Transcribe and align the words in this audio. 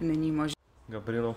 není 0.00 0.32
možné. 0.32 0.54
Gabrielo, 0.88 1.36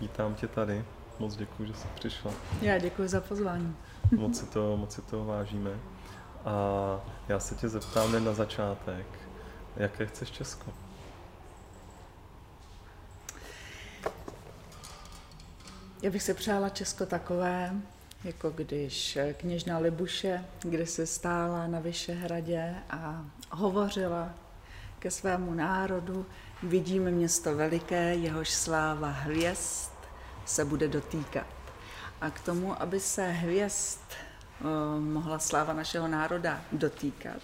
vítám 0.00 0.34
tě 0.34 0.48
tady. 0.48 0.84
Moc 1.18 1.36
děkuji, 1.36 1.66
že 1.66 1.74
jsi 1.74 1.88
přišla. 1.94 2.32
Já 2.62 2.78
děkuji 2.78 3.08
za 3.08 3.20
pozvání. 3.20 3.76
Moc 4.16 4.38
si 4.38 4.46
to, 4.46 4.76
moc 4.76 4.92
si 4.92 5.02
to 5.02 5.24
vážíme. 5.24 5.70
A 6.44 6.54
já 7.28 7.40
se 7.40 7.54
tě 7.54 7.68
zeptám 7.68 8.14
jen 8.14 8.24
na 8.24 8.34
začátek, 8.34 9.06
jaké 9.76 10.06
chceš 10.06 10.30
Česko? 10.30 10.72
Já 16.02 16.10
bych 16.10 16.22
si 16.22 16.34
přála 16.34 16.68
Česko 16.68 17.06
takové, 17.06 17.72
jako 18.24 18.50
když 18.50 19.18
kněžna 19.36 19.78
Libuše, 19.78 20.44
kde 20.62 20.86
se 20.86 21.06
stála 21.06 21.66
na 21.66 21.80
Vyšehradě 21.80 22.74
a 22.90 23.24
hovořila 23.50 24.30
ke 24.98 25.10
svému 25.10 25.54
národu, 25.54 26.26
vidíme 26.62 27.10
město 27.10 27.56
veliké, 27.56 28.14
jehož 28.14 28.50
sláva 28.50 29.08
hvězd 29.08 29.90
se 30.44 30.64
bude 30.64 30.88
dotýkat. 30.88 31.46
A 32.20 32.30
k 32.30 32.40
tomu, 32.40 32.82
aby 32.82 33.00
se 33.00 33.28
hvězd 33.28 34.00
eh, 34.10 34.64
mohla 35.00 35.38
sláva 35.38 35.72
našeho 35.72 36.08
národa 36.08 36.60
dotýkat, 36.72 37.42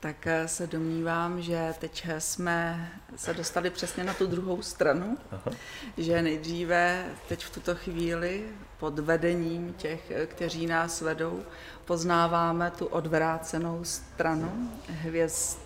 tak 0.00 0.26
eh, 0.26 0.48
se 0.48 0.66
domnívám, 0.66 1.42
že 1.42 1.74
teď 1.78 2.06
jsme 2.18 2.90
se 3.16 3.34
dostali 3.34 3.70
přesně 3.70 4.04
na 4.04 4.14
tu 4.14 4.26
druhou 4.26 4.62
stranu, 4.62 5.18
Aha. 5.32 5.56
že 5.96 6.22
nejdříve 6.22 7.06
teď 7.28 7.44
v 7.44 7.50
tuto 7.50 7.74
chvíli 7.74 8.44
pod 8.78 8.98
vedením 8.98 9.72
těch, 9.72 10.10
eh, 10.10 10.26
kteří 10.26 10.66
nás 10.66 11.00
vedou, 11.00 11.42
poznáváme 11.84 12.70
tu 12.70 12.86
odvrácenou 12.86 13.84
stranu 13.84 14.70
hvězd 14.88 15.58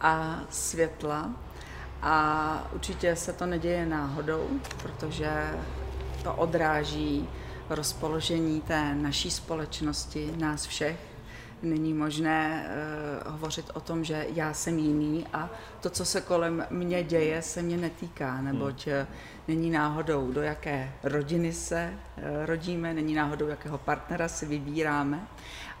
a 0.00 0.40
světla. 0.50 1.30
A 2.02 2.68
určitě 2.74 3.16
se 3.16 3.32
to 3.32 3.46
neděje 3.46 3.86
náhodou, 3.86 4.48
protože 4.82 5.30
to 6.22 6.34
odráží 6.34 7.28
rozpoložení 7.70 8.60
té 8.60 8.94
naší 8.94 9.30
společnosti, 9.30 10.32
nás 10.36 10.66
všech. 10.66 10.96
Není 11.62 11.94
možné 11.94 12.66
uh, 13.26 13.32
hovořit 13.32 13.70
o 13.74 13.80
tom, 13.80 14.04
že 14.04 14.26
já 14.34 14.54
jsem 14.54 14.78
jiný 14.78 15.26
a 15.32 15.50
to, 15.80 15.90
co 15.90 16.04
se 16.04 16.20
kolem 16.20 16.66
mě 16.70 17.02
děje, 17.04 17.42
se 17.42 17.62
mě 17.62 17.76
netýká, 17.76 18.40
neboť 18.40 18.86
hmm. 18.86 19.06
není 19.48 19.70
náhodou, 19.70 20.32
do 20.32 20.42
jaké 20.42 20.92
rodiny 21.02 21.52
se 21.52 21.92
uh, 21.92 22.22
rodíme, 22.46 22.94
není 22.94 23.14
náhodou, 23.14 23.48
jakého 23.48 23.78
partnera 23.78 24.28
si 24.28 24.46
vybíráme 24.46 25.26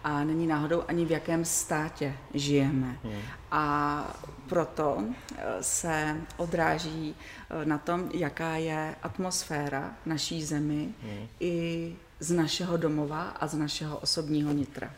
a 0.04 0.24
není 0.24 0.46
náhodou 0.46 0.82
ani 0.88 1.04
v 1.04 1.10
jakém 1.10 1.44
státě 1.44 2.14
žijeme. 2.34 2.96
Hmm. 3.04 3.20
A 3.50 4.20
proto 4.48 5.04
eh, 5.36 5.42
se 5.60 6.16
odráží 6.36 7.14
eh, 7.50 7.64
na 7.64 7.78
tom, 7.78 8.10
jaká 8.14 8.56
je 8.56 8.94
atmosféra 9.02 9.94
naší 10.06 10.44
zemi 10.44 10.94
hmm. 11.02 11.28
i 11.40 11.96
z 12.20 12.32
našeho 12.32 12.76
domova 12.76 13.22
a 13.22 13.46
z 13.46 13.54
našeho 13.54 13.98
osobního 13.98 14.52
nitra. 14.52 14.90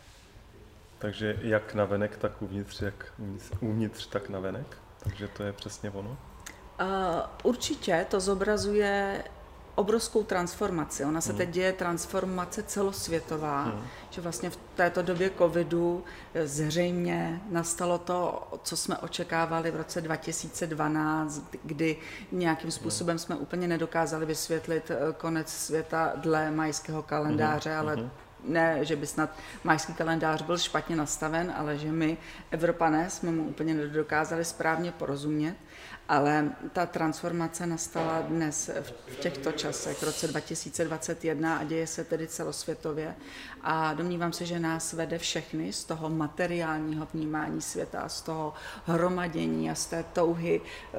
Takže 0.98 1.39
jak 1.42 1.75
na 1.75 1.84
venek, 1.84 2.17
tak 2.17 2.42
uvnitř, 2.42 2.83
jak 2.83 3.12
uvnitř, 3.61 4.06
tak 4.06 4.28
na 4.28 4.41
venek? 4.41 4.78
Takže 5.05 5.28
to 5.28 5.42
je 5.42 5.53
přesně 5.53 5.91
ono? 5.91 6.11
Uh, 6.80 6.86
určitě 7.42 8.06
to 8.11 8.20
zobrazuje 8.20 9.25
obrovskou 9.75 10.23
transformaci. 10.23 11.05
Ona 11.05 11.20
se 11.20 11.28
hmm. 11.28 11.39
teď 11.39 11.51
děje 11.51 11.73
transformace 11.73 12.62
celosvětová, 12.62 13.62
hmm. 13.62 13.83
že 14.11 14.20
vlastně 14.20 14.51
v 14.51 14.59
této 14.75 15.03
době 15.03 15.31
covidu 15.39 16.05
eh, 16.34 16.47
zřejmě 16.47 17.41
nastalo 17.51 17.98
to, 17.98 18.48
co 18.62 18.77
jsme 18.77 18.98
očekávali 18.98 19.70
v 19.70 19.77
roce 19.77 20.01
2012, 20.01 21.42
kdy 21.64 21.97
nějakým 22.33 22.64
hmm. 22.64 22.70
způsobem 22.73 23.19
jsme 23.19 23.37
úplně 23.37 23.69
nedokázali 23.69 24.27
vysvětlit 24.27 24.91
eh, 24.91 25.12
konec 25.12 25.48
světa 25.48 26.12
dle 26.17 26.51
majského 26.51 27.03
kalendáře, 27.03 27.70
hmm. 27.70 27.79
ale 27.79 27.95
hmm 27.95 28.11
ne, 28.45 28.84
že 28.84 28.97
by 28.97 29.07
snad 29.07 29.39
majský 29.64 29.95
kalendář 29.95 30.42
byl 30.42 30.59
špatně 30.59 30.97
nastaven, 30.97 31.52
ale 31.57 31.79
že 31.79 31.92
my, 31.92 32.17
Evropané, 32.51 33.11
jsme 33.11 33.30
mu 33.30 33.45
úplně 33.45 33.74
nedokázali 33.74 34.45
správně 34.45 34.92
porozumět. 34.92 35.55
Ale 36.12 36.48
ta 36.73 36.86
transformace 36.86 37.67
nastala 37.67 38.20
dnes 38.20 38.70
v 39.08 39.17
těchto 39.17 39.52
časech, 39.52 39.98
v 39.98 40.02
roce 40.02 40.28
2021 40.28 41.56
a 41.56 41.64
děje 41.64 41.86
se 41.86 42.05
tedy 42.05 42.27
celosvětově. 42.27 43.14
A 43.62 43.95
domnívám 43.95 44.33
se, 44.33 44.46
že 44.46 44.61
nás 44.61 44.92
vede 44.92 45.18
všechny 45.18 45.73
z 45.73 45.84
toho 45.84 46.11
materiálního 46.11 47.08
vnímání 47.14 47.61
světa, 47.61 48.08
z 48.08 48.23
toho 48.23 48.52
hromadění 48.86 49.70
a 49.70 49.74
z 49.74 49.86
té 49.86 50.05
touhy, 50.12 50.61
eh, 50.95 50.98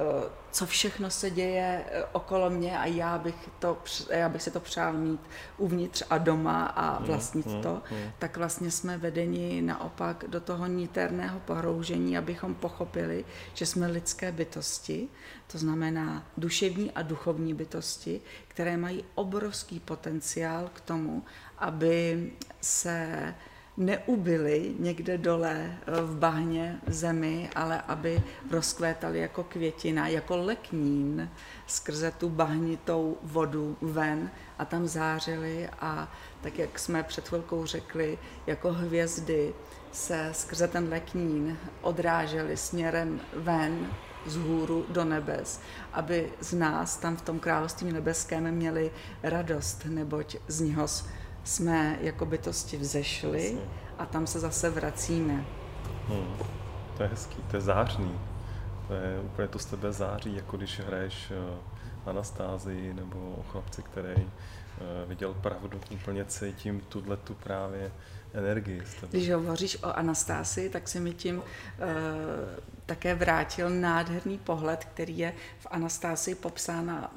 co 0.50 0.66
všechno 0.66 1.10
se 1.10 1.30
děje 1.30 1.84
eh, 1.86 2.04
okolo 2.12 2.50
mě 2.50 2.78
a 2.78 2.86
já 2.86 3.18
bych, 3.18 3.48
to, 3.58 3.78
já 4.10 4.28
bych 4.28 4.42
si 4.42 4.50
to 4.50 4.60
přál 4.60 4.92
mít 4.92 5.20
uvnitř 5.56 6.02
a 6.10 6.18
doma 6.18 6.66
a 6.66 6.96
hmm, 6.96 7.06
vlastnit 7.06 7.46
hmm, 7.46 7.62
to, 7.62 7.82
hmm. 7.90 8.10
tak 8.18 8.36
vlastně 8.36 8.70
jsme 8.70 8.98
vedeni 8.98 9.62
naopak 9.62 10.24
do 10.28 10.40
toho 10.40 10.66
niterného 10.66 11.40
pohroužení, 11.40 12.18
abychom 12.18 12.54
pochopili, 12.54 13.24
že 13.54 13.66
jsme 13.66 13.86
lidské 13.86 14.32
bytosti 14.32 15.08
to 15.46 15.58
znamená 15.58 16.26
duševní 16.36 16.90
a 16.90 17.02
duchovní 17.02 17.54
bytosti, 17.54 18.20
které 18.48 18.76
mají 18.76 19.04
obrovský 19.14 19.80
potenciál 19.80 20.70
k 20.74 20.80
tomu, 20.80 21.22
aby 21.58 22.30
se 22.60 23.34
neubili 23.76 24.74
někde 24.78 25.18
dole 25.18 25.78
eh, 25.86 26.00
v 26.02 26.16
bahně 26.16 26.80
zemi, 26.86 27.50
ale 27.56 27.80
aby 27.80 28.22
rozkvétali 28.50 29.18
jako 29.18 29.44
květina, 29.44 30.08
jako 30.08 30.36
leknín 30.36 31.30
skrze 31.66 32.10
tu 32.10 32.28
bahnitou 32.28 33.16
vodu 33.22 33.76
ven 33.80 34.30
a 34.58 34.64
tam 34.64 34.86
zářili. 34.86 35.68
A 35.80 36.12
tak, 36.40 36.58
jak 36.58 36.78
jsme 36.78 37.02
před 37.02 37.28
chvilkou 37.28 37.66
řekli, 37.66 38.18
jako 38.46 38.72
hvězdy 38.72 39.54
se 39.92 40.30
skrze 40.32 40.68
ten 40.68 40.88
leknín 40.88 41.58
odrážely 41.82 42.56
směrem 42.56 43.20
ven 43.34 43.90
z 44.26 44.36
hůru 44.36 44.86
do 44.88 45.04
nebes, 45.04 45.60
aby 45.92 46.32
z 46.40 46.52
nás 46.52 46.96
tam 46.96 47.16
v 47.16 47.22
tom 47.22 47.40
království 47.40 47.92
nebeském 47.92 48.50
měli 48.50 48.90
radost, 49.22 49.84
neboť 49.84 50.36
z 50.48 50.60
něho 50.60 50.88
jsme 51.44 51.98
jako 52.00 52.26
bytosti 52.26 52.76
vzešli 52.76 53.58
a 53.98 54.06
tam 54.06 54.26
se 54.26 54.40
zase 54.40 54.70
vracíme. 54.70 55.44
Hmm. 56.08 56.36
To 56.96 57.02
je 57.02 57.08
hezký, 57.08 57.36
to 57.50 57.56
je 57.56 57.60
zářný. 57.60 58.20
To 58.88 58.94
je 58.94 59.20
úplně 59.20 59.48
to 59.48 59.58
z 59.58 59.64
tebe 59.64 59.92
září, 59.92 60.36
jako 60.36 60.56
když 60.56 60.80
hraješ 60.80 61.30
eh, 61.30 62.10
Anastázii 62.10 62.94
nebo 62.94 63.34
o 63.38 63.42
chlapci, 63.42 63.82
který 63.82 64.14
eh, 64.22 65.06
viděl 65.06 65.34
pravdu, 65.34 65.80
úplně 65.90 66.24
cítím 66.24 66.80
tuhle 66.80 67.16
tu 67.16 67.34
právě 67.34 67.90
energii. 68.34 68.82
Když 69.10 69.30
hovoříš 69.30 69.82
o 69.82 69.96
Anastásii, 69.96 70.68
tak 70.68 70.88
si 70.88 71.00
mi 71.00 71.14
tím 71.14 71.36
uh, 71.36 71.42
také 72.86 73.14
vrátil 73.14 73.70
nádherný 73.70 74.38
pohled, 74.38 74.84
který 74.84 75.18
je 75.18 75.34
v 75.58 75.66
Anastásii 75.70 76.34
popsán 76.34 77.08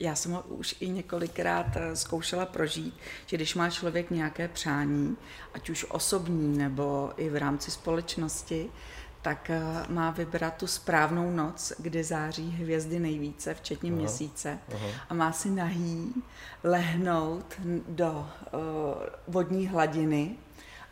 já 0.00 0.14
jsem 0.14 0.32
ho 0.32 0.42
už 0.42 0.76
i 0.80 0.88
několikrát 0.88 1.66
eh, 1.76 1.96
zkoušela 1.96 2.46
prožít, 2.46 2.94
že 3.26 3.36
když 3.36 3.54
má 3.54 3.70
člověk 3.70 4.10
nějaké 4.10 4.48
přání, 4.48 5.16
ať 5.54 5.70
už 5.70 5.86
osobní 5.88 6.58
nebo 6.58 7.12
i 7.16 7.28
v 7.30 7.36
rámci 7.36 7.70
společnosti, 7.70 8.70
tak 9.22 9.50
eh, 9.50 9.62
má 9.88 10.10
vybrat 10.10 10.54
tu 10.56 10.66
správnou 10.66 11.30
noc, 11.30 11.72
kdy 11.78 12.04
září 12.04 12.50
hvězdy 12.50 13.00
nejvíce, 13.00 13.54
včetně 13.54 13.90
aha, 13.90 13.98
měsíce, 13.98 14.58
aha. 14.74 14.86
a 15.08 15.14
má 15.14 15.32
si 15.32 15.50
nahý 15.50 16.14
lehnout 16.64 17.54
do 17.88 18.10
uh, 18.10 18.60
vodní 19.28 19.66
hladiny, 19.66 20.36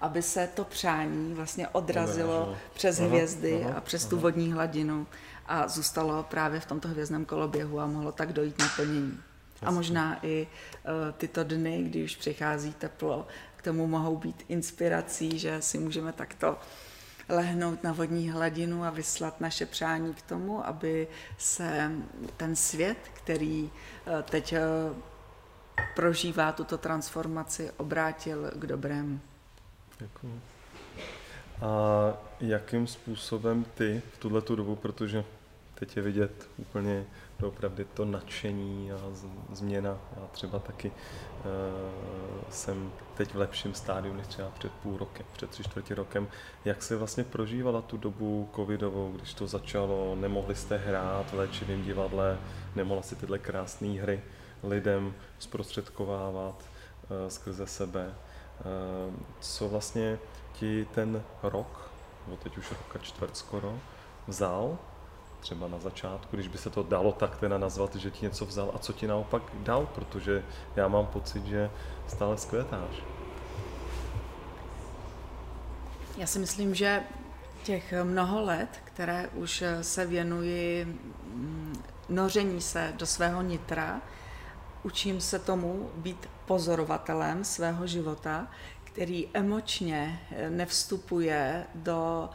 aby 0.01 0.23
se 0.23 0.49
to 0.55 0.65
přání 0.65 1.35
vlastně 1.35 1.69
odrazilo 1.69 2.43
aha, 2.43 2.59
přes 2.75 3.01
aha, 3.01 3.09
hvězdy 3.09 3.65
aha, 3.65 3.75
a 3.75 3.81
přes 3.81 4.03
aha. 4.03 4.11
tu 4.11 4.19
vodní 4.19 4.53
hladinu 4.53 5.07
a 5.49 5.69
zůstalo 5.69 6.23
právě 6.23 6.61
v 6.61 6.67
tomto 6.67 6.89
hvězdném 6.89 7.25
koloběhu 7.25 7.81
a 7.81 7.87
mohlo 7.87 8.13
tak 8.13 8.33
dojít 8.33 8.59
na 8.59 8.69
plnění. 8.77 9.21
A 9.63 9.71
možná 9.71 10.19
i 10.23 10.47
uh, 10.47 11.13
tyto 11.13 11.45
dny, 11.45 11.83
kdy 11.83 12.05
už 12.05 12.17
přichází 12.17 12.73
teplo, 12.73 13.27
k 13.57 13.63
tomu 13.63 13.87
mohou 13.87 14.17
být 14.17 14.45
inspirací, 14.49 15.39
že 15.39 15.63
si 15.63 15.79
můžeme 15.79 16.13
takto 16.13 16.59
lehnout 17.29 17.83
na 17.85 17.93
vodní 17.93 18.31
hladinu 18.31 18.85
a 18.85 18.91
vyslat 18.91 19.41
naše 19.41 19.67
přání 19.67 20.15
k 20.15 20.23
tomu, 20.23 20.67
aby 20.67 21.09
se 21.39 21.91
ten 22.37 22.57
svět, 22.57 22.99
který 23.15 23.71
eh, 24.07 24.23
teď 24.23 24.53
eh, 24.53 24.63
prožívá 25.95 26.53
tuto 26.53 26.79
transformaci, 26.79 27.71
obrátil 27.77 28.51
k 28.55 28.67
dobrému. 28.67 29.21
Děkuji. 29.99 30.41
A 31.63 31.67
jakým 32.41 32.87
způsobem 32.87 33.65
ty 33.75 34.03
v 34.13 34.19
tuhle 34.19 34.43
dobu, 34.57 34.77
protože 34.77 35.25
teď 35.79 35.97
je 35.97 36.03
vidět 36.03 36.51
úplně 36.57 37.07
doopravdy 37.39 37.85
to 37.85 38.05
nadšení 38.05 38.93
a 38.93 38.99
změna. 39.53 39.99
Já 40.17 40.27
třeba 40.27 40.59
taky 40.59 40.89
uh, 40.91 40.95
jsem 42.51 42.93
teď 43.15 43.35
v 43.35 43.39
lepším 43.39 43.75
stádiu 43.75 44.15
než 44.15 44.27
třeba 44.27 44.51
před 44.51 44.73
půl 44.73 44.97
rokem, 44.97 45.27
před 45.33 45.51
tři 45.51 45.65
čtvrtě 45.65 45.95
rokem. 45.95 46.29
Jak 46.65 46.83
se 46.83 46.97
vlastně 46.97 47.25
prožívala 47.25 47.83
tu 47.83 47.97
dobu 47.97 48.49
covidovou, 48.57 49.13
když 49.13 49.35
to 49.35 49.47
začalo, 49.47 50.17
nemohli 50.17 50.55
jste 50.55 50.77
hrát 50.77 51.31
v 51.31 51.35
léčivém 51.35 51.83
divadle, 51.83 52.39
nemohla 52.75 53.03
si 53.03 53.17
tyhle 53.17 53.39
krásné 53.39 53.89
hry 53.89 54.23
lidem 54.63 55.15
zprostředkovávat 55.39 56.65
uh, 56.65 57.29
skrze 57.29 57.67
sebe. 57.67 58.07
Uh, 58.09 59.15
co 59.41 59.69
vlastně 59.69 60.19
ti 60.53 60.87
ten 60.95 61.23
rok, 61.43 61.91
nebo 62.27 62.37
teď 62.37 62.59
už 62.59 62.71
roka 62.71 62.99
čtvrt 62.99 63.37
skoro, 63.37 63.79
vzal 64.27 64.79
třeba 65.41 65.69
na 65.69 65.79
začátku, 65.79 66.37
když 66.37 66.49
by 66.49 66.59
se 66.59 66.71
to 66.71 66.83
dalo 66.83 67.13
tak 67.13 67.37
teda 67.37 67.59
nazvat, 67.59 67.95
že 67.97 68.11
ti 68.11 68.25
něco 68.25 68.47
vzal 68.47 68.71
a 68.75 68.79
co 68.79 68.93
ti 68.93 69.07
naopak 69.07 69.43
dal, 69.55 69.87
protože 69.95 70.45
já 70.77 70.89
mám 70.89 71.07
pocit, 71.07 71.47
že 71.47 71.71
stále 72.07 72.39
skvětáš. 72.39 73.03
Já 76.17 76.27
si 76.27 76.39
myslím, 76.39 76.75
že 76.75 77.03
těch 77.63 77.95
mnoho 78.03 78.43
let, 78.43 78.69
které 78.85 79.29
už 79.35 79.65
se 79.83 80.07
věnuji 80.07 80.85
mm, 80.85 81.83
noření 82.09 82.61
se 82.61 82.93
do 82.97 83.07
svého 83.07 83.43
nitra, 83.43 84.01
učím 84.83 85.21
se 85.21 85.39
tomu 85.39 85.91
být 85.97 86.29
pozorovatelem 86.47 87.45
svého 87.45 87.87
života, 87.87 88.49
který 88.85 89.29
emočně 89.35 90.21
nevstupuje 90.49 91.65
do 91.75 92.31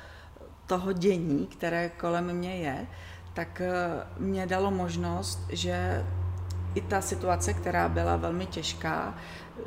toho 0.71 0.93
dění, 0.93 1.47
které 1.47 1.89
kolem 1.89 2.33
mě 2.33 2.55
je, 2.55 2.87
tak 3.33 3.61
eh, 3.61 3.71
mě 4.17 4.47
dalo 4.47 4.71
možnost, 4.71 5.39
že 5.49 6.05
i 6.75 6.81
ta 6.81 7.01
situace, 7.01 7.53
která 7.53 7.89
byla 7.89 8.15
velmi 8.15 8.45
těžká, 8.45 9.15
eh, 9.59 9.61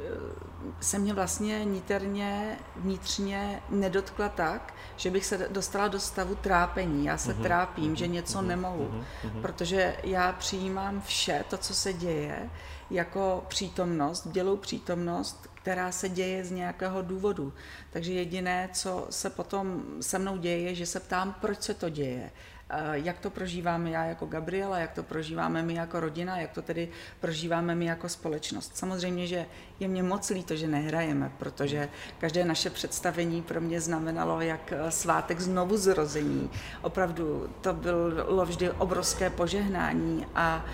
se 0.80 0.98
mě 0.98 1.14
vlastně 1.14 1.64
niterně, 1.64 2.56
vnitřně 2.76 3.62
nedotkla 3.68 4.28
tak, 4.28 4.74
že 4.96 5.10
bych 5.10 5.26
se 5.26 5.48
dostala 5.50 5.88
do 5.88 6.00
stavu 6.00 6.34
trápení. 6.34 7.04
Já 7.04 7.16
se 7.18 7.32
mm-hmm. 7.32 7.42
trápím, 7.42 7.96
že 7.96 8.06
něco 8.06 8.38
mm-hmm. 8.38 8.46
nemohu, 8.46 8.88
mm-hmm. 8.88 9.40
protože 9.42 9.96
já 10.04 10.32
přijímám 10.32 11.00
vše, 11.00 11.44
to, 11.50 11.56
co 11.56 11.74
se 11.74 11.92
děje, 11.92 12.50
jako 12.90 13.44
přítomnost, 13.48 14.28
dělou 14.32 14.56
přítomnost, 14.56 15.53
která 15.64 15.93
se 15.93 16.08
děje 16.08 16.44
z 16.44 16.50
nějakého 16.50 17.02
důvodu. 17.02 17.52
Takže 17.90 18.12
jediné, 18.12 18.69
co 18.72 19.06
se 19.11 19.31
potom 19.31 19.82
se 20.00 20.19
mnou 20.19 20.37
děje, 20.37 20.61
je, 20.61 20.75
že 20.75 20.87
se 20.87 21.00
ptám, 21.00 21.34
proč 21.40 21.62
se 21.62 21.75
to 21.75 21.88
děje 21.88 22.31
jak 22.93 23.19
to 23.19 23.31
prožíváme 23.31 23.90
já 23.90 24.05
jako 24.05 24.26
Gabriela, 24.26 24.78
jak 24.78 24.93
to 24.93 25.02
prožíváme 25.02 25.62
my 25.62 25.75
jako 25.75 26.00
rodina, 26.00 26.38
jak 26.38 26.52
to 26.52 26.62
tedy 26.62 26.88
prožíváme 27.20 27.75
my 27.75 27.84
jako 27.84 28.08
společnost. 28.08 28.76
Samozřejmě, 28.76 29.26
že 29.26 29.46
je 29.80 29.88
mě 29.88 30.02
moc 30.02 30.30
líto, 30.30 30.56
že 30.56 30.68
nehrajeme, 30.68 31.32
protože 31.38 31.88
každé 32.18 32.44
naše 32.44 32.70
představení 32.70 33.42
pro 33.42 33.60
mě 33.60 33.80
znamenalo 33.80 34.40
jak 34.40 34.72
eh, 34.72 34.90
svátek 34.90 35.40
znovu 35.40 35.76
zrození. 35.76 36.50
Opravdu 36.82 37.50
to 37.60 37.72
bylo 37.72 38.46
vždy 38.46 38.70
obrovské 38.70 39.30
požehnání 39.30 40.26
a 40.34 40.64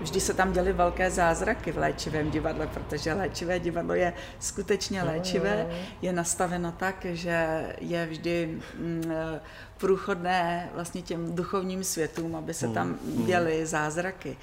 vždy 0.00 0.20
se 0.20 0.34
tam 0.34 0.52
děly 0.52 0.72
velké 0.72 1.10
zázraky 1.10 1.72
v 1.72 1.78
léčivém 1.78 2.30
divadle, 2.30 2.66
protože 2.66 3.12
léčivé 3.12 3.60
divadlo 3.60 3.94
je 3.94 4.12
skutečně 4.38 5.02
léčivé, 5.02 5.66
je 6.02 6.12
nastaveno 6.12 6.72
tak, 6.72 7.06
že 7.10 7.66
je 7.80 8.06
vždy 8.06 8.58
mm, 8.78 9.02
eh, 9.10 9.40
průchodné 9.78 10.70
vlastně 10.74 11.02
těm 11.02 11.34
duchovním 11.34 11.84
světům, 11.84 12.36
aby 12.36 12.54
se 12.54 12.68
tam 12.68 12.86
hmm, 12.88 13.16
hmm. 13.16 13.26
děly 13.26 13.66
zázraky. 13.66 14.36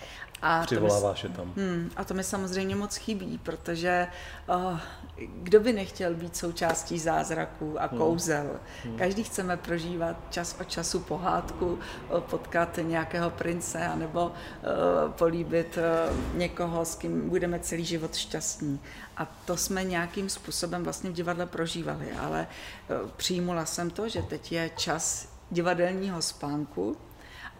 A 0.48 0.62
Přivoláváš 0.64 1.24
je 1.24 1.30
tam. 1.30 1.54
Hmm, 1.58 1.92
a 1.96 2.04
to 2.04 2.14
mi 2.14 2.24
samozřejmě 2.24 2.76
moc 2.76 2.96
chybí, 2.96 3.38
protože 3.38 4.08
oh, 4.48 4.80
kdo 5.18 5.60
by 5.60 5.74
nechtěl 5.74 6.14
být 6.14 6.38
součástí 6.38 7.00
zázraků 7.00 7.82
a 7.82 7.86
hmm. 7.86 7.98
kouzel. 7.98 8.50
Hmm. 8.84 8.98
Každý 8.98 9.24
chceme 9.24 9.58
prožívat 9.58 10.18
čas 10.30 10.56
od 10.62 10.70
času 10.70 11.00
pohádku, 11.00 11.80
potkat 12.20 12.80
nějakého 12.82 13.30
prince, 13.30 13.88
anebo 13.88 14.26
uh, 14.26 15.12
políbit 15.12 15.78
uh, 15.78 16.38
někoho, 16.38 16.86
s 16.86 16.96
kým 16.96 17.30
budeme 17.30 17.60
celý 17.60 17.86
život 17.86 18.16
šťastní. 18.16 18.80
A 19.18 19.26
to 19.46 19.58
jsme 19.58 19.84
nějakým 19.84 20.30
způsobem 20.30 20.84
vlastně 20.84 21.10
v 21.10 21.14
divadle 21.14 21.46
prožívali, 21.46 22.12
ale 22.12 22.48
uh, 23.04 23.10
přijmula 23.10 23.66
jsem 23.66 23.90
to, 23.90 24.10
že 24.10 24.22
teď 24.22 24.52
je 24.52 24.70
čas 24.78 25.30
divadelního 25.52 26.22
spánku, 26.22 26.98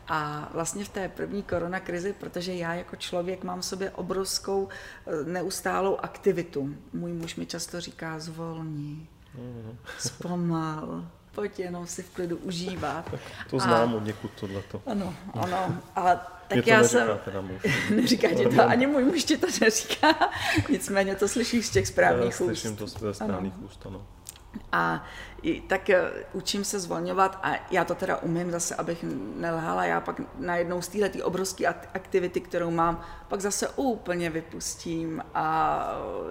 a 0.08 0.50
vlastně 0.54 0.86
v 0.86 0.90
té 0.90 1.10
první 1.10 1.44
koronakrizi, 1.44 2.14
protože 2.14 2.54
já 2.54 2.74
jako 2.74 2.96
člověk 2.96 3.44
mám 3.44 3.62
v 3.62 3.66
sobě 3.66 3.92
obrovskou 3.92 4.70
eh, 5.08 5.24
neustálou 5.24 5.98
aktivitu. 5.98 6.76
Můj 6.94 7.14
muž 7.14 7.36
mi 7.36 7.46
často 7.46 7.82
říká 7.82 8.20
zvolní, 8.20 9.08
mhm. 9.34 9.78
zpomal, 10.00 11.06
pojď 11.36 11.60
jenom 11.60 11.88
si 11.88 12.04
v 12.04 12.10
klidu 12.10 12.38
užívat. 12.38 13.12
to 13.50 13.60
znám 13.60 13.94
od 13.94 14.06
někud 14.06 14.32
tohleto. 14.40 14.82
Ano, 14.86 15.16
ano. 15.34 15.78
A 15.96 16.16
tak 16.48 16.68
já 16.68 16.84
jsem... 16.84 17.08
neříká 17.96 18.28
ti 18.30 18.46
to, 18.46 18.70
ani 18.70 18.88
můj 18.88 19.04
muž 19.04 19.24
ti 19.24 19.38
to 19.38 19.48
neříká. 19.62 20.16
Nicméně 20.70 21.16
to 21.16 21.28
slyšíš 21.28 21.66
z 21.66 21.70
těch 21.70 21.88
správných 21.88 22.40
já 22.40 22.46
úst. 22.46 22.60
Slyším 22.60 22.76
to 22.76 22.88
z 22.88 23.14
správných 23.14 23.54
ano. 23.54 23.66
úst, 23.66 23.86
ano. 23.86 24.06
A 24.72 25.06
tak 25.68 25.90
eh, 25.90 26.12
učím 26.34 26.64
se 26.64 26.80
zvolňovat 26.80 27.40
a 27.44 27.54
já 27.72 27.86
to 27.86 27.96
teda 27.96 28.18
umím 28.18 28.52
zase, 28.52 28.76
abych 28.76 29.06
nelhala. 29.36 29.86
Já 29.86 30.02
pak 30.02 30.22
najednou 30.40 30.82
z 30.82 30.88
téhle 30.88 31.10
obrovské 31.24 31.68
aktivity, 31.68 32.42
kterou 32.42 32.72
mám, 32.72 33.02
pak 33.28 33.42
zase 33.42 33.70
úplně 33.76 34.30
vypustím 34.30 35.24
a 35.34 35.80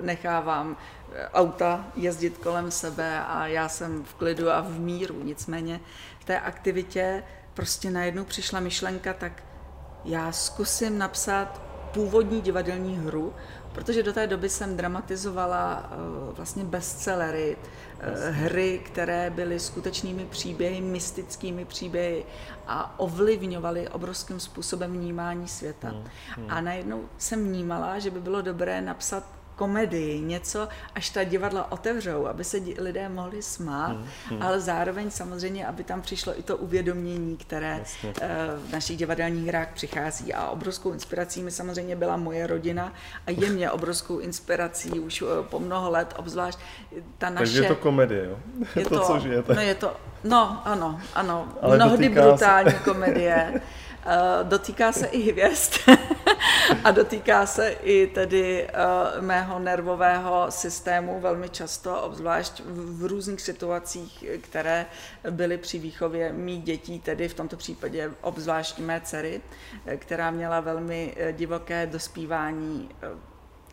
nechávám 0.01 0.77
eh, 1.13 1.29
auta 1.29 1.87
jezdit 1.97 2.39
kolem 2.39 2.71
sebe 2.71 3.21
a 3.21 3.47
já 3.47 3.69
jsem 3.69 4.05
v 4.05 4.15
klidu 4.15 4.51
a 4.51 4.61
v 4.61 4.79
míru. 4.79 5.23
Nicméně 5.23 5.81
v 6.19 6.25
té 6.25 6.41
aktivitě 6.41 7.23
prostě 7.55 7.91
najednou 7.91 8.25
přišla 8.25 8.61
myšlenka, 8.61 9.13
tak 9.13 9.43
já 10.05 10.33
zkusím 10.33 10.99
napsat 10.99 11.63
původní 11.95 12.41
divadelní 12.41 12.97
hru, 12.97 13.35
protože 13.73 14.03
do 14.03 14.13
té 14.13 14.27
doby 14.27 14.49
jsem 14.49 14.77
dramatizovala 14.77 15.91
eh, 15.91 15.97
vlastně 16.33 16.65
bestsellery, 16.65 17.57
eh, 17.57 17.94
hry, 18.31 18.81
které 18.85 19.31
byly 19.31 19.61
skutečnými 19.61 20.25
příběhy, 20.27 20.81
mystickými 20.81 21.65
příběhy 21.65 22.25
a 22.67 22.99
ovlivňovaly 22.99 23.89
obrovským 23.89 24.41
způsobem 24.41 24.93
vnímání 24.93 25.49
světa. 25.49 25.89
Hmm, 25.89 26.05
hmm. 26.37 26.47
A 26.49 26.61
najednou 26.61 27.09
jsem 27.19 27.45
vnímala, 27.45 27.99
že 27.99 28.11
by 28.11 28.21
bylo 28.21 28.43
dobré 28.43 28.81
napsat 28.81 29.34
komedii, 29.57 30.21
něco, 30.21 30.69
až 30.95 31.11
ta 31.11 31.25
divadla 31.25 31.73
otevřou, 31.73 32.27
aby 32.27 32.45
se 32.45 32.59
lidé 32.79 33.09
mohli 33.09 33.43
smát, 33.43 33.97
hmm, 33.97 34.07
hmm. 34.29 34.43
ale 34.43 34.61
zároveň 34.61 35.11
samozřejmě, 35.11 35.67
aby 35.67 35.85
tam 35.85 36.03
přišlo 36.03 36.39
i 36.39 36.43
to 36.43 36.57
uvědomění, 36.57 37.37
které 37.37 37.77
Jasně. 37.79 38.13
Eh, 38.21 38.29
v 38.69 38.73
našich 38.73 38.97
divadelních 38.97 39.47
hrách 39.47 39.69
přichází. 39.75 40.35
A 40.35 40.49
obrovskou 40.49 40.93
inspirací 40.93 41.43
mi 41.43 41.51
samozřejmě 41.51 41.97
byla 41.97 42.17
moje 42.17 42.47
rodina 42.47 42.93
a 43.27 43.31
je 43.31 43.51
mě 43.51 43.71
obrovskou 43.71 44.19
inspirací 44.19 45.01
už 45.01 45.23
eh, 45.23 45.27
po 45.43 45.59
mnoho 45.59 45.91
let, 45.91 46.15
obzvlášť 46.17 46.59
ta 47.19 47.31
naše... 47.31 47.39
Takže 47.39 47.63
je 47.63 47.69
to 47.69 47.77
komedie, 47.77 48.25
jo? 48.25 48.37
Je 48.77 48.85
to, 48.89 48.99
to 48.99 49.01
co 49.01 49.19
žijete. 49.19 49.55
No, 49.55 49.61
je 49.61 49.75
to, 49.75 49.97
no, 50.25 50.63
ano, 50.65 51.01
ano. 51.15 51.49
Ale 51.63 51.77
Mnohdy 51.77 52.09
brutální 52.09 52.71
se... 52.71 52.79
komedie. 52.79 53.61
Eh, 54.07 54.45
dotýká 54.45 54.93
se 54.93 55.07
i 55.07 55.31
hvězd. 55.31 55.75
A 56.85 56.91
dotýká 56.91 57.47
se 57.47 57.69
i 57.69 58.07
tedy 58.07 58.69
uh, 58.69 59.23
mého 59.23 59.59
nervového 59.59 60.47
systému 60.49 61.21
velmi 61.21 61.49
často, 61.49 62.03
obzvlášť 62.03 62.61
v, 62.61 63.01
v 63.01 63.05
různých 63.05 63.41
situacích, 63.41 64.25
které 64.41 64.87
byly 65.31 65.59
při 65.59 65.79
výchově 65.79 66.33
mých 66.33 66.63
dětí, 66.63 67.01
tedy 67.01 67.29
v 67.29 67.35
tomto 67.35 67.57
případě 67.57 68.11
obzvlášť 68.21 68.79
mé 68.79 69.01
dcery, 69.01 69.41
eh, 69.87 69.97
která 69.97 70.31
měla 70.31 70.61
velmi 70.61 71.17
divoké 71.33 71.87
dospívání 71.87 72.89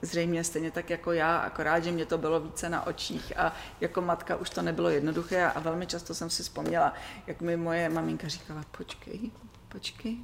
zřejmě 0.02 0.44
stejně 0.44 0.72
tak 0.72 0.90
jako 0.90 1.12
já, 1.12 1.38
akorát, 1.38 1.84
že 1.84 1.92
mě 1.92 2.06
to 2.06 2.18
bylo 2.18 2.40
více 2.40 2.70
na 2.70 2.88
očích 2.88 3.34
a 3.38 3.56
jako 3.82 4.02
matka 4.02 4.36
už 4.36 4.50
to 4.50 4.62
nebylo 4.62 4.90
jednoduché 4.90 5.46
a 5.56 5.60
velmi 5.60 5.88
často 5.88 6.14
jsem 6.14 6.30
si 6.30 6.44
vzpomněla, 6.44 6.94
jak 7.28 7.42
mi 7.42 7.58
moje 7.58 7.90
maminka 7.90 8.28
říkala, 8.28 8.64
počkej, 8.78 9.32
počkej, 9.72 10.18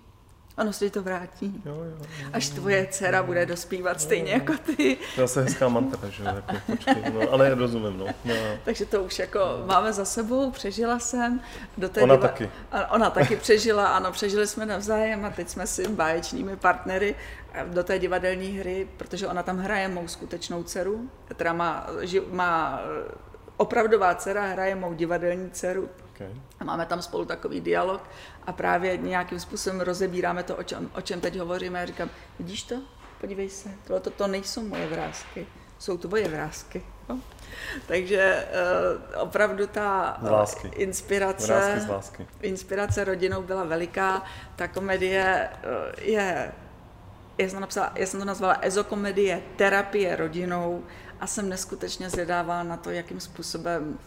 ono 0.58 0.74
se 0.74 0.86
ti 0.86 0.92
to 0.92 1.04
vrátí. 1.04 1.62
Jo, 1.66 1.76
jo, 1.76 1.98
jo, 2.00 2.30
Až 2.34 2.50
tvoje 2.50 2.88
dcera 2.92 3.24
bude 3.24 3.46
dospívat 3.46 4.02
stejně 4.02 4.32
jako 4.32 4.54
ty. 4.66 4.98
To 5.16 5.22
je 5.22 5.28
zase 5.28 5.42
hezká 5.42 5.70
mantra, 5.70 6.10
že 6.10 6.24
jako, 6.24 6.56
počkej, 6.66 7.04
no, 7.14 7.32
ale 7.32 7.56
rozumím, 7.56 7.98
no. 7.98 8.06
no. 8.26 8.34
Takže 8.66 8.86
to 8.86 9.04
už 9.04 9.20
jako 9.20 9.40
no. 9.40 9.66
máme 9.66 9.94
za 9.94 10.06
sebou, 10.06 10.52
přežila 10.52 11.00
jsem. 11.00 11.42
Do 11.78 11.90
té 11.90 12.02
ona 12.02 12.16
diva... 12.16 12.28
taky. 12.28 12.50
Ona 12.90 13.10
taky 13.10 13.36
přežila, 13.36 13.88
ano, 13.88 14.12
přežili 14.12 14.48
jsme 14.48 14.66
navzájem 14.66 15.26
a 15.26 15.30
teď 15.30 15.50
jsme 15.50 15.68
si 15.68 15.88
báječnými 15.88 16.56
partnery 16.56 17.16
do 17.66 17.84
té 17.84 18.00
divadelní 18.00 18.60
hry, 18.60 18.88
protože 18.98 19.28
ona 19.28 19.44
tam 19.44 19.58
hraje 19.58 19.88
mou 19.88 20.08
skutečnou 20.08 20.64
dceru, 20.64 21.10
která 21.28 21.54
má, 21.54 21.88
má 22.32 22.82
opravdová 23.58 24.16
dcera 24.16 24.48
hraje 24.48 24.76
mou 24.76 24.94
divadelní 24.94 25.50
dceru, 25.50 25.90
Okay. 26.18 26.42
A 26.60 26.64
máme 26.64 26.86
tam 26.86 27.02
spolu 27.02 27.26
takový 27.26 27.62
dialog 27.62 28.02
a 28.48 28.52
právě 28.52 28.98
nějakým 28.98 29.40
způsobem 29.40 29.82
rozebíráme 29.82 30.44
to, 30.44 30.56
o 30.56 30.64
čem, 30.64 30.90
o 30.96 31.02
čem 31.02 31.22
teď 31.22 31.40
hovoříme. 31.40 31.80
Já 31.80 31.86
říkám, 31.86 32.10
vidíš 32.40 32.64
to? 32.64 32.76
Podívej 33.22 33.50
se, 33.50 33.70
tohle 33.88 34.00
to 34.00 34.28
nejsou 34.28 34.64
moje 34.68 34.88
vrázky, 34.88 35.48
jsou 35.80 35.98
tvoje 35.98 36.28
vrázky. 36.28 36.84
No. 37.10 37.20
Takže 37.88 38.48
uh, 39.16 39.22
opravdu 39.22 39.68
ta 39.68 40.18
lásky. 40.24 40.68
inspirace, 40.68 41.48
Vrázky 41.48 41.80
z 41.80 41.88
lásky. 41.88 42.28
inspirace 42.42 43.04
rodinou 43.04 43.42
byla 43.42 43.64
veliká. 43.64 44.24
Ta 44.56 44.68
komedie 44.68 45.50
uh, 45.64 46.04
je, 46.04 46.52
já 47.38 47.50
jsem, 47.50 47.60
napsala, 47.60 47.92
já 47.96 48.06
jsem 48.06 48.20
to 48.20 48.26
nazvala 48.26 48.58
ezokomedie 48.62 49.42
terapie 49.56 50.16
rodinou 50.16 50.84
a 51.20 51.28
jsem 51.28 51.50
neskutečně 51.50 52.10
zvědavá 52.10 52.64
na 52.64 52.78
to, 52.78 52.90
jakým 52.90 53.20
způsobem 53.20 54.00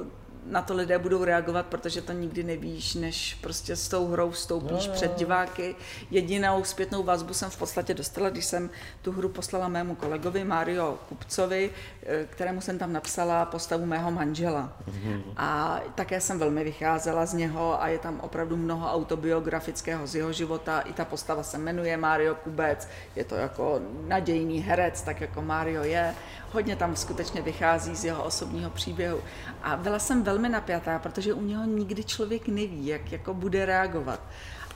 uh, 0.00 0.06
na 0.46 0.62
to 0.62 0.74
lidé 0.74 0.98
budou 0.98 1.24
reagovat, 1.24 1.66
protože 1.66 2.02
to 2.02 2.12
nikdy 2.12 2.42
nevíš, 2.42 2.94
než 2.94 3.34
prostě 3.34 3.76
s 3.76 3.88
tou 3.88 4.06
hrou 4.06 4.30
vstoupíš 4.30 4.86
no, 4.86 4.92
před 4.92 5.14
diváky. 5.16 5.74
Jedinou 6.10 6.64
zpětnou 6.64 7.02
vazbu 7.02 7.34
jsem 7.34 7.50
v 7.50 7.56
podstatě 7.56 7.94
dostala, 7.94 8.30
když 8.30 8.44
jsem 8.44 8.70
tu 9.02 9.12
hru 9.12 9.28
poslala 9.28 9.68
mému 9.68 9.94
kolegovi 9.94 10.44
Mario 10.44 10.98
Kupcovi, 11.08 11.70
eh, 12.02 12.26
kterému 12.30 12.60
jsem 12.60 12.78
tam 12.78 12.92
napsala 12.92 13.44
postavu 13.44 13.86
mého 13.86 14.10
manžela. 14.10 14.72
Mm-hmm. 14.88 15.22
A 15.36 15.80
také 15.94 16.20
jsem 16.20 16.38
velmi 16.38 16.64
vycházela 16.64 17.26
z 17.26 17.34
něho 17.34 17.82
a 17.82 17.88
je 17.88 17.98
tam 17.98 18.20
opravdu 18.20 18.56
mnoho 18.56 18.92
autobiografického 18.92 20.06
z 20.06 20.14
jeho 20.14 20.32
života. 20.32 20.80
I 20.80 20.92
ta 20.92 21.04
postava 21.04 21.42
se 21.42 21.58
jmenuje 21.58 21.96
Mario 21.96 22.34
Kubec, 22.34 22.88
je 23.16 23.24
to 23.24 23.34
jako 23.34 23.80
nadějný 24.06 24.60
herec, 24.60 25.02
tak 25.02 25.20
jako 25.20 25.42
Mario 25.42 25.82
je. 25.82 26.14
Hodně 26.52 26.76
tam 26.76 26.96
skutečně 26.96 27.42
vychází 27.42 27.96
z 27.96 28.04
jeho 28.04 28.24
osobního 28.24 28.70
příběhu. 28.70 29.20
A 29.62 29.76
byla 29.76 29.98
jsem 29.98 30.22
velmi 30.22 30.48
napjatá, 30.48 30.98
protože 30.98 31.34
u 31.34 31.42
něho 31.42 31.64
nikdy 31.64 32.04
člověk 32.04 32.48
neví, 32.48 32.86
jak 32.86 33.12
jako 33.12 33.34
bude 33.34 33.66
reagovat. 33.66 34.20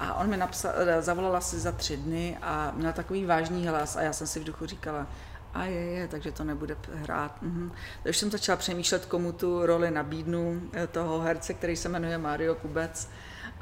A 0.00 0.14
on 0.14 0.28
mi 0.28 0.36
napsal, 0.36 0.72
eh, 0.76 1.02
zavolala 1.02 1.40
si 1.40 1.60
za 1.60 1.72
tři 1.72 1.96
dny 1.96 2.38
a 2.42 2.72
měl 2.74 2.92
takový 2.92 3.24
vážný 3.24 3.66
hlas 3.66 3.96
a 3.96 4.02
já 4.02 4.12
jsem 4.12 4.26
si 4.26 4.40
v 4.40 4.44
duchu 4.44 4.66
říkala, 4.66 5.06
a 5.54 5.64
je, 5.64 5.80
je, 5.80 6.08
takže 6.08 6.32
to 6.32 6.44
nebude 6.44 6.76
hrát. 6.94 7.42
Mhm. 7.42 7.72
Takže 8.02 8.20
jsem 8.20 8.30
začala 8.30 8.56
přemýšlet, 8.56 9.06
komu 9.06 9.32
tu 9.32 9.66
roli 9.66 9.90
nabídnu 9.90 10.62
eh, 10.72 10.86
toho 10.86 11.20
herce, 11.20 11.54
který 11.54 11.76
se 11.76 11.88
jmenuje 11.88 12.18
Mario 12.18 12.54
Kubec. 12.54 13.08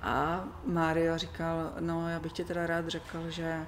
A 0.02 0.44
Mario 0.66 1.18
říkal, 1.18 1.72
no 1.80 2.08
já 2.08 2.20
bych 2.20 2.32
ti 2.32 2.44
teda 2.44 2.66
rád 2.66 2.88
řekl, 2.88 3.30
že 3.30 3.66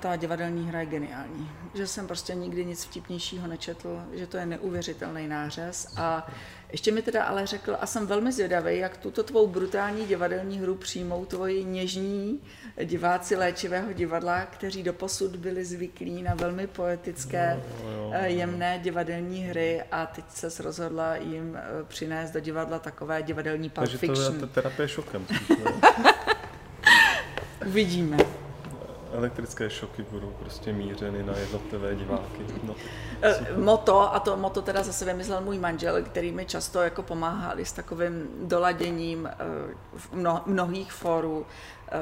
ta 0.00 0.16
divadelní 0.16 0.68
hra 0.68 0.80
je 0.80 0.86
geniální. 0.86 1.50
Že 1.74 1.86
jsem 1.86 2.06
prostě 2.06 2.34
nikdy 2.34 2.64
nic 2.64 2.84
vtipnějšího 2.84 3.46
nečetl, 3.46 4.02
že 4.12 4.26
to 4.26 4.36
je 4.36 4.46
neuvěřitelný 4.46 5.28
nářez. 5.28 5.86
A 5.96 6.26
ještě 6.72 6.92
mi 6.92 7.02
teda 7.02 7.24
ale 7.24 7.46
řekl, 7.46 7.76
a 7.80 7.86
jsem 7.86 8.06
velmi 8.06 8.32
zvědavý, 8.32 8.78
jak 8.78 8.96
tuto 8.96 9.22
tvou 9.22 9.46
brutální 9.46 10.06
divadelní 10.06 10.58
hru 10.58 10.74
přijmou 10.74 11.24
tvoji 11.24 11.64
něžní 11.64 12.40
diváci 12.84 13.36
léčivého 13.36 13.92
divadla, 13.92 14.44
kteří 14.44 14.82
doposud 14.82 15.36
byli 15.36 15.64
zvyklí 15.64 16.22
na 16.22 16.34
velmi 16.34 16.66
poetické, 16.66 17.60
jo, 17.84 18.10
eh, 18.14 18.28
jemné 18.28 18.78
divadelní 18.78 19.44
hry 19.44 19.82
a 19.92 20.06
teď 20.06 20.24
se 20.28 20.62
rozhodla 20.62 21.16
jim 21.16 21.56
eh, 21.56 21.62
přinést 21.84 22.30
do 22.30 22.40
divadla 22.40 22.78
takové 22.78 23.22
divadelní 23.22 23.70
pulp 23.70 23.86
Takže 23.86 23.98
fiction. 23.98 24.38
to 24.38 24.44
je 24.44 24.50
terapie 24.50 24.88
šokem. 24.88 25.26
Uvidíme 27.66 28.16
elektrické 29.12 29.70
šoky 29.70 30.06
budou 30.10 30.32
prostě 30.38 30.72
mířeny 30.72 31.22
na 31.22 31.36
jednotlivé 31.36 31.94
diváky. 31.94 32.46
No, 32.62 32.74
eh, 33.22 33.46
moto, 33.56 34.14
a 34.14 34.20
to 34.20 34.36
moto 34.36 34.62
teda 34.62 34.82
zase 34.82 35.04
vymyslel 35.04 35.40
můj 35.40 35.58
manžel, 35.58 36.02
který 36.02 36.32
mi 36.32 36.46
často 36.46 36.82
jako 36.82 37.02
pomáhali 37.02 37.64
s 37.64 37.72
takovým 37.72 38.28
doladěním 38.42 39.26
eh, 39.26 39.34
v 39.96 40.12
mnohých 40.46 40.92
fórů 40.92 41.46
eh, 41.88 41.96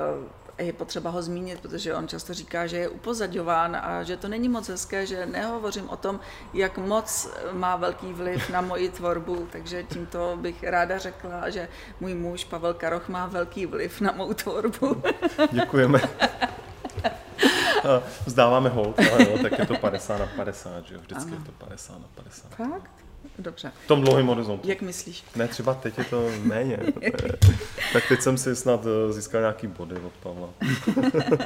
je 0.59 0.73
potřeba 0.73 1.11
ho 1.11 1.23
zmínit, 1.23 1.61
protože 1.61 1.95
on 1.95 2.09
často 2.09 2.35
říká, 2.35 2.67
že 2.67 2.77
je 2.77 2.89
upozadňován 2.89 3.77
a 3.77 4.03
že 4.03 4.17
to 4.17 4.29
není 4.29 4.49
moc 4.49 4.69
hezké, 4.69 5.07
že 5.07 5.27
nehovořím 5.27 5.89
o 5.89 5.97
tom, 5.97 6.21
jak 6.55 6.79
moc 6.79 7.31
má 7.53 7.77
velký 7.77 8.13
vliv 8.13 8.51
na 8.51 8.61
moji 8.61 8.89
tvorbu, 8.89 9.49
takže 9.53 9.83
tímto 9.83 10.39
bych 10.41 10.65
ráda 10.65 10.99
řekla, 10.99 11.51
že 11.51 11.69
můj 12.01 12.15
muž 12.15 12.45
Pavel 12.45 12.75
Karoch 12.75 13.09
má 13.09 13.27
velký 13.27 13.67
vliv 13.67 14.01
na 14.01 14.13
mou 14.13 14.33
tvorbu. 14.35 15.03
Děkujeme. 15.53 16.01
Vzdáváme 18.27 18.69
hold, 18.69 18.99
ale 18.99 19.31
jo, 19.31 19.39
tak 19.43 19.59
je 19.59 19.67
to 19.67 19.75
50 19.75 20.19
na 20.19 20.27
50, 20.37 20.87
že 20.87 20.95
jo? 20.95 21.01
Vždycky 21.01 21.33
ano. 21.33 21.41
je 21.41 21.53
to 21.53 21.67
50 21.67 21.93
na 21.93 22.09
50. 22.15 22.55
Fakt? 22.55 23.08
Dobře. 23.39 23.73
V 23.85 23.89
tom 23.89 24.01
dlouhém 24.01 24.27
horizontu. 24.27 24.69
Jak 24.69 24.83
myslíš? 24.83 25.25
Ne, 25.37 25.49
třeba 25.49 25.75
teď 25.75 25.99
je 25.99 26.05
to 26.05 26.31
méně. 26.43 26.79
tak 27.93 28.09
teď 28.09 28.23
jsem 28.23 28.39
si 28.39 28.57
snad 28.57 28.87
eh, 28.87 29.13
získal 29.13 29.41
nějaký 29.41 29.67
body 29.67 29.95
od 29.97 30.13
Pavla. 30.13 30.49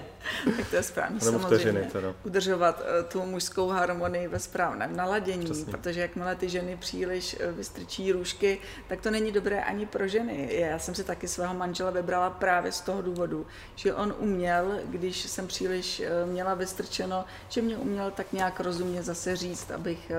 tak 0.56 0.70
to 0.70 0.76
je 0.76 0.82
správně. 0.82 1.18
Nebo 1.24 1.38
vteřiny 1.38 1.88
teda. 1.92 2.14
Udržovat 2.24 2.82
eh, 2.84 3.02
tu 3.02 3.22
mužskou 3.26 3.68
harmonii 3.68 4.28
ve 4.28 4.38
správném 4.38 4.96
naladění, 4.96 5.44
Přesně. 5.44 5.72
protože 5.72 6.00
jakmile 6.00 6.36
ty 6.36 6.48
ženy 6.48 6.76
příliš 6.76 7.36
eh, 7.40 7.52
vystrčí 7.52 8.12
růžky, 8.12 8.58
tak 8.88 9.00
to 9.00 9.10
není 9.10 9.32
dobré 9.32 9.64
ani 9.64 9.86
pro 9.86 10.08
ženy. 10.08 10.48
Já 10.52 10.78
jsem 10.78 10.94
si 10.94 11.04
taky 11.04 11.28
svého 11.28 11.54
manžela 11.54 11.90
vybrala 11.90 12.30
právě 12.30 12.72
z 12.72 12.80
toho 12.80 13.02
důvodu, 13.02 13.46
že 13.74 13.94
on 13.94 14.14
uměl, 14.18 14.78
když 14.84 15.22
jsem 15.22 15.46
příliš 15.46 16.02
měla 16.26 16.54
vystrčeno, 16.54 17.24
že 17.48 17.62
mě 17.62 17.76
uměl 17.76 18.10
tak 18.10 18.32
nějak 18.32 18.60
rozumně 18.60 19.02
zase 19.02 19.36
říct, 19.36 19.70
abych 19.70 20.12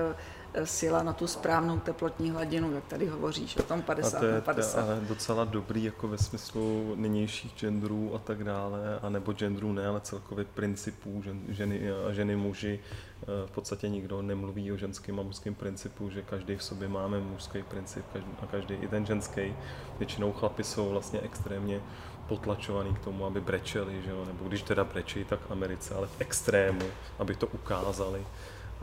sila 0.64 1.02
na 1.02 1.12
tu 1.12 1.26
správnou 1.26 1.78
teplotní 1.78 2.30
hladinu, 2.30 2.74
jak 2.74 2.84
tady 2.84 3.06
hovoříš 3.06 3.56
o 3.56 3.62
tom 3.62 3.82
50 3.82 4.16
a 4.16 4.20
to 4.20 4.26
je, 4.26 4.40
50. 4.40 4.72
To 4.72 4.78
je 4.78 4.96
ale 4.96 5.06
docela 5.06 5.44
dobrý 5.44 5.84
jako 5.84 6.08
ve 6.08 6.18
smyslu 6.18 6.94
nynějších 6.96 7.54
genderů 7.60 8.14
a 8.14 8.18
tak 8.18 8.44
dále, 8.44 8.98
a 9.02 9.08
nebo 9.08 9.32
genderů 9.32 9.72
ne, 9.72 9.86
ale 9.86 10.00
celkově 10.00 10.44
principů 10.44 11.22
žen, 11.22 11.40
ženy 11.48 11.92
a 12.08 12.12
ženy 12.12 12.36
muži. 12.36 12.80
Eh, 13.22 13.26
v 13.46 13.50
podstatě 13.50 13.88
nikdo 13.88 14.22
nemluví 14.22 14.72
o 14.72 14.76
ženském 14.76 15.20
a 15.20 15.22
mužském 15.22 15.54
principu, 15.54 16.10
že 16.10 16.22
každý 16.22 16.56
v 16.56 16.62
sobě 16.62 16.88
máme 16.88 17.20
mužský 17.20 17.62
princip 17.62 18.04
a 18.42 18.46
každý 18.46 18.74
i 18.74 18.88
ten 18.88 19.06
ženský. 19.06 19.54
Většinou 19.98 20.32
chlapy 20.32 20.64
jsou 20.64 20.88
vlastně 20.88 21.20
extrémně 21.20 21.80
potlačovaný 22.28 22.94
k 22.94 22.98
tomu, 22.98 23.26
aby 23.26 23.40
brečeli, 23.40 24.02
že 24.02 24.10
jo? 24.10 24.24
nebo 24.26 24.48
když 24.48 24.62
teda 24.62 24.84
brečí, 24.84 25.24
tak 25.24 25.40
v 25.40 25.50
Americe, 25.50 25.94
ale 25.94 26.06
v 26.06 26.20
extrému, 26.20 26.86
aby 27.18 27.34
to 27.34 27.46
ukázali 27.46 28.26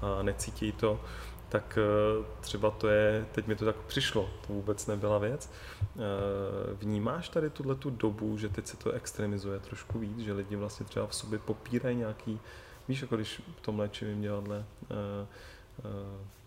a 0.01 0.23
necítí 0.23 0.71
to 0.71 0.99
tak 1.51 1.77
eh, 1.77 2.25
třeba 2.41 2.71
to 2.71 2.87
je, 2.87 3.25
teď 3.31 3.47
mi 3.47 3.55
to 3.55 3.65
tak 3.65 3.75
přišlo, 3.75 4.29
to 4.47 4.53
vůbec 4.53 4.87
nebyla 4.87 5.17
věc. 5.17 5.51
Eh, 5.81 5.97
vnímáš 6.73 7.29
tady 7.29 7.49
tuhle 7.49 7.75
tu 7.75 7.89
dobu, 7.89 8.37
že 8.37 8.49
teď 8.49 8.67
se 8.67 8.77
to 8.77 8.91
extremizuje 8.91 9.59
trošku 9.59 9.99
víc, 9.99 10.19
že 10.19 10.33
lidi 10.33 10.55
vlastně 10.55 10.85
třeba 10.85 11.07
v 11.07 11.15
sobě 11.15 11.39
popírají 11.39 11.97
nějaký, 11.97 12.39
víš, 12.87 13.01
jako 13.01 13.15
když 13.15 13.41
v 13.57 13.61
tom 13.61 13.79
léčivém 13.79 14.21
divadle 14.21 14.65
eh, 14.83 15.27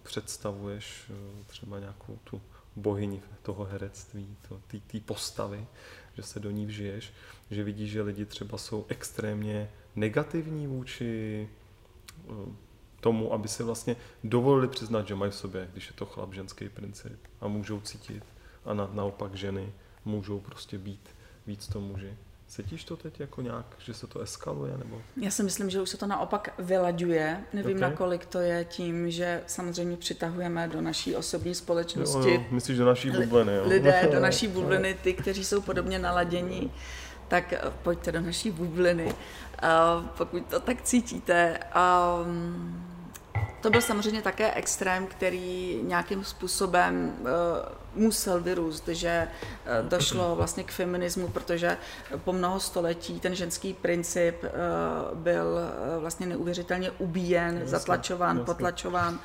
představuješ 0.03 1.13
třeba 1.47 1.79
nějakou 1.79 2.19
tu 2.25 2.41
bohyni 2.77 3.23
toho 3.43 3.65
herectví, 3.65 4.37
té 4.87 5.01
postavy, 5.01 5.67
že 6.15 6.23
se 6.23 6.41
do 6.41 6.51
ní 6.51 6.67
vžiješ, 6.67 7.13
že 7.51 7.65
vidíš, 7.65 7.91
že 7.91 8.03
lidi 8.03 8.25
třeba 8.25 8.59
jsou 8.59 8.85
extrémně 8.89 9.71
negativní 9.97 10.67
vůči 10.67 11.49
tomu, 13.05 13.33
aby 13.33 13.49
si 13.49 13.63
vlastně 13.63 13.97
dovolili 14.25 14.69
přiznat, 14.69 15.09
že 15.09 15.15
mají 15.15 15.31
v 15.31 15.35
sobě, 15.35 15.69
když 15.73 15.87
je 15.87 15.93
to 15.95 16.07
chlap, 16.07 16.35
ženský 16.35 16.69
princip 16.69 17.19
a 17.41 17.49
můžou 17.49 17.81
cítit 17.81 18.25
a 18.65 18.75
na, 18.75 18.91
naopak 18.93 19.35
ženy 19.35 19.73
můžou 20.05 20.41
prostě 20.41 20.79
být 20.79 21.09
víc 21.47 21.69
to 21.69 21.81
muži. 21.81 22.17
Cítíš 22.49 22.85
to 22.85 22.97
teď 22.97 23.21
jako 23.21 23.43
nějak, 23.43 23.67
že 23.79 23.95
se 23.95 24.07
to 24.07 24.21
eskaluje? 24.21 24.77
Nebo? 24.77 25.03
Já 25.17 25.31
si 25.31 25.43
myslím, 25.43 25.71
že 25.71 25.81
už 25.81 25.89
se 25.89 25.97
to 25.97 26.07
naopak 26.07 26.55
vylaďuje. 26.59 27.45
Nevím, 27.53 27.77
okay. 27.77 27.91
nakolik 27.91 28.27
to 28.27 28.39
je 28.39 28.65
tím, 28.65 29.11
že 29.11 29.43
samozřejmě 29.47 29.97
přitahujeme 29.97 30.69
do 30.69 30.81
naší 30.81 31.17
osobní 31.17 31.55
společnosti. 31.55 32.31
Jo, 32.31 32.41
jo. 32.41 32.45
Myslíš 32.51 32.79
do 32.79 32.87
naší 32.87 33.11
bubliny, 33.11 33.55
jo? 33.55 33.63
Lidé 33.67 34.09
do 34.13 34.21
naší 34.21 34.49
bubliny, 34.49 34.97
ty, 35.03 35.15
kteří 35.15 35.45
jsou 35.45 35.61
podobně 35.61 35.99
naladění, 35.99 36.73
tak 37.29 37.53
eh, 37.53 37.61
pojďte 37.83 38.13
do 38.13 38.21
naší 38.21 38.51
bubliny, 38.51 39.05
uh, 39.07 40.07
pokud 40.07 40.47
to 40.47 40.61
tak 40.61 40.83
cítíte. 40.83 41.61
Um, 42.25 42.94
to 43.65 43.71
byl 43.71 43.81
samozřejmě 43.81 44.23
také 44.23 44.55
extrém, 44.55 45.07
který 45.07 45.81
nějakým 45.83 46.25
způsobem 46.25 47.17
uh, 47.21 47.27
musel 47.95 48.41
vyrůst, 48.41 48.89
že 48.89 49.29
uh, 49.29 49.89
došlo 49.89 50.37
vlastně 50.37 50.65
k 50.65 50.71
feminismu, 50.71 51.29
protože 51.29 51.77
po 52.25 52.33
mnoho 52.33 52.61
století 52.61 53.21
ten 53.21 53.35
ženský 53.35 53.75
princip 53.75 54.43
uh, 54.43 55.19
byl 55.19 55.47
uh, 55.47 56.01
vlastně 56.01 56.27
neuvěřitelně 56.27 56.91
ubíjen, 56.91 57.55
jasně, 57.55 57.69
zatlačován, 57.69 58.37
jasně. 58.37 58.47
potlačován 58.47 59.19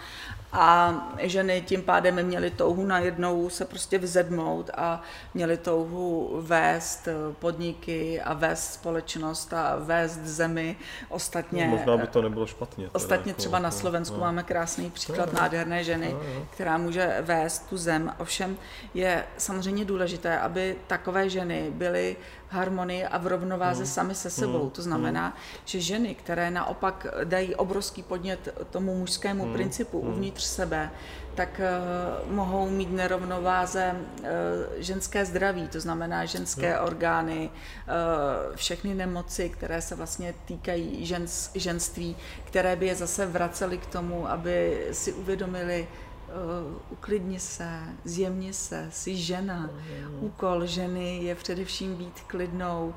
a 0.52 0.94
ženy 1.18 1.62
tím 1.62 1.82
pádem 1.82 2.24
měly 2.24 2.52
touhu 2.52 2.86
najednou 2.86 3.50
se 3.50 3.66
prostě 3.66 3.98
vzedmout 3.98 4.70
a 4.78 5.02
měly 5.34 5.58
touhu 5.58 6.40
vést 6.42 7.08
podniky 7.40 8.22
a 8.22 8.34
vést 8.34 8.74
společnost 8.74 9.54
a 9.54 9.76
vést 9.76 10.20
zemi. 10.26 10.76
Ostatně, 11.10 11.68
no, 11.68 11.78
možná 11.78 11.98
by 11.98 12.08
to 12.08 12.22
nebylo 12.22 12.48
špatně. 12.48 12.86
Teda, 12.86 12.96
ostatně 12.96 13.30
jako, 13.30 13.40
třeba 13.40 13.60
na 13.60 13.70
no, 13.70 13.76
Slovensku 13.76 14.16
no. 14.16 14.22
máme 14.22 14.44
krásný 14.44 14.92
příklad 14.92 15.34
no, 15.34 15.40
nádherné 15.40 15.84
ženy, 15.84 16.14
no, 16.14 16.20
no. 16.36 16.48
která 16.52 16.78
může 16.78 17.18
vést 17.22 17.70
tu 17.70 17.78
zem. 17.78 18.14
Ovšem 18.18 18.58
je 18.94 19.26
samozřejmě 19.38 19.86
důležité, 19.86 20.40
aby 20.40 20.76
takové 20.88 21.30
ženy 21.30 21.72
byly 21.72 22.16
v 22.50 22.54
harmonii 22.54 23.06
a 23.06 23.18
v 23.18 23.28
rovnováze 23.28 23.84
hmm. 23.84 23.92
sami 23.92 24.16
se 24.16 24.30
sebou. 24.30 24.62
Hmm. 24.62 24.70
To 24.70 24.82
znamená, 24.82 25.26
hmm. 25.26 25.38
že 25.66 25.80
ženy, 25.80 26.16
které 26.16 26.52
naopak 26.52 27.08
dají 27.24 27.56
obrovský 27.56 28.04
podnět 28.04 28.50
tomu 28.70 28.96
mužskému 28.96 29.44
hmm. 29.44 29.54
principu 29.54 30.02
hmm. 30.02 30.10
uvnitř 30.10 30.44
sebe, 30.44 30.92
tak 31.36 31.62
uh, 32.26 32.32
mohou 32.32 32.70
mít 32.70 32.92
nerovnováze 32.92 33.96
uh, 33.96 34.26
ženské 34.78 35.26
zdraví, 35.26 35.68
to 35.68 35.80
znamená 35.80 36.26
ženské 36.26 36.76
hmm. 36.76 36.86
orgány, 36.86 37.50
uh, 37.50 38.56
všechny 38.56 38.94
nemoci, 38.94 39.50
které 39.50 39.82
se 39.82 39.96
vlastně 39.96 40.34
týkají 40.46 41.06
žens, 41.06 41.52
ženství, 41.56 42.16
které 42.44 42.76
by 42.76 42.88
je 42.88 42.96
zase 42.96 43.26
vracely 43.26 43.78
k 43.78 43.86
tomu, 43.86 44.30
aby 44.30 44.88
si 44.92 45.14
uvědomili, 45.14 45.88
uh, 46.30 46.78
uklidni 46.90 47.40
se, 47.40 47.80
zjemni 48.04 48.54
se, 48.54 48.88
jsi 48.92 49.16
žena. 49.18 49.60
Mm. 49.60 50.24
Úkol 50.24 50.66
ženy 50.66 51.24
je 51.24 51.36
především 51.36 51.96
být 51.96 52.20
klidnou 52.28 52.94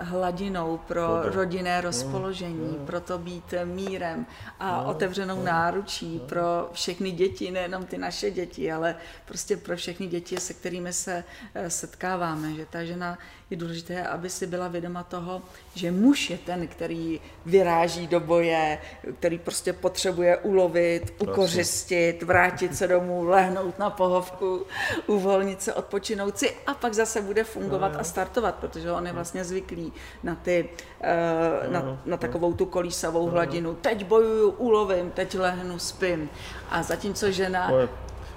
hladinou 0.00 0.80
pro 0.88 1.22
rodinné 1.22 1.80
rozpoložení, 1.80 2.76
mm. 2.78 2.86
pro 2.86 3.00
to 3.00 3.18
být 3.18 3.54
mírem 3.64 4.26
a 4.60 4.82
mm. 4.82 4.88
otevřenou 4.88 5.36
mm. 5.36 5.44
náručí 5.44 6.14
mm. 6.14 6.20
pro 6.20 6.70
všechny 6.72 7.10
děti, 7.10 7.50
nejenom 7.50 7.86
ty 7.86 7.98
naše 7.98 8.30
děti, 8.30 8.72
ale 8.72 8.94
prostě 9.24 9.56
pro 9.56 9.76
všechny 9.76 10.06
děti, 10.06 10.40
se 10.40 10.54
kterými 10.54 10.92
se 10.92 11.24
uh, 11.56 11.66
setkáváme. 11.68 12.54
Že 12.54 12.66
ta 12.66 12.84
žena 12.84 13.18
je 13.50 13.56
důležité, 13.56 14.06
aby 14.06 14.30
si 14.30 14.46
byla 14.46 14.68
vědoma 14.68 15.02
toho, 15.02 15.42
že 15.74 15.92
muž 15.92 16.30
je 16.30 16.38
ten, 16.38 16.66
který 16.66 17.20
vyráží 17.46 18.06
do 18.06 18.20
boje, 18.20 18.78
který 19.18 19.38
prostě 19.38 19.72
potřebuje 19.72 20.36
ulovit, 20.36 21.14
ukořistit, 21.18 22.22
vrátit 22.22 22.76
se 22.76 22.88
domů, 22.88 23.24
lehnout 23.24 23.78
na 23.78 23.90
pohovku, 23.90 24.66
uvolnit 25.06 25.62
se, 25.62 25.74
odpočinout 25.74 26.38
si 26.38 26.56
a 26.66 26.74
pak 26.74 26.94
zase 26.94 27.22
bude 27.22 27.44
fungovat 27.44 27.96
a 27.98 28.04
startovat, 28.04 28.54
protože 28.54 28.87
on 28.90 29.06
je 29.06 29.12
vlastně 29.12 29.44
zvyklý 29.44 29.92
na, 30.22 30.34
ty, 30.34 30.68
eh, 31.00 31.68
na, 31.68 32.00
na 32.06 32.16
takovou 32.16 32.52
tu 32.52 32.66
kolísavou 32.66 33.26
hladinu. 33.26 33.74
Teď 33.74 34.06
bojuju, 34.06 34.50
ulovím, 34.50 35.10
teď 35.10 35.38
lehnu, 35.38 35.78
spím. 35.78 36.30
A 36.70 36.82
zatímco 36.82 37.30
žena 37.30 37.70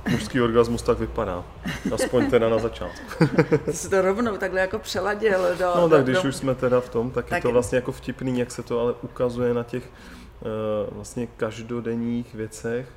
mužský 0.10 0.42
orgasmus 0.42 0.82
tak 0.82 1.00
vypadá. 1.00 1.46
Aspoň 1.94 2.30
teda 2.30 2.50
na 2.50 2.60
začátku. 2.60 3.26
Ty 3.66 3.74
jsi 3.74 3.90
to 3.90 4.02
rovnou 4.02 4.38
takhle 4.38 4.62
jako 4.62 4.80
přeladil 4.80 5.56
do... 5.60 5.72
No 5.76 5.90
tak 5.90 6.04
když 6.04 6.22
do... 6.22 6.30
už 6.30 6.36
jsme 6.36 6.56
teda 6.56 6.82
v 6.82 6.90
tom, 6.90 7.12
tak, 7.12 7.26
tak 7.26 7.38
je 7.38 7.42
to 7.42 7.52
vlastně 7.52 7.76
jako 7.76 7.92
vtipný, 7.92 8.40
jak 8.40 8.52
se 8.52 8.64
to 8.64 8.80
ale 8.80 8.94
ukazuje 9.02 9.54
na 9.54 9.64
těch 9.64 9.84
uh, 9.84 10.96
vlastně 10.96 11.28
každodenních 11.38 12.36
věcech 12.36 12.88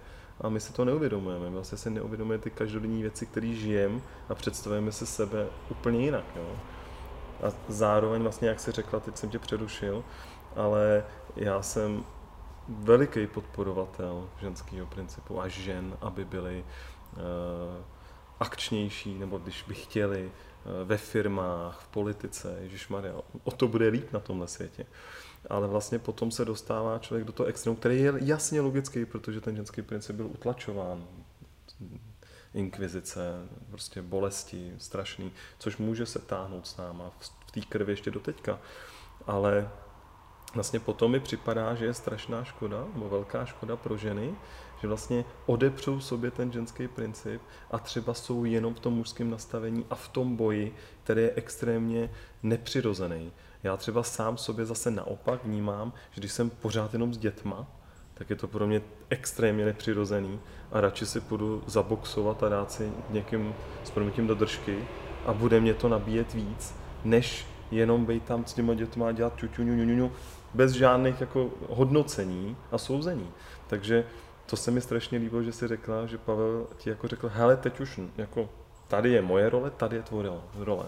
a 0.40 0.49
my 0.49 0.61
si 0.61 0.73
to 0.73 0.84
neuvědomujeme. 0.84 1.44
My 1.44 1.54
vlastně 1.54 1.78
si 1.78 1.90
neuvědomujeme 1.90 2.42
ty 2.42 2.50
každodenní 2.50 3.02
věci, 3.02 3.26
které 3.26 3.46
žijeme 3.46 4.00
a 4.28 4.34
představujeme 4.34 4.92
si 4.92 5.06
sebe 5.06 5.46
úplně 5.70 6.04
jinak. 6.04 6.25
Jo? 6.37 6.46
A 7.43 7.53
zároveň 7.69 8.23
vlastně, 8.23 8.49
jak 8.49 8.61
jsi 8.61 8.73
řekla, 8.73 9.00
teď 9.00 9.17
jsem 9.17 9.31
tě 9.31 9.38
přerušil, 9.38 10.05
ale 10.57 11.05
já 11.37 11.62
jsem 11.62 12.05
veliký 12.69 13.26
podporovatel 13.26 14.29
ženského 14.41 14.87
principu 14.87 15.41
a 15.41 15.49
žen, 15.49 15.97
aby 16.00 16.25
byly 16.25 16.64
Eh, 17.17 17.85
akčnější, 18.41 19.19
nebo 19.19 19.38
když 19.38 19.62
by 19.62 19.75
chtěli 19.75 20.31
eh, 20.31 20.85
ve 20.85 20.97
firmách, 20.97 21.81
v 21.81 21.88
politice, 21.88 22.59
Maria, 22.88 23.14
o 23.45 23.50
to 23.50 23.69
bude 23.69 23.88
líp 23.88 24.12
na 24.12 24.21
tomhle 24.21 24.49
světě. 24.49 24.87
Ale 25.50 25.69
vlastně 25.69 25.99
potom 25.99 26.31
se 26.31 26.45
dostává 26.45 26.99
člověk 26.99 27.26
do 27.26 27.33
toho 27.33 27.47
extrému, 27.47 27.76
který 27.76 28.00
je 28.00 28.12
jasně 28.17 28.61
logický, 28.61 29.05
protože 29.05 29.41
ten 29.41 29.57
ženský 29.57 29.83
princip 29.83 30.17
byl 30.17 30.26
utlačován. 30.26 31.05
Inkvizice, 32.54 33.49
prostě 33.70 34.02
bolesti, 34.02 34.75
strašný, 34.78 35.32
což 35.58 35.76
může 35.76 36.06
se 36.06 36.18
táhnout 36.18 36.66
s 36.66 36.76
náma 36.76 37.11
v 37.18 37.52
té 37.52 37.61
krvi 37.61 37.92
ještě 37.92 38.11
do 38.11 38.20
teďka. 38.20 38.58
Ale 39.26 39.70
vlastně 40.54 40.80
potom 40.80 41.11
mi 41.12 41.20
připadá, 41.20 41.75
že 41.75 41.84
je 41.84 41.94
strašná 41.94 42.44
škoda, 42.44 42.84
nebo 42.94 43.08
velká 43.08 43.44
škoda 43.44 43.76
pro 43.76 43.96
ženy, 43.96 44.34
že 44.80 44.88
vlastně 44.88 45.25
odepřou 45.46 46.00
sobě 46.00 46.30
ten 46.30 46.52
ženský 46.52 46.88
princip 46.88 47.42
a 47.70 47.78
třeba 47.78 48.14
jsou 48.14 48.44
jenom 48.44 48.75
v 48.75 48.80
tom 48.80 48.94
mužském 48.94 49.30
nastavení 49.30 49.87
a 49.90 49.94
v 49.94 50.08
tom 50.08 50.37
boji, 50.37 50.76
který 51.04 51.23
je 51.23 51.32
extrémně 51.37 52.11
nepřirozený. 52.42 53.32
Já 53.62 53.76
třeba 53.76 54.02
sám 54.02 54.37
sobě 54.37 54.66
zase 54.66 54.90
naopak 54.90 55.44
vnímám, 55.44 55.92
že 56.11 56.20
když 56.20 56.32
jsem 56.32 56.50
pořád 56.50 56.92
jenom 56.92 57.14
s 57.14 57.18
dětma, 57.18 57.66
tak 58.14 58.30
je 58.30 58.37
to 58.37 58.49
pro 58.49 58.66
mě 58.66 58.83
extrémně 59.11 59.64
nepřirozený 59.64 60.40
a 60.72 60.81
radši 60.81 61.07
si 61.07 61.20
půjdu 61.20 61.62
zaboxovat 61.66 62.42
a 62.42 62.48
dát 62.48 62.72
si 62.72 62.92
někým 63.11 63.55
s 63.85 63.90
promětím 63.90 64.27
do 64.27 64.35
držky 64.35 64.79
a 65.27 65.33
bude 65.33 65.61
mě 65.61 65.74
to 65.74 65.88
nabíjet 65.88 66.35
víc, 66.35 66.74
než 67.05 67.46
jenom 67.70 68.07
být 68.07 68.24
tam 68.24 68.46
s 68.46 68.53
těma 68.53 68.74
dětma 68.74 69.09
a 69.09 69.12
dělat 69.12 69.37
čuču, 69.37 69.62
bez 70.55 70.72
žádných 70.72 71.20
jako 71.20 71.50
hodnocení 71.68 72.57
a 72.72 72.79
souzení. 72.79 73.31
Takže 73.66 74.05
to 74.46 74.57
se 74.57 74.70
mi 74.70 74.81
strašně 74.81 75.18
líbilo, 75.18 75.42
že 75.42 75.53
si 75.53 75.68
řekla, 75.68 76.07
že 76.07 76.18
Pavel 76.18 76.66
ti 76.77 76.90
jako 76.90 77.09
řekl, 77.09 77.31
hele, 77.35 77.57
teď 77.57 77.81
už 77.81 78.00
jako 78.16 78.48
tady 78.88 79.12
je 79.12 79.22
moje 79.22 79.50
role, 79.50 79.70
tady 79.70 79.96
je 79.96 80.03
tvoje 80.03 80.31
role. 80.59 80.87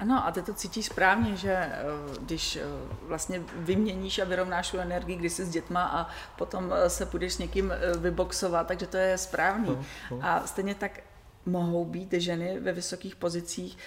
Ano, 0.00 0.26
a 0.26 0.32
ty 0.32 0.42
to 0.42 0.54
cítíš 0.54 0.86
správně, 0.86 1.36
že 1.36 1.52
eh, 1.52 1.82
když 2.20 2.56
eh, 2.56 2.62
vlastně 3.02 3.42
vyměníš 3.56 4.18
a 4.18 4.24
vyrovnáš 4.24 4.70
tu 4.70 4.78
energii, 4.78 5.16
když 5.16 5.32
jsi 5.32 5.44
s 5.44 5.50
dětma 5.50 5.84
a 5.84 6.08
potom 6.38 6.72
eh, 6.72 6.90
se 6.90 7.06
půjdeš 7.06 7.32
s 7.32 7.38
někým 7.38 7.72
vyboxovat, 7.98 8.66
takže 8.66 8.86
to 8.86 8.96
je 8.96 9.18
správný. 9.18 9.68
No, 9.68 9.84
no. 10.10 10.18
A 10.22 10.46
stejně 10.46 10.74
tak 10.74 11.00
mohou 11.46 11.84
být 11.84 12.12
ženy 12.12 12.60
ve 12.60 12.72
vysokých 12.72 13.16
pozicích, 13.16 13.78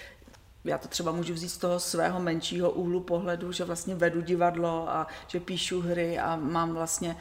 já 0.64 0.78
to 0.78 0.88
třeba 0.88 1.12
můžu 1.12 1.34
vzít 1.34 1.48
z 1.48 1.58
toho 1.58 1.80
svého 1.80 2.20
menšího 2.20 2.70
úhlu 2.70 3.00
pohledu, 3.00 3.52
že 3.52 3.64
vlastně 3.64 3.94
vedu 3.94 4.20
divadlo 4.20 4.90
a 4.90 5.06
že 5.26 5.40
píšu 5.40 5.80
hry 5.80 6.18
a 6.18 6.36
mám 6.36 6.74
vlastně 6.74 7.16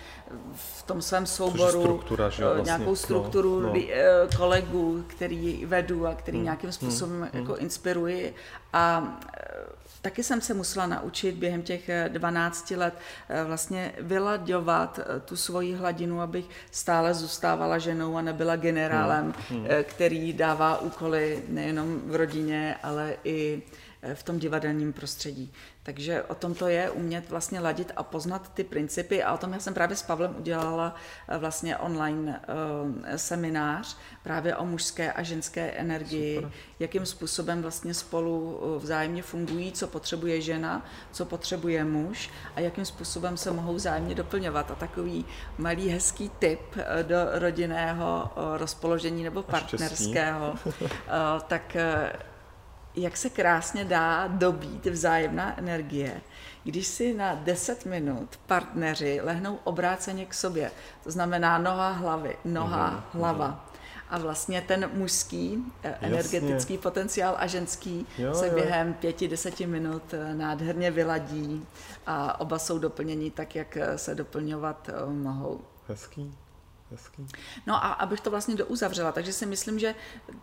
v 0.55 0.83
tom 0.83 1.01
svém 1.01 1.25
souboru 1.25 1.81
struktura, 1.81 2.29
že 2.29 2.43
vlastně, 2.43 2.63
nějakou 2.63 2.95
strukturu 2.95 3.59
no, 3.59 3.73
no. 3.73 4.37
kolegů, 4.37 5.03
který 5.07 5.65
vedu 5.65 6.07
a 6.07 6.15
který 6.15 6.37
hmm. 6.37 6.43
nějakým 6.43 6.71
způsobem 6.71 7.21
hmm. 7.21 7.41
jako 7.41 7.55
inspiruji 7.55 8.35
a 8.73 9.17
taky 10.03 10.23
jsem 10.23 10.41
se 10.41 10.53
musela 10.53 10.87
naučit 10.87 11.35
během 11.35 11.61
těch 11.61 11.89
12 12.07 12.71
eh, 12.71 12.77
let 12.77 12.93
eh, 13.29 13.43
vlastně 13.43 13.93
vylaďovat 13.99 14.99
eh, 14.99 15.19
tu 15.19 15.35
svoji 15.35 15.73
hladinu, 15.73 16.21
abych 16.21 16.45
stále 16.71 17.13
zůstávala 17.13 17.77
ženou 17.77 18.17
a 18.17 18.21
nebyla 18.21 18.55
generálem. 18.55 19.33
Hmm. 19.49 19.67
který 19.83 20.33
dává 20.33 20.81
úkoly 20.81 21.43
nejenom 21.47 22.01
v 22.05 22.15
rodině, 22.15 22.75
ale 22.83 23.15
i 23.23 23.61
v 24.13 24.23
tom 24.23 24.39
divadelním 24.39 24.93
prostředí. 24.93 25.53
Takže 25.83 26.23
o 26.23 26.35
tom 26.35 26.53
to 26.53 26.67
je 26.67 26.89
umět 26.89 27.29
vlastně 27.29 27.59
ladit 27.59 27.91
a 27.95 28.03
poznat 28.03 28.53
ty 28.53 28.63
principy 28.63 29.23
a 29.23 29.33
o 29.33 29.37
tom 29.37 29.53
já 29.53 29.59
jsem 29.59 29.73
právě 29.73 29.97
s 29.97 30.03
Pavlem 30.03 30.35
udělala 30.37 30.95
eh, 31.27 31.37
vlastně 31.37 31.77
online 31.77 32.41
uh, 32.47 33.15
seminář 33.15 33.97
právě 34.23 34.55
o 34.55 34.65
mužské 34.65 35.13
a 35.13 35.23
ženské 35.23 35.71
energii, 35.71 36.35
Super. 36.35 36.51
jakým 36.79 37.05
způsobem 37.05 37.61
vlastně 37.61 37.93
spolu 37.93 38.59
eh, 38.63 38.79
vzájemně 38.79 39.23
fungují, 39.23 39.71
co 39.71 39.87
potřebuje 39.87 40.41
žena, 40.41 40.85
co 41.11 41.25
potřebuje 41.25 41.85
muž 41.85 42.29
a 42.55 42.59
jakým 42.59 42.85
způsobem 42.85 43.37
se 43.37 43.51
mohou 43.51 43.75
vzájemně 43.75 44.15
doplňovat. 44.15 44.71
A 44.71 44.75
takový 44.75 45.25
malý 45.57 45.89
hezký 45.89 46.31
tip 46.39 46.59
do 47.01 47.15
rodinného 47.31 48.31
rozpoložení 48.57 49.23
nebo 49.23 49.43
partnerského, 49.43 50.55
tak 51.47 51.77
jak 52.95 53.17
se 53.17 53.29
krásně 53.29 53.85
dá 53.85 54.27
dobít 54.27 54.85
vzájemná 54.85 55.59
energie, 55.59 56.21
když 56.63 56.87
si 56.87 57.13
na 57.13 57.35
10 57.35 57.85
minut 57.85 58.39
partneři 58.47 59.19
lehnou 59.23 59.59
obráceně 59.63 60.25
k 60.25 60.33
sobě. 60.33 60.71
To 61.03 61.11
znamená 61.11 61.57
noha 61.57 61.91
hlavy, 61.91 62.37
noha 62.45 62.91
mm-hmm. 62.91 63.17
hlava. 63.19 63.69
A 64.09 64.17
vlastně 64.17 64.61
ten 64.61 64.89
mužský 64.93 65.65
eh, 65.83 65.89
Jasně. 65.89 66.07
energetický 66.07 66.77
potenciál 66.77 67.35
a 67.37 67.47
ženský 67.47 68.07
jo, 68.17 68.33
se 68.33 68.47
jo. 68.47 68.53
během 68.53 68.93
pěti, 68.93 69.27
deseti 69.27 69.67
minut 69.67 70.13
eh, 70.13 70.33
nádherně 70.33 70.91
vyladí 70.91 71.65
a 72.05 72.39
oba 72.39 72.59
jsou 72.59 72.79
doplnění 72.79 73.31
tak, 73.31 73.55
jak 73.55 73.77
eh, 73.77 73.97
se 73.97 74.15
doplňovat 74.15 74.89
mohou. 75.07 75.61
Hezký. 75.87 76.33
Hezký. 76.93 77.27
No 77.67 77.75
a 77.85 77.91
abych 77.91 78.21
to 78.21 78.31
vlastně 78.31 78.55
douzavřela, 78.55 79.11
takže 79.11 79.33
si 79.33 79.45
myslím, 79.45 79.79
že 79.79 79.95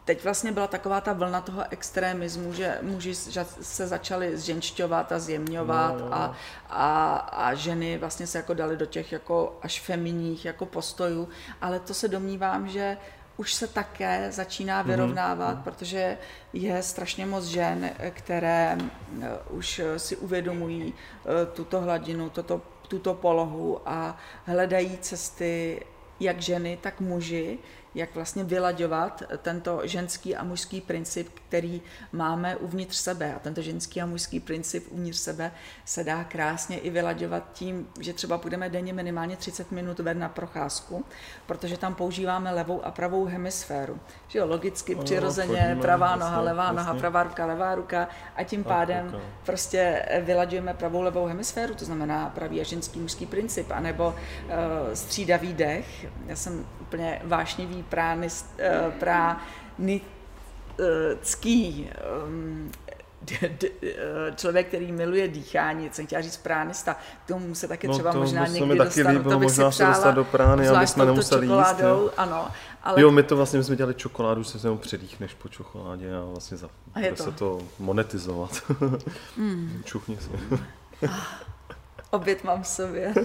teď 0.05 0.25
vlastně 0.25 0.53
byla 0.53 0.67
taková 0.67 1.01
ta 1.01 1.13
vlna 1.13 1.41
toho 1.41 1.65
extremismu, 1.71 2.53
že 2.53 2.79
muži 2.83 3.15
se 3.15 3.87
začali 3.87 4.39
zženšťovat 4.39 5.13
a 5.13 5.19
zjemňovat 5.19 5.99
no, 5.99 6.15
a, 6.15 6.35
a, 6.69 7.17
a 7.17 7.55
ženy 7.55 7.99
vlastně 7.99 8.27
se 8.27 8.39
jako 8.39 8.55
dali 8.55 8.77
do 8.77 8.87
těch 8.87 9.13
jako 9.13 9.59
až 9.63 9.81
feminních 9.81 10.45
jako 10.45 10.67
postojů, 10.67 11.29
ale 11.61 11.81
to 11.81 11.95
se 11.95 12.09
domnívám, 12.09 12.69
že 12.69 12.97
už 13.41 13.55
se 13.55 13.67
také 13.67 14.33
začíná 14.33 14.79
mhm, 14.79 14.91
vyrovnávat, 14.91 15.57
mm-hmm. 15.57 15.63
protože 15.63 16.19
je 16.53 16.83
strašně 16.83 17.27
moc 17.27 17.45
žen, 17.45 17.91
které 18.11 18.79
eh, 19.23 19.29
už 19.51 19.81
si 19.97 20.17
uvědomují 20.17 20.95
eh, 20.95 21.47
tuto 21.47 21.81
hladinu, 21.81 22.31
toto, 22.31 22.61
tuto 22.89 23.15
polohu 23.15 23.81
a 23.87 24.17
hledají 24.45 24.99
cesty 24.99 25.83
jak 26.20 26.42
ženy, 26.42 26.78
tak 26.80 27.00
muži, 27.00 27.59
jak 27.94 28.14
vlastně 28.14 28.44
vylaďovat 28.44 29.22
tento 29.42 29.81
ženský 29.85 30.37
a 30.37 30.44
mužský 30.44 30.81
princip, 30.81 31.29
který 31.48 31.83
máme 32.12 32.57
uvnitř 32.57 32.96
sebe. 32.96 33.35
A 33.35 33.38
tento 33.38 33.62
ženský 33.62 34.00
a 34.00 34.07
mužský 34.07 34.40
princip 34.40 34.87
uvnitř 34.90 35.18
sebe 35.18 35.53
se 35.85 36.05
dá 36.05 36.24
krásně 36.24 36.79
i 36.79 36.90
vylaďovat 36.90 37.53
tím, 37.53 37.88
že 38.00 38.12
třeba 38.12 38.38
půjdeme 38.38 38.68
denně 38.68 38.92
minimálně 38.92 39.37
30 39.37 39.72
minut 39.72 39.98
ven 39.98 40.18
na 40.18 40.29
procházku, 40.29 41.05
protože 41.46 41.79
tam 41.79 41.94
používáme 41.94 42.53
levou 42.53 42.85
a 42.85 42.90
pravou 42.90 43.24
hemisféru. 43.24 43.98
Že 44.29 44.38
jo, 44.38 44.46
logicky, 44.46 44.94
no, 44.94 45.03
přirozeně, 45.03 45.79
pravá 45.81 46.16
noha, 46.16 46.31
vlastně, 46.31 46.50
levá 46.50 46.72
noha, 46.72 46.94
pravá 46.94 47.22
ruka, 47.22 47.46
levá 47.46 47.74
ruka 47.74 48.09
a 48.37 48.44
tím 48.44 48.64
pádem 48.64 49.11
tak, 49.11 49.20
prostě 49.44 50.07
vylaďujeme 50.20 50.74
pravou 50.74 51.03
levou 51.03 51.26
hemisféru, 51.26 51.74
to 51.74 51.85
znamená 51.85 52.31
pravý 52.35 52.61
a 52.61 52.64
ženský 52.64 53.00
mužský 53.00 53.26
princip, 53.26 53.70
anebo 53.70 54.07
uh, 54.09 54.14
střídavý 54.94 55.55
dech. 55.55 56.07
Já 56.26 56.37
jsem 56.37 56.66
úplně 56.90 57.20
vášnivý 57.24 57.83
pránist, 57.83 58.55
uh, 58.59 58.92
pránický 59.88 60.00
um, 62.26 62.72
člověk, 64.37 64.66
který 64.66 64.92
miluje 64.92 65.29
dýchání, 65.29 65.90
jsem 65.92 66.07
chtěla 66.07 66.22
říct 66.22 66.37
pránista, 66.37 66.96
k 67.24 67.29
tomu 67.29 67.55
se 67.55 67.68
taky 67.68 67.88
no 67.88 67.94
třeba 67.94 68.12
to 68.12 68.18
možná 68.18 68.46
někdy 68.46 68.79
taky 68.79 68.79
dostanu, 68.79 69.09
líbilo, 69.09 69.33
to 69.33 69.38
bych 69.38 69.48
možná 69.48 69.70
se 69.70 69.87
dostat 69.87 70.11
do 70.11 70.24
prány, 70.24 70.68
aby 70.68 70.87
jsme 70.87 71.05
nemuseli 71.05 71.46
jíst. 71.46 71.79
Jo. 71.79 72.11
Ano, 72.16 72.48
ale... 72.83 73.03
Jo, 73.03 73.11
my 73.11 73.22
to 73.22 73.37
vlastně 73.37 73.59
my 73.59 73.64
jsme 73.64 73.76
dělali 73.76 73.94
čokoládu, 73.94 74.44
se 74.44 74.66
jenom 74.66 74.79
předýchneš 74.79 75.35
po 75.35 75.48
čokoládě 75.48 76.16
a 76.16 76.24
vlastně 76.24 76.57
za, 76.57 76.68
a 76.94 77.00
je 77.00 77.12
to. 77.12 77.22
se 77.22 77.33
to 77.33 77.59
monetizovat. 77.79 78.62
Mm. 79.37 79.83
Čuchni 79.85 80.16
si. 80.16 80.31
Ah 81.09 81.50
oběd 82.11 82.44
mám 82.44 82.62
v 82.62 82.66
sobě. 82.66 83.14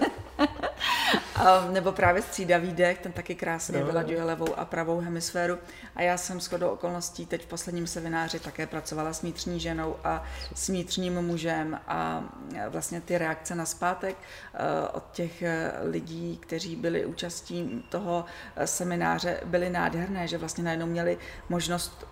nebo 1.70 1.92
právě 1.92 2.22
střídavý 2.22 2.72
dech, 2.72 2.98
ten 2.98 3.12
taky 3.12 3.34
krásně 3.34 3.80
no. 3.80 3.86
vylaďuje 3.86 4.22
levou 4.22 4.58
a 4.58 4.64
pravou 4.64 5.00
hemisféru. 5.00 5.58
A 5.96 6.02
já 6.02 6.16
jsem 6.16 6.40
shodou 6.40 6.68
okolností 6.68 7.26
teď 7.26 7.42
v 7.42 7.46
posledním 7.46 7.86
semináři 7.86 8.40
také 8.40 8.66
pracovala 8.66 9.12
s 9.12 9.22
vnitřní 9.22 9.60
ženou 9.60 9.96
a 10.04 10.24
s 10.54 10.68
vnitřním 10.68 11.22
mužem 11.22 11.80
a 11.88 12.24
vlastně 12.68 13.00
ty 13.00 13.18
reakce 13.18 13.54
na 13.54 13.66
zpátek 13.66 14.16
e, 14.16 14.88
od 14.88 15.04
těch 15.12 15.42
e, 15.42 15.72
lidí, 15.82 16.38
kteří 16.42 16.76
byli 16.76 17.06
účastí 17.06 17.84
toho 17.88 18.24
e, 18.56 18.66
semináře, 18.66 19.40
byly 19.44 19.70
nádherné, 19.70 20.28
že 20.28 20.38
vlastně 20.38 20.64
najednou 20.64 20.86
měli 20.86 21.18
možnost 21.48 22.06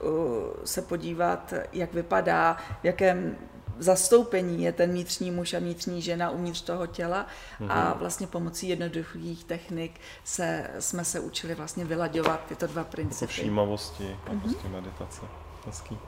se 0.65 0.83
podívat, 0.83 1.55
jak 1.73 1.93
vypadá, 1.95 2.57
v 2.83 2.85
jakém 2.85 3.37
zastoupení 3.79 4.65
je 4.65 4.73
ten 4.73 4.91
vnitřní 4.91 5.31
muž 5.31 5.55
a 5.55 5.59
vnitřní 5.59 6.03
žena 6.03 6.31
uvnitř 6.31 6.61
toho 6.61 6.87
těla 6.87 7.27
mm-hmm. 7.61 7.73
a 7.73 7.91
mhm. 7.91 7.99
vlastně 7.99 8.27
pomocí 8.27 8.69
jednoduchých 8.69 9.45
technik 9.45 10.01
se, 10.25 10.71
jsme 10.79 11.05
se 11.05 11.21
učili 11.21 11.55
vlastně 11.55 11.85
vylaďovat 11.85 12.47
tyto 12.47 12.67
dva 12.67 12.85
principy. 12.85 13.33
Jako 13.33 13.33
všímavosti 13.33 14.17
a 14.27 14.31
mm-hmm. 14.31 14.41
prostě 14.41 14.69
meditace. 14.69 15.21
Hezký. 15.67 15.99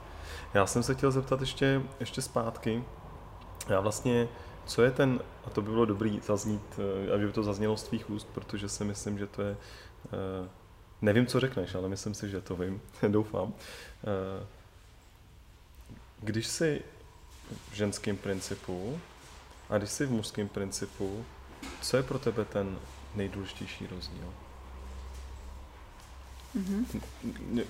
Já 0.55 0.66
jsem 0.66 0.83
se 0.83 0.94
chtěl 0.94 1.11
zeptat 1.11 1.40
ještě, 1.40 1.83
ještě 2.00 2.22
zpátky. 2.22 2.85
Já 3.68 3.81
vlastně, 3.81 4.29
co 4.66 4.83
je 4.83 4.90
ten, 4.90 5.20
a 5.44 5.50
to 5.50 5.62
by 5.62 5.70
bylo 5.70 5.85
dobrý 5.85 6.20
zaznít, 6.26 6.81
eh, 7.09 7.12
aby 7.14 7.33
to 7.33 7.42
zaznělo 7.42 7.76
z 7.76 7.83
tvých 7.83 8.11
úst, 8.11 8.29
protože 8.35 8.68
si 8.68 8.85
myslím, 8.85 9.18
že 9.18 9.26
to 9.26 9.42
je, 9.42 9.57
eh, 10.07 10.48
nevím, 11.02 11.26
co 11.26 11.40
řekneš, 11.40 11.74
ale 11.74 11.88
myslím 11.88 12.14
si, 12.14 12.31
že 12.31 12.40
to 12.40 12.57
vím, 12.57 12.81
doufám. 13.09 13.52
Eh, 14.05 14.46
když 16.20 16.46
si 16.46 16.83
v 17.70 17.74
ženském 17.74 18.16
principu 18.16 19.00
a 19.70 19.78
když 19.78 19.90
jsi 19.90 20.06
v 20.06 20.11
mužském 20.11 20.48
principu, 20.48 21.24
co 21.82 21.96
je 21.96 22.02
pro 22.02 22.18
tebe 22.18 22.44
ten 22.44 22.78
nejdůležitější 23.14 23.87
rozdíl? 23.87 24.32
Mm-hmm. 26.56 27.00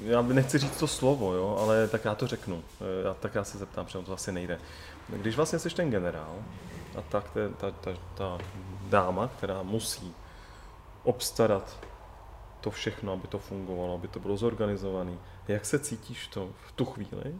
Já 0.04 0.22
nechci 0.22 0.58
říct 0.58 0.76
to 0.76 0.86
slovo, 0.86 1.34
jo, 1.34 1.56
ale 1.60 1.88
tak 1.88 2.04
já 2.04 2.14
to 2.14 2.26
řeknu. 2.26 2.62
Já, 3.04 3.14
tak 3.14 3.34
já 3.34 3.44
se 3.44 3.58
zeptám, 3.58 3.84
protože 3.84 3.98
to 3.98 4.12
asi 4.12 4.32
nejde. 4.32 4.60
Když 5.08 5.36
vlastně 5.36 5.58
jsi 5.58 5.70
ten 5.70 5.90
generál 5.90 6.34
a 6.98 7.02
tak 7.02 7.30
ta, 7.34 7.70
ta, 7.70 7.70
ta, 7.70 7.90
ta 8.14 8.38
dáma, 8.88 9.28
která 9.28 9.62
musí 9.62 10.14
obstarat 11.02 11.86
to 12.60 12.70
všechno, 12.70 13.12
aby 13.12 13.28
to 13.28 13.38
fungovalo, 13.38 13.94
aby 13.94 14.08
to 14.08 14.20
bylo 14.20 14.36
zorganizované, 14.36 15.12
jak 15.48 15.66
se 15.66 15.78
cítíš 15.78 16.26
to 16.26 16.48
v 16.66 16.72
tu 16.72 16.84
chvíli, 16.84 17.34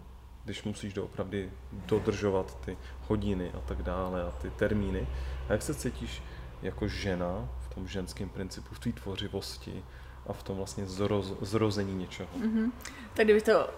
když 0.47 0.63
musíš 0.63 0.93
doopravdy 0.93 1.51
dodržovat 1.73 2.61
ty 2.65 2.77
hodiny 3.09 3.53
a 3.55 3.61
tak 3.61 3.83
dále 3.83 4.23
a 4.23 4.31
ty 4.31 4.51
termíny. 4.51 5.07
A 5.49 5.53
jak 5.53 5.63
se 5.63 5.75
cítíš 5.75 6.23
jako 6.63 6.89
žena 6.89 7.49
v 7.61 7.75
tom 7.75 7.89
ženském 7.89 8.29
principu, 8.29 8.75
v 8.75 8.79
té 8.79 8.93
tvořivosti 8.93 9.85
a 10.27 10.33
v 10.33 10.43
tom 10.43 10.57
vlastně 10.57 10.87
zroz, 10.87 11.33
zrození 11.41 11.95
něčeho? 11.95 12.29
Mm-hmm. 12.39 12.71
Tak 13.15 13.27
kdybych 13.27 13.43
to 13.43 13.71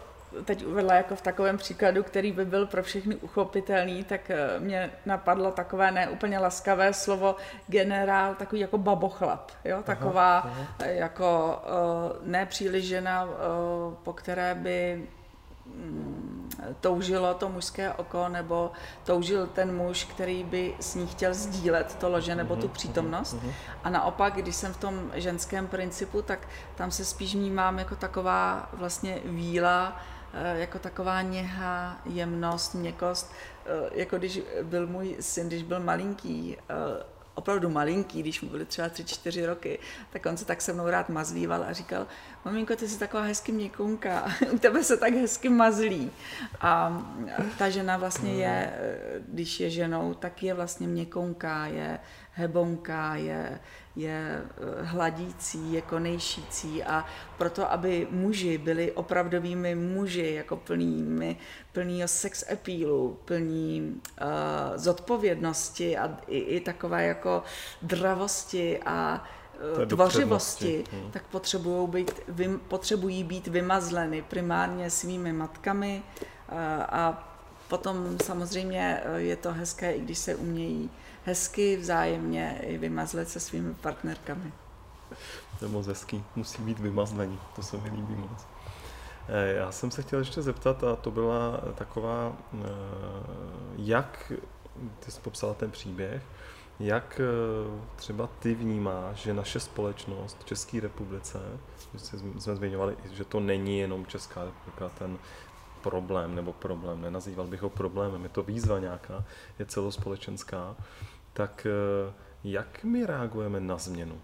teď 0.45 0.67
uvedla 0.67 0.95
jako 0.95 1.17
v 1.17 1.21
takovém 1.21 1.57
příkladu, 1.57 2.03
který 2.03 2.33
by 2.33 2.45
byl 2.45 2.67
pro 2.67 2.83
všechny 2.83 3.17
uchopitelný, 3.17 4.05
tak 4.05 4.31
eh, 4.31 4.61
mě 4.61 4.91
napadlo 5.07 5.51
takové 5.51 5.91
neúplně 5.91 6.39
laskavé 6.39 6.93
slovo 6.93 7.37
generál, 7.67 8.35
takový 8.35 8.61
jako 8.61 8.79
babochlap, 8.79 9.53
jo? 9.65 9.83
taková 9.83 10.39
aha, 10.39 10.67
aha. 10.79 10.89
jako 10.89 11.61
uh, 12.21 12.29
nepříliš 12.29 12.85
žena, 12.85 13.29
po 14.03 14.13
které 14.13 14.55
by 14.55 15.09
toužilo 16.81 17.35
to 17.35 17.49
mužské 17.49 17.93
oko, 17.93 18.29
nebo 18.29 18.71
toužil 19.05 19.47
ten 19.47 19.77
muž, 19.77 20.05
který 20.05 20.45
by 20.45 20.75
s 20.81 20.95
ní 20.95 21.07
chtěl 21.07 21.35
sdílet 21.35 21.95
to 21.95 22.09
lože 22.09 22.35
nebo 22.35 22.57
tu 22.57 22.67
mhm, 22.67 22.75
přítomnost. 22.75 23.33
Mhm, 23.33 23.47
mhm. 23.47 23.55
A 23.85 23.91
naopak, 23.91 24.35
když 24.35 24.57
jsem 24.57 24.73
v 24.73 24.77
tom 24.77 25.11
ženském 25.15 25.67
principu, 25.67 26.23
tak 26.23 26.49
tam 26.75 26.91
se 26.91 27.05
spíš 27.05 27.35
vnímám 27.35 27.79
jako 27.79 27.97
taková 27.97 28.69
vlastně 28.73 29.21
víla, 29.25 30.01
eh, 30.35 30.59
jako 30.59 30.79
taková 30.79 31.23
něha, 31.23 31.99
jemnost, 32.05 32.75
měkost, 32.75 33.33
eh, 33.67 33.91
jako 33.93 34.19
když 34.19 34.41
byl 34.63 34.87
můj 34.87 35.17
syn, 35.21 35.49
když 35.49 35.63
byl 35.63 35.81
malinký, 35.81 36.57
eh, 36.59 37.19
opravdu 37.35 37.71
malinký, 37.71 38.21
když 38.21 38.41
mu 38.41 38.49
byly 38.49 38.65
třeba 38.65 38.89
3-4 38.89 39.47
roky, 39.47 39.79
tak 40.11 40.27
on 40.27 40.37
se 40.37 40.45
tak 40.45 40.61
se 40.61 40.73
mnou 40.73 40.89
rád 40.89 41.09
mazlíval 41.09 41.65
a 41.69 41.73
říkal, 41.73 42.07
maminko, 42.44 42.77
ty 42.77 42.88
jsi 42.88 42.98
taková 42.98 43.22
hezky 43.22 43.53
měkunka, 43.53 44.33
u 44.53 44.59
tebe 44.59 44.85
se 44.85 44.96
tak 44.96 45.14
hezky 45.14 45.48
mazlí. 45.48 46.11
A 46.61 47.03
ta 47.59 47.70
žena 47.70 47.96
vlastně 47.96 48.35
je, 48.35 48.72
když 49.29 49.61
je 49.61 49.70
ženou, 49.70 50.14
tak 50.14 50.42
je 50.42 50.55
vlastně 50.55 50.88
měkunka, 50.88 51.66
je 51.66 51.98
hebonka, 52.38 53.14
je, 53.14 53.59
je 53.96 54.42
eh, 54.42 54.83
hladící, 54.83 55.72
je 55.72 55.83
konejšící 55.83 56.85
a 56.85 57.05
proto, 57.38 57.72
aby 57.72 58.07
muži 58.11 58.59
byli 58.59 58.92
opravdovými 58.92 59.74
muži, 59.74 60.35
jako 60.35 60.57
plnými, 60.57 61.37
plnýho 61.72 62.09
sex 62.09 62.44
appealu, 62.53 63.18
plní 63.24 64.01
uh, 64.20 64.27
zodpovědnosti 64.77 65.98
a 65.98 66.18
i, 66.27 66.38
i 66.38 66.61
takové 66.61 67.07
jako 67.07 67.42
dravosti 67.83 68.79
a 68.87 69.24
tvořivosti, 69.87 70.85
hmm. 70.92 71.11
tak 71.11 71.27
potřebují 71.27 71.88
být, 71.88 72.21
vym, 72.29 72.61
potřebují 72.68 73.25
být 73.25 73.47
vymazleny 73.47 74.23
primárně 74.23 74.90
svými 74.90 75.33
matkami 75.33 76.03
a 76.88 77.29
potom 77.68 78.18
samozřejmě 78.25 79.03
je 79.16 79.37
to 79.37 79.53
hezké, 79.53 79.92
i 79.92 80.01
když 80.01 80.18
se 80.18 80.35
umějí 80.35 80.90
hezky 81.25 81.77
vzájemně 81.77 82.59
i 82.62 82.79
vymazlet 82.79 83.29
se 83.29 83.40
svými 83.40 83.75
partnerkami. 83.75 84.53
To 85.59 85.64
je 85.64 85.71
moc 85.71 85.87
hezký, 85.87 86.25
musí 86.37 86.62
být 86.62 86.79
vymazlení, 86.79 87.38
to 87.57 87.62
se 87.62 87.77
mi 87.77 87.90
líbí 87.90 88.14
moc. 88.14 88.47
Eh, 89.29 89.53
já 89.55 89.73
jsem 89.73 89.90
se 89.90 90.03
chtěl 90.03 90.18
ještě 90.18 90.42
zeptat, 90.42 90.85
a 90.85 90.97
to 90.97 91.11
byla 91.11 91.61
taková, 91.75 92.33
eh, 92.55 92.66
jak, 93.77 94.33
ty 95.01 95.11
jsi 95.11 95.21
popsala 95.21 95.55
ten 95.55 95.71
příběh, 95.71 96.23
jak 96.81 97.21
eh, 97.21 97.81
třeba 97.97 98.27
ty 98.38 98.55
vnímáš, 98.55 99.17
že 99.17 99.35
naše 99.35 99.61
společnost 99.61 100.37
v 100.41 100.45
České 100.45 100.81
republice, 100.81 101.41
jsme 102.38 102.57
zmiňovali, 102.57 102.97
že 103.12 103.25
to 103.25 103.41
není 103.41 103.79
jenom 103.79 104.07
Česká 104.07 104.45
republika, 104.45 104.88
ten 104.88 105.19
problém 105.83 106.35
nebo 106.35 106.53
problém, 106.53 107.01
nenazýval 107.01 107.47
bych 107.47 107.62
ho 107.62 107.71
problémem, 107.71 108.23
je 108.23 108.29
to 108.29 108.43
výzva 108.43 108.79
nějaká, 108.79 109.25
je 109.59 109.67
celospolečenská, 109.67 110.77
tak 111.33 111.67
eh, 111.67 112.12
jak 112.45 112.85
my 112.85 113.07
reagujeme 113.07 113.61
na 113.61 113.79
změnu? 113.79 114.21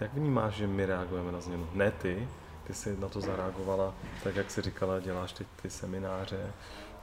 Jak 0.00 0.14
vnímáš, 0.14 0.54
že 0.54 0.66
my 0.66 0.86
reagujeme 0.86 1.32
na 1.32 1.40
změnu? 1.40 1.68
Ne 1.74 1.90
ty, 1.90 2.28
ty 2.64 2.74
jsi 2.74 2.96
na 2.96 3.08
to 3.08 3.20
zareagovala, 3.20 3.94
tak 4.24 4.36
jak 4.36 4.50
jsi 4.50 4.62
říkala, 4.62 5.00
děláš 5.00 5.32
teď 5.32 5.46
ty 5.62 5.70
semináře 5.70 6.52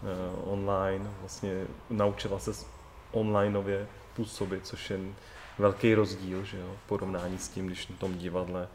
uh, 0.03 0.53
online, 0.53 1.11
vlastně 1.19 1.67
naučila 1.89 2.39
se 2.39 2.53
onlineově 3.11 3.87
působit, 4.15 4.67
což 4.67 4.89
je 4.89 4.99
velký 5.57 5.93
rozdíl, 5.93 6.43
že 6.43 6.57
jo, 6.57 6.75
v 6.85 6.87
porovnání 6.87 7.37
s 7.37 7.49
tím, 7.49 7.67
když 7.67 7.87
na 7.87 7.95
tom 7.95 8.17
divadle 8.17 8.67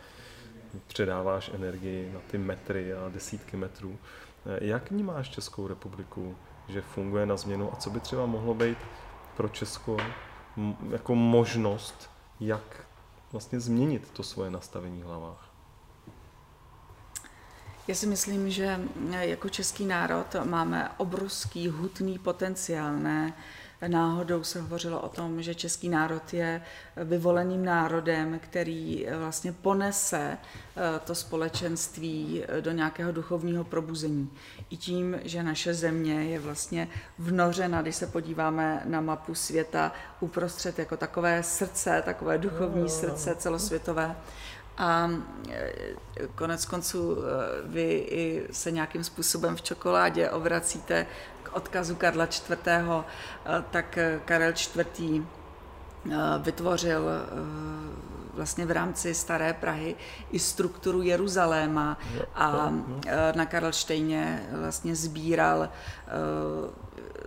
předáváš 0.87 1.51
energii 1.55 2.13
na 2.13 2.21
ty 2.31 2.39
metry 2.39 2.95
a 2.95 3.09
desítky 3.09 3.57
metrů. 3.57 3.99
Eh, 4.47 4.59
jak 4.65 4.91
vnímáš 4.91 5.29
Českou 5.29 5.69
republiku, 5.69 6.37
že 6.69 6.81
funguje 6.81 7.27
na 7.27 7.37
změnu 7.37 7.73
a 7.73 7.77
co 7.77 7.91
by 7.91 8.01
třeba 8.01 8.27
mohlo 8.27 8.55
být 8.55 8.79
pro 9.37 9.49
Česko 9.49 9.97
jako 10.91 11.15
možnost, 11.15 12.11
jak 12.41 12.87
vlastně 13.33 13.61
změnit 13.61 14.11
to 14.11 14.23
svoje 14.23 14.51
nastavení 14.51 15.03
v 15.03 15.07
hlavách? 15.07 15.51
Já 17.89 17.95
si 17.95 18.07
myslím, 18.07 18.51
že 18.51 18.81
jako 19.11 19.49
český 19.49 19.87
národ 19.87 20.27
máme 20.45 20.91
obrovský 20.97 21.69
hutný 21.69 22.19
potenciál, 22.19 22.97
ne? 22.97 23.33
Náhodou 23.87 24.45
se 24.45 24.61
hovořilo 24.61 25.01
o 25.01 25.09
tom, 25.09 25.43
že 25.43 25.55
český 25.55 25.89
národ 25.89 26.35
je 26.35 26.63
vyvoleným 26.97 27.65
národem, 27.65 28.39
který 28.39 29.07
vlastně 29.19 29.53
ponese 29.53 30.39
eh, 30.39 31.01
to 31.05 31.15
společenství 31.15 32.45
eh, 32.49 32.61
do 32.61 32.71
nějakého 32.71 33.13
duchovního 33.13 33.65
probuzení. 33.65 34.31
I 34.71 34.77
tím, 34.77 35.21
že 35.25 35.43
naše 35.43 35.75
země 35.75 36.25
je 36.25 36.41
vlastně 36.41 36.89
vnořena, 37.19 37.83
když 37.83 37.97
se 37.97 38.07
podíváme 38.07 38.83
na 38.85 39.01
mapu 39.01 39.35
světa, 39.35 39.93
uprostřed 40.21 40.79
jako 40.79 40.97
takové 40.97 41.43
srdce, 41.43 42.03
takové 42.05 42.39
duchovní 42.39 42.89
srdce 42.89 43.35
celosvětové. 43.35 44.17
A 44.79 45.11
e, 45.51 45.71
konec 46.35 46.65
konců 46.65 47.17
vy 47.65 48.07
i 48.11 48.47
se 48.51 48.71
nějakým 48.71 49.05
způsobem 49.05 49.57
v 49.57 49.63
čokoládě 49.63 50.31
obracíte 50.31 51.07
odkazu 51.55 51.95
Karla 51.95 52.25
IV., 52.25 52.51
e, 52.67 53.05
tak 53.71 53.99
Karel 54.25 54.51
IV. 54.51 55.23
vytvořil 56.39 57.03
vlastně 58.35 58.67
v 58.67 58.71
rámci 58.71 59.15
Staré 59.15 59.53
Prahy 59.53 59.97
i 60.33 60.39
strukturu 60.39 61.03
Jeruzaléma 61.03 61.99
a 62.35 62.73
na 63.35 63.47
Karlštejně 63.47 64.49
vlastně 64.53 64.97
sbíral 64.97 65.69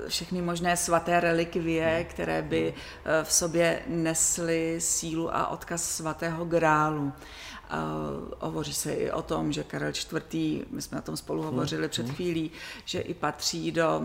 všechny 0.07 0.41
možné 0.41 0.77
svaté 0.77 1.19
relikvie, 1.19 2.03
které 2.03 2.41
by 2.41 2.73
eh, 2.73 3.23
v 3.23 3.33
sobě 3.33 3.81
nesly 3.87 4.75
sílu 4.81 5.35
a 5.35 5.47
odkaz 5.47 5.83
svatého 5.83 6.45
grálu. 6.45 7.13
Uh, 7.67 8.33
hovoří 8.39 8.73
se 8.73 8.93
i 8.93 9.11
o 9.11 9.21
tom, 9.21 9.51
že 9.51 9.63
Karel 9.63 9.89
IV., 9.89 10.65
my 10.71 10.81
jsme 10.81 10.95
na 10.95 11.01
tom 11.01 11.17
spolu 11.17 11.41
hmm, 11.41 11.51
hovořili 11.51 11.89
před 11.89 12.05
hmm. 12.05 12.15
chvílí, 12.15 12.51
že 12.85 12.99
i 12.99 13.13
patří 13.13 13.71
do 13.71 14.01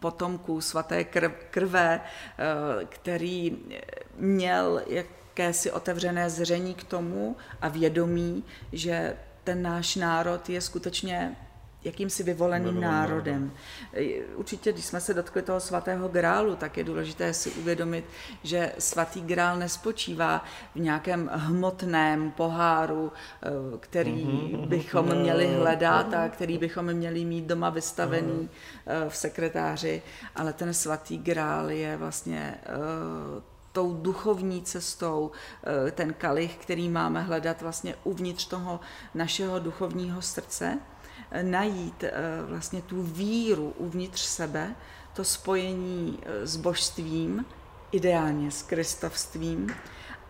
potomků 0.00 0.60
svaté 0.60 1.04
krv, 1.04 1.32
krve, 1.50 2.00
uh, 2.00 2.84
který 2.88 3.58
měl 4.16 4.82
jakési 4.86 5.70
otevřené 5.70 6.30
zření 6.30 6.74
k 6.74 6.84
tomu 6.84 7.36
a 7.60 7.68
vědomí, 7.68 8.44
že 8.72 9.16
ten 9.44 9.62
náš 9.62 9.96
národ 9.96 10.48
je 10.48 10.60
skutečně 10.60 11.36
jakýmsi 11.84 12.22
vyvoleným 12.22 12.80
národem. 12.80 13.52
Určitě, 14.34 14.72
když 14.72 14.84
jsme 14.84 15.00
se 15.00 15.14
dotkli 15.14 15.42
toho 15.42 15.60
svatého 15.60 16.08
grálu, 16.08 16.56
tak 16.56 16.76
je 16.76 16.84
důležité 16.84 17.34
si 17.34 17.50
uvědomit, 17.50 18.04
že 18.42 18.72
svatý 18.78 19.20
grál 19.20 19.56
nespočívá 19.56 20.44
v 20.74 20.78
nějakém 20.78 21.30
hmotném 21.32 22.30
poháru, 22.30 23.12
eh, 23.42 23.48
který 23.80 24.24
mhm. 24.24 24.68
bychom 24.68 25.14
měli 25.14 25.54
hledat 25.54 26.14
a 26.14 26.28
který 26.28 26.58
bychom 26.58 26.92
měli 26.92 27.24
mít 27.24 27.44
doma 27.44 27.70
vystavený 27.70 28.48
eh, 28.86 29.10
v 29.10 29.16
sekretáři, 29.16 30.02
ale 30.36 30.52
ten 30.52 30.74
svatý 30.74 31.18
grál 31.18 31.70
je 31.70 31.96
vlastně 31.96 32.54
eh, 32.62 33.42
tou 33.72 33.94
duchovní 33.94 34.62
cestou, 34.62 35.30
ten 35.92 36.14
kalich, 36.14 36.56
který 36.56 36.88
máme 36.88 37.22
hledat 37.22 37.62
vlastně 37.62 37.94
uvnitř 38.04 38.46
toho 38.46 38.80
našeho 39.14 39.58
duchovního 39.58 40.22
srdce 40.22 40.78
najít 41.42 42.04
eh, 42.04 42.12
vlastně 42.46 42.82
tu 42.82 43.02
víru 43.02 43.74
uvnitř 43.76 44.20
sebe, 44.20 44.74
to 45.12 45.24
spojení 45.24 46.18
eh, 46.22 46.46
s 46.46 46.56
božstvím, 46.56 47.44
ideálně 47.92 48.50
s 48.50 48.62
kristovstvím 48.62 49.74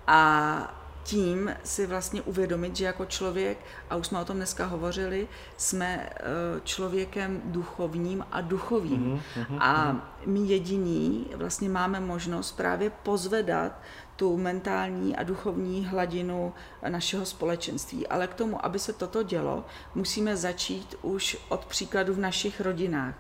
a 0.07 0.79
tím 1.05 1.55
si 1.65 1.87
vlastně 1.87 2.23
uvědomit, 2.23 2.77
že 2.77 2.85
jako 2.85 3.05
člověk, 3.05 3.59
a 3.91 3.97
už 3.97 4.07
jsme 4.07 4.21
o 4.21 4.25
tom 4.25 4.37
dneska 4.37 4.67
hovořili, 4.67 5.29
jsme 5.57 6.11
eh, 6.11 6.21
člověkem 6.65 7.43
duchovním 7.45 8.27
a 8.33 8.41
duchovým. 8.41 9.23
Mm-hmm, 9.37 9.59
a 9.61 9.97
my 10.27 10.41
jediní 10.41 11.31
vlastně 11.35 11.69
máme 11.69 12.01
možnost 12.01 12.53
právě 12.53 12.91
pozvedat 12.91 13.73
tu 14.17 14.37
mentální 14.37 15.17
a 15.17 15.23
duchovní 15.23 15.87
hladinu 15.87 16.53
našeho 16.89 17.27
společenství. 17.27 18.07
Ale 18.07 18.27
k 18.27 18.35
tomu, 18.35 18.67
aby 18.67 18.79
se 18.79 18.93
toto 18.93 19.23
dělo, 19.23 19.65
musíme 19.95 20.37
začít 20.37 20.95
už 21.03 21.37
od 21.49 21.65
příkladu 21.65 22.15
v 22.15 22.19
našich 22.19 22.61
rodinách 22.61 23.15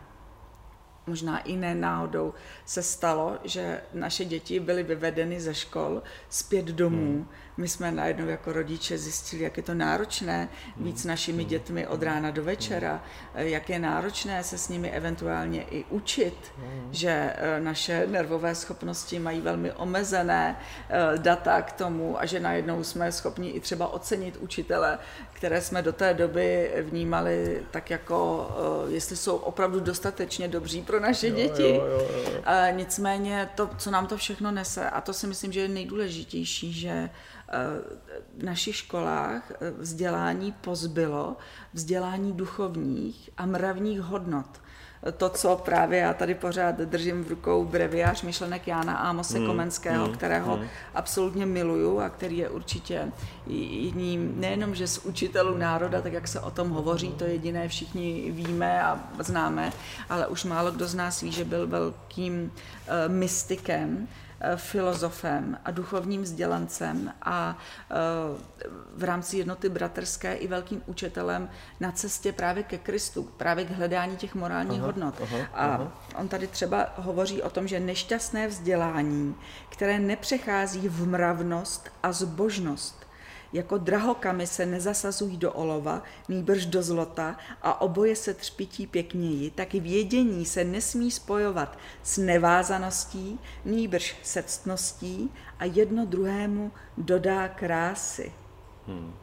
možná 1.07 1.39
i 1.39 1.57
ne 1.57 1.75
náhodou 1.75 2.35
se 2.65 2.83
stalo, 2.83 3.39
že 3.45 3.81
naše 3.95 4.25
děti 4.25 4.61
byly 4.61 4.83
vyvedeny 4.83 5.41
ze 5.41 5.55
škol 5.55 6.03
zpět 6.31 6.65
domů. 6.67 7.13
Hmm. 7.13 7.29
My 7.57 7.69
jsme 7.69 7.93
najednou 7.93 8.27
jako 8.27 8.53
rodiče 8.53 8.99
zjistili, 8.99 9.43
jak 9.43 9.57
je 9.57 9.63
to 9.63 9.75
náročné 9.75 10.49
být 10.77 10.99
s 10.99 11.05
našimi 11.05 11.45
dětmi 11.45 11.87
od 11.87 12.03
rána 12.03 12.31
do 12.31 12.45
večera, 12.45 13.05
jak 13.35 13.71
je 13.71 13.79
náročné 13.79 14.45
se 14.45 14.59
s 14.59 14.69
nimi 14.69 14.91
eventuálně 14.91 15.63
i 15.63 15.85
učit, 15.91 16.53
že 16.91 17.35
e, 17.37 17.61
naše 17.61 18.07
nervové 18.07 18.55
schopnosti 18.55 19.19
mají 19.19 19.41
velmi 19.41 19.73
omezené 19.73 20.57
e, 20.89 21.19
data 21.19 21.63
k 21.63 21.73
tomu 21.73 22.21
a 22.21 22.27
že 22.27 22.41
najednou 22.41 22.85
jsme 22.85 23.13
schopni 23.13 23.51
i 23.51 23.61
třeba 23.61 23.89
ocenit 23.89 24.37
učitele, 24.37 24.99
které 25.33 25.61
jsme 25.61 25.83
do 25.83 25.93
té 25.93 26.15
doby 26.15 26.71
vnímali 26.81 27.63
tak 27.71 27.91
jako, 27.91 28.49
e, 28.89 28.93
jestli 28.93 29.17
jsou 29.17 29.37
opravdu 29.37 29.81
dostatečně 29.81 30.49
dobří 30.49 30.83
pro 30.83 31.01
naše 31.01 31.29
jo, 31.29 31.37
děti. 31.37 31.69
Jo, 31.69 31.87
jo, 31.87 32.09
jo. 32.25 32.43
Nicméně 32.71 33.49
to, 33.55 33.71
co 33.79 33.91
nám 33.91 34.07
to 34.07 34.17
všechno 34.17 34.51
nese, 34.51 34.91
a 34.91 35.01
to 35.01 35.13
si 35.13 35.27
myslím, 35.27 35.53
že 35.53 35.61
je 35.61 35.69
nejdůležitější, 35.69 36.73
že 36.73 36.89
e, 36.89 37.11
v 38.39 38.43
našich 38.43 38.77
školách 38.77 39.51
e, 39.51 39.71
vzdělání 39.71 40.53
pozbylo 40.53 41.37
vzdělání 41.73 42.33
duchovních 42.33 43.31
a 43.37 43.47
mravních 43.47 44.01
hodnot 44.01 44.61
to, 45.17 45.29
co 45.29 45.57
právě 45.57 45.99
já 45.99 46.15
tady 46.15 46.35
pořád 46.35 46.77
držím 46.79 47.25
v 47.25 47.29
rukou 47.29 47.65
breviář 47.65 48.23
myšlenek 48.23 48.67
Jána 48.69 48.97
Ámose 48.97 49.39
hmm. 49.39 49.47
Komenského, 49.47 50.05
hmm. 50.05 50.15
kterého 50.15 50.57
hmm. 50.57 50.67
absolutně 50.95 51.47
miluju 51.47 52.01
a 52.01 52.09
který 52.09 52.39
je 52.39 52.49
určitě 52.49 53.13
jedním, 53.47 54.41
nejenom, 54.41 54.75
že 54.75 54.87
z 54.87 54.99
učitelů 54.99 55.57
národa, 55.57 56.03
tak 56.03 56.13
jak 56.13 56.29
se 56.29 56.41
o 56.41 56.51
tom 56.51 56.71
hovoří, 56.71 57.13
to 57.13 57.25
jediné 57.25 57.69
všichni 57.69 58.31
víme 58.31 58.83
a 58.83 59.01
známe, 59.19 59.73
ale 60.09 60.27
už 60.27 60.45
málo 60.45 60.71
kdo 60.71 60.87
z 60.87 60.95
nás 60.95 61.21
ví, 61.21 61.33
že 61.33 61.45
byl 61.45 61.67
velkým 61.67 62.53
uh, 62.53 63.15
mystikem, 63.15 64.09
Eh, 64.09 64.22
filozofem 64.57 65.59
a 65.65 65.71
duchovním 65.71 66.23
vzdělancem 66.23 67.13
a 67.23 67.59
eh, 67.91 67.95
v 68.97 69.05
rámci 69.05 69.39
jednoty 69.39 69.69
bratrské 69.69 70.35
i 70.35 70.47
velkým 70.47 70.83
učitelem 70.87 71.51
na 71.81 71.93
cestě 71.93 72.33
právě 72.33 72.63
ke 72.63 72.79
Kristu, 72.79 73.23
právě 73.23 73.65
k 73.65 73.71
hledání 73.71 74.17
těch 74.17 74.35
morálních 74.35 74.79
aha, 74.79 74.87
hodnot. 74.87 75.15
Aha, 75.23 75.39
a 75.55 75.67
aha. 75.67 75.93
on 76.17 76.29
tady 76.29 76.47
třeba 76.47 76.87
hovoří 76.97 77.43
o 77.43 77.51
tom, 77.51 77.69
že 77.69 77.81
nešťastné 77.81 78.49
vzdělání, 78.49 79.35
které 79.69 79.99
nepřechází 79.99 80.89
v 80.89 81.09
mravnost 81.09 81.91
a 82.03 82.13
zbožnost, 82.13 83.02
jako 83.53 83.79
drahokamy 83.79 84.47
se 84.47 84.67
nezasazují 84.67 85.37
do 85.37 85.53
olova, 85.53 86.03
nýbrž 86.29 86.67
do 86.67 86.83
zlota 86.83 87.37
a 87.63 87.81
oboje 87.81 88.17
se 88.17 88.35
třpití 88.35 88.87
pěkněji, 88.87 89.51
tak 89.51 89.75
i 89.75 89.81
vědění 89.81 90.45
se 90.45 90.65
nesmí 90.65 91.11
spojovat 91.11 91.79
s 92.03 92.19
nevázaností, 92.19 93.41
nýbrž 93.65 94.17
se 94.23 94.43
ctností 94.43 95.31
a 95.59 95.65
jedno 95.65 96.07
druhému 96.07 96.73
dodá 96.99 97.49
krásy. 97.49 98.33
Hmm. 98.87 99.15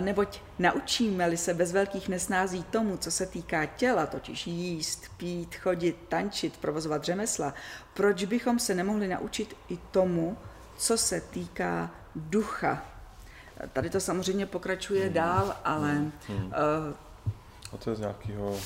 Neboť 0.00 0.40
naučíme-li 0.58 1.36
se 1.36 1.54
bez 1.54 1.72
velkých 1.72 2.08
nesnází 2.08 2.62
tomu, 2.62 2.96
co 2.96 3.10
se 3.10 3.26
týká 3.26 3.66
těla, 3.66 4.06
totiž 4.06 4.46
jíst, 4.46 5.04
pít, 5.16 5.54
chodit, 5.54 5.96
tančit, 6.08 6.56
provozovat 6.56 7.04
řemesla, 7.04 7.54
proč 7.94 8.24
bychom 8.24 8.58
se 8.58 8.74
nemohli 8.74 9.08
naučit 9.08 9.56
i 9.68 9.76
tomu, 9.76 10.36
co 10.76 10.98
se 10.98 11.20
týká 11.20 11.90
ducha? 12.16 12.97
Tady 13.72 13.90
to 13.90 14.00
samozřejmě 14.00 14.46
pokračuje 14.46 15.04
hmm. 15.04 15.12
dál, 15.12 15.56
ale... 15.64 15.92
Hmm. 15.92 16.46
Uh, 16.46 16.94
a 17.72 17.76
to 17.76 17.90
je 17.90 17.96
z 17.96 18.00
nějakého... 18.00 18.56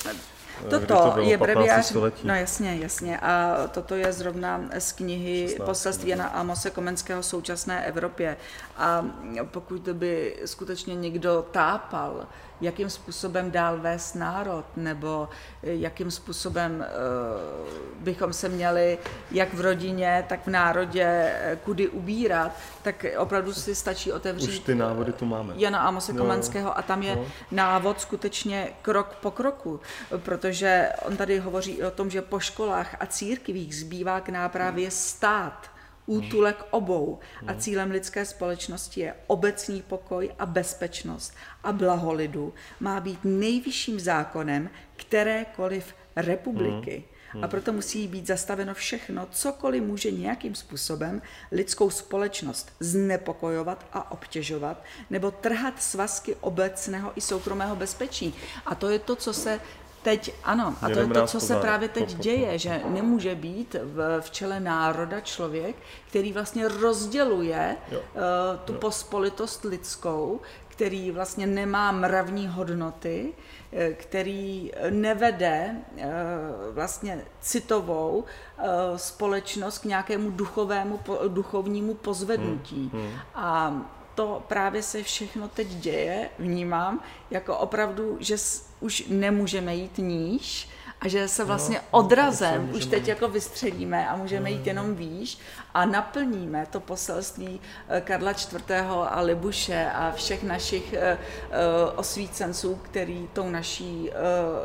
Toto 0.69 1.11
to 1.11 1.21
je 1.21 1.37
breviář, 1.37 1.93
no 2.23 2.35
jasně, 2.35 2.75
jasně. 2.75 3.19
A 3.19 3.55
toto 3.71 3.95
je 3.95 4.13
zrovna 4.13 4.61
z 4.79 4.91
knihy 4.91 5.57
Poselství 5.65 6.09
Jana 6.09 6.27
Amose 6.27 6.69
Komenského 6.69 7.23
současné 7.23 7.85
Evropě. 7.85 8.37
A 8.77 9.05
pokud 9.43 9.81
by 9.81 10.35
skutečně 10.45 10.95
někdo 10.95 11.45
tápal 11.51 12.27
jakým 12.61 12.89
způsobem 12.89 13.51
dál 13.51 13.77
vést 13.79 14.13
národ, 14.13 14.65
nebo 14.75 15.29
jakým 15.63 16.11
způsobem 16.11 16.85
uh, 16.85 18.03
bychom 18.03 18.33
se 18.33 18.49
měli 18.49 18.97
jak 19.31 19.53
v 19.53 19.61
rodině, 19.61 20.25
tak 20.29 20.47
v 20.47 20.49
národě 20.49 21.03
eh, 21.05 21.59
kudy 21.63 21.87
ubírat, 21.87 22.51
tak 22.81 23.05
opravdu 23.17 23.53
si 23.53 23.75
stačí 23.75 24.11
otevřít. 24.11 24.49
Už 24.49 24.59
ty 24.59 24.75
návody 24.75 25.13
tu 25.13 25.25
máme. 25.25 25.53
Jana 25.57 25.79
Amose 25.79 26.13
Komenského 26.13 26.77
a 26.77 26.81
tam 26.81 27.03
je 27.03 27.15
no. 27.15 27.25
návod 27.51 28.01
skutečně 28.01 28.69
krok 28.81 29.15
po 29.21 29.31
kroku, 29.31 29.79
protože 30.17 30.89
on 31.05 31.17
tady 31.17 31.39
hovoří 31.39 31.83
o 31.83 31.91
tom, 31.91 32.09
že 32.09 32.21
po 32.21 32.39
školách 32.39 32.95
a 32.99 33.05
církvích 33.05 33.75
zbývá 33.75 34.21
k 34.21 34.29
nápravě 34.29 34.91
stát 34.91 35.72
útulek 36.05 36.65
obou. 36.71 37.19
A 37.47 37.53
cílem 37.53 37.91
lidské 37.91 38.25
společnosti 38.25 39.01
je 39.01 39.15
obecný 39.27 39.81
pokoj 39.81 40.31
a 40.39 40.45
bezpečnost. 40.45 41.33
A 41.63 41.71
blaho 41.71 42.13
lidu 42.13 42.53
má 42.79 42.99
být 42.99 43.19
nejvyšším 43.23 43.99
zákonem 43.99 44.69
kterékoliv 44.95 45.95
republiky. 46.15 47.03
A 47.41 47.47
proto 47.47 47.73
musí 47.73 48.07
být 48.07 48.27
zastaveno 48.27 48.73
všechno, 48.73 49.27
cokoliv 49.31 49.83
může 49.83 50.11
nějakým 50.11 50.55
způsobem 50.55 51.21
lidskou 51.51 51.89
společnost 51.89 52.71
znepokojovat 52.79 53.85
a 53.93 54.11
obtěžovat, 54.11 54.83
nebo 55.09 55.31
trhat 55.31 55.83
svazky 55.83 56.35
obecného 56.35 57.11
i 57.15 57.21
soukromého 57.21 57.75
bezpečí. 57.75 58.33
A 58.65 58.75
to 58.75 58.89
je 58.89 58.99
to, 58.99 59.15
co 59.15 59.33
se 59.33 59.59
teď, 60.03 60.33
ano, 60.43 60.75
a 60.81 60.89
to 60.89 60.99
je 60.99 61.07
to, 61.07 61.27
co 61.27 61.39
se 61.39 61.55
právě 61.55 61.89
teď 61.89 62.15
děje, 62.15 62.59
že 62.59 62.81
nemůže 62.89 63.35
být 63.35 63.75
v, 63.83 64.21
v 64.21 64.31
čele 64.31 64.59
národa 64.59 65.19
člověk, 65.19 65.75
který 66.07 66.33
vlastně 66.33 66.67
rozděluje 66.67 67.75
uh, 67.91 67.99
tu 68.65 68.73
pospolitost 68.73 69.63
lidskou, 69.63 70.41
který 70.67 71.11
vlastně 71.11 71.47
nemá 71.47 71.91
mravní 71.91 72.47
hodnoty, 72.47 73.33
eh, 73.71 73.93
který 73.93 74.71
nevede 74.89 75.75
eh, 75.97 76.11
vlastně 76.71 77.25
citovou 77.41 78.23
společnost 78.95 79.77
k 79.77 79.85
nějakému 79.85 80.31
duchovému, 80.31 80.99
duchovnímu 81.27 81.93
pozvednutí. 81.93 82.89
Hmm. 82.93 83.01
Hmm. 83.01 83.19
A 83.35 83.81
to 84.15 84.43
právě 84.47 84.83
se 84.83 85.03
všechno 85.03 85.47
teď 85.47 85.67
děje, 85.67 86.29
vnímám, 86.39 86.99
jako 87.31 87.57
opravdu, 87.57 88.17
že 88.19 88.37
už 88.83 89.03
nemůžeme 89.09 89.75
jít 89.75 89.97
níž, 89.97 90.69
a 91.03 91.07
že 91.07 91.27
se 91.27 91.43
vlastně 91.43 91.77
no, 91.77 91.99
odrazem 91.99 92.67
no, 92.71 92.77
už 92.77 92.85
teď 92.85 93.07
jako 93.07 93.27
vystřelíme 93.27 94.09
a 94.09 94.15
můžeme 94.15 94.51
jít 94.51 94.67
jenom 94.67 94.95
výš 94.95 95.37
a 95.73 95.85
naplníme 95.85 96.65
to 96.69 96.79
poselství 96.79 97.61
eh, 97.89 98.01
Karla 98.01 98.31
IV. 98.31 98.71
a 99.09 99.21
Libuše 99.21 99.91
a 99.93 100.11
všech 100.11 100.43
našich 100.43 100.93
eh, 100.93 100.99
eh, 100.99 101.17
osvícenců, 101.95 102.75
který 102.75 103.29
tou 103.33 103.49
naší 103.49 104.11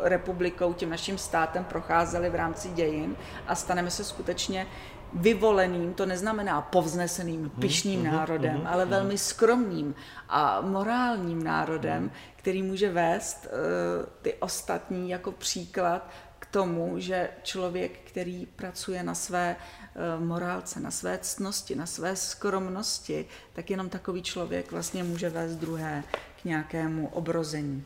republikou, 0.03 0.73
tím 0.73 0.91
naším 0.91 1.19
státem 1.19 1.65
procházeli 1.65 2.31
v 2.31 2.35
rámci 2.35 2.69
dějin 2.69 3.17
a 3.47 3.55
staneme 3.55 3.91
se 3.91 4.05
skutečně 4.05 4.67
vyvoleným, 5.12 5.94
to 5.94 6.07
neznamená 6.07 6.61
povzneseným, 6.61 7.40
mhm, 7.40 7.51
pyšným 7.51 8.01
mm, 8.01 8.07
národem, 8.07 8.57
mm, 8.61 8.66
ale 8.66 8.85
velmi 8.87 9.18
skromným 9.18 9.94
a 10.29 10.61
morálním 10.61 11.42
národem, 11.42 12.03
mm. 12.03 12.11
který 12.37 12.62
může 12.62 12.92
vést 12.92 13.47
uh, 13.47 14.07
ty 14.23 14.35
ostatní 14.35 15.11
jako 15.11 15.33
příklad 15.33 16.11
tomu, 16.51 16.99
že 16.99 17.29
člověk, 17.42 17.99
který 18.05 18.47
pracuje 18.47 19.03
na 19.03 19.14
své 19.14 19.57
eh, 19.57 20.21
morálce, 20.21 20.81
na 20.81 20.90
své 20.90 21.18
ctnosti, 21.18 21.75
na 21.75 21.87
své 21.87 22.16
skromnosti, 22.16 23.27
tak 23.53 23.71
jenom 23.71 23.88
takový 23.88 24.23
člověk 24.23 24.73
vlastně 24.73 25.05
může 25.05 25.31
vést 25.31 25.57
druhé 25.57 26.05
k 26.42 26.44
nějakému 26.44 27.09
obrození. 27.09 27.85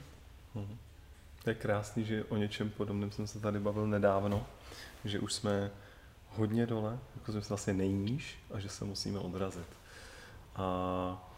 Mhm. 0.54 0.76
To 1.44 1.50
je 1.50 1.54
krásný, 1.54 2.04
že 2.04 2.24
o 2.24 2.36
něčem 2.36 2.70
podobném 2.70 3.10
jsem 3.10 3.26
se 3.26 3.40
tady 3.40 3.58
bavil 3.58 3.86
nedávno, 3.86 4.46
že 5.04 5.18
už 5.18 5.32
jsme 5.32 5.70
hodně 6.36 6.66
dole, 6.66 6.98
jako 7.14 7.32
jsme 7.32 7.40
vlastně 7.40 7.72
nejníž 7.72 8.38
a 8.54 8.58
že 8.58 8.68
se 8.68 8.84
musíme 8.84 9.18
odrazit. 9.18 9.66
A 10.56 11.28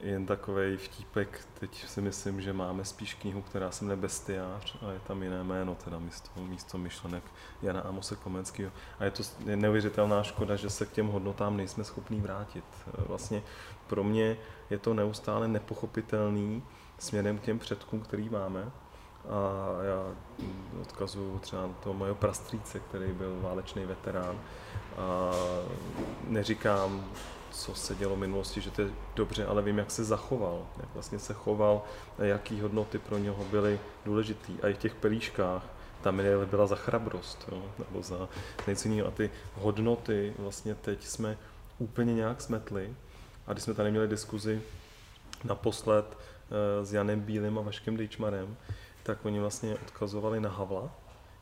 jen 0.00 0.26
takový 0.26 0.76
vtípek, 0.76 1.46
teď 1.60 1.86
si 1.88 2.00
myslím, 2.00 2.40
že 2.40 2.52
máme 2.52 2.84
spíš 2.84 3.14
knihu, 3.14 3.42
která 3.42 3.70
se 3.70 3.84
jmenuje 3.84 3.96
Bestiář 3.96 4.76
a 4.82 4.92
je 4.92 5.00
tam 5.00 5.22
jiné 5.22 5.44
jméno, 5.44 5.74
teda 5.74 5.98
místo, 5.98 6.30
místo 6.40 6.78
myšlenek 6.78 7.24
Jana 7.62 7.80
Amose 7.80 8.16
Komenského. 8.16 8.72
A 8.98 9.04
je 9.04 9.10
to 9.10 9.22
neuvěřitelná 9.44 10.22
škoda, 10.22 10.56
že 10.56 10.70
se 10.70 10.86
k 10.86 10.92
těm 10.92 11.06
hodnotám 11.06 11.56
nejsme 11.56 11.84
schopní 11.84 12.20
vrátit. 12.20 12.64
Vlastně 13.06 13.42
pro 13.86 14.04
mě 14.04 14.36
je 14.70 14.78
to 14.78 14.94
neustále 14.94 15.48
nepochopitelný 15.48 16.62
směrem 16.98 17.38
k 17.38 17.42
těm 17.42 17.58
předkům, 17.58 18.00
který 18.00 18.28
máme. 18.28 18.70
A 19.28 19.68
já 19.82 20.14
odkazuju 20.80 21.38
třeba 21.38 21.62
na 21.62 21.72
toho 21.82 21.94
mého 21.94 22.14
prastrýce, 22.14 22.80
který 22.80 23.12
byl 23.12 23.38
válečný 23.40 23.84
veterán. 23.84 24.40
A 24.96 25.30
neříkám, 26.28 27.04
co 27.50 27.74
se 27.74 27.94
dělo 27.94 28.16
v 28.16 28.18
minulosti, 28.18 28.60
že 28.60 28.70
to 28.70 28.82
je 28.82 28.90
dobře, 29.14 29.46
ale 29.46 29.62
vím, 29.62 29.78
jak 29.78 29.90
se 29.90 30.04
zachoval, 30.04 30.66
jak 30.80 30.88
vlastně 30.94 31.18
se 31.18 31.34
choval, 31.34 31.82
jaký 32.18 32.60
hodnoty 32.60 32.98
pro 32.98 33.18
něho 33.18 33.44
byly 33.44 33.80
důležitý. 34.04 34.52
A 34.62 34.68
i 34.68 34.74
v 34.74 34.78
těch 34.78 34.94
pelíškách 34.94 35.62
tam 36.02 36.20
byla 36.50 36.66
za 36.66 36.76
chrabrost, 36.76 37.48
jo, 37.52 37.62
nebo 37.78 38.02
za 38.02 38.28
nejcennější. 38.66 39.02
A 39.02 39.10
ty 39.10 39.30
hodnoty 39.54 40.34
vlastně 40.38 40.74
teď 40.74 41.04
jsme 41.04 41.38
úplně 41.78 42.14
nějak 42.14 42.40
smetli. 42.40 42.94
A 43.46 43.52
když 43.52 43.64
jsme 43.64 43.74
tady 43.74 43.90
měli 43.90 44.08
diskuzi 44.08 44.62
naposled 45.44 46.06
uh, 46.06 46.86
s 46.86 46.92
Janem 46.92 47.20
Bílým 47.20 47.58
a 47.58 47.62
Vaškem 47.62 47.96
Dejčmarem, 47.96 48.56
tak 49.08 49.24
oni 49.24 49.40
vlastně 49.40 49.74
odkazovali 49.74 50.40
na 50.40 50.50
Havla, 50.50 50.90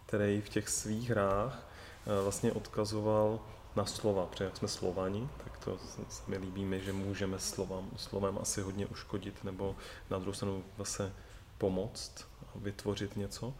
který 0.07 0.41
v 0.41 0.49
těch 0.49 0.69
svých 0.69 1.11
hrách 1.11 1.59
uh, 2.07 2.23
vlastně 2.23 2.53
odkazoval 2.53 3.41
na 3.77 3.85
slova, 3.85 4.27
protože 4.27 4.45
jak 4.45 4.57
jsme 4.57 4.69
Slovani, 4.69 5.29
tak 5.45 5.59
to 5.59 5.79
se 6.09 6.23
mi 6.27 6.39
líbí, 6.39 6.81
že 6.81 6.93
můžeme 6.93 7.39
slovem, 7.39 7.91
slovem 7.97 8.39
asi 8.43 8.61
hodně 8.61 8.87
uškodit 8.87 9.45
nebo 9.45 9.77
na 10.11 10.19
druhou 10.19 10.33
stranu 10.33 10.65
zase 10.79 11.13
pomoct 11.59 12.29
a 12.43 12.51
vytvořit 12.55 13.17
něco, 13.17 13.55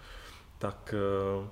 tak 0.59 0.95
eh, 0.95 1.49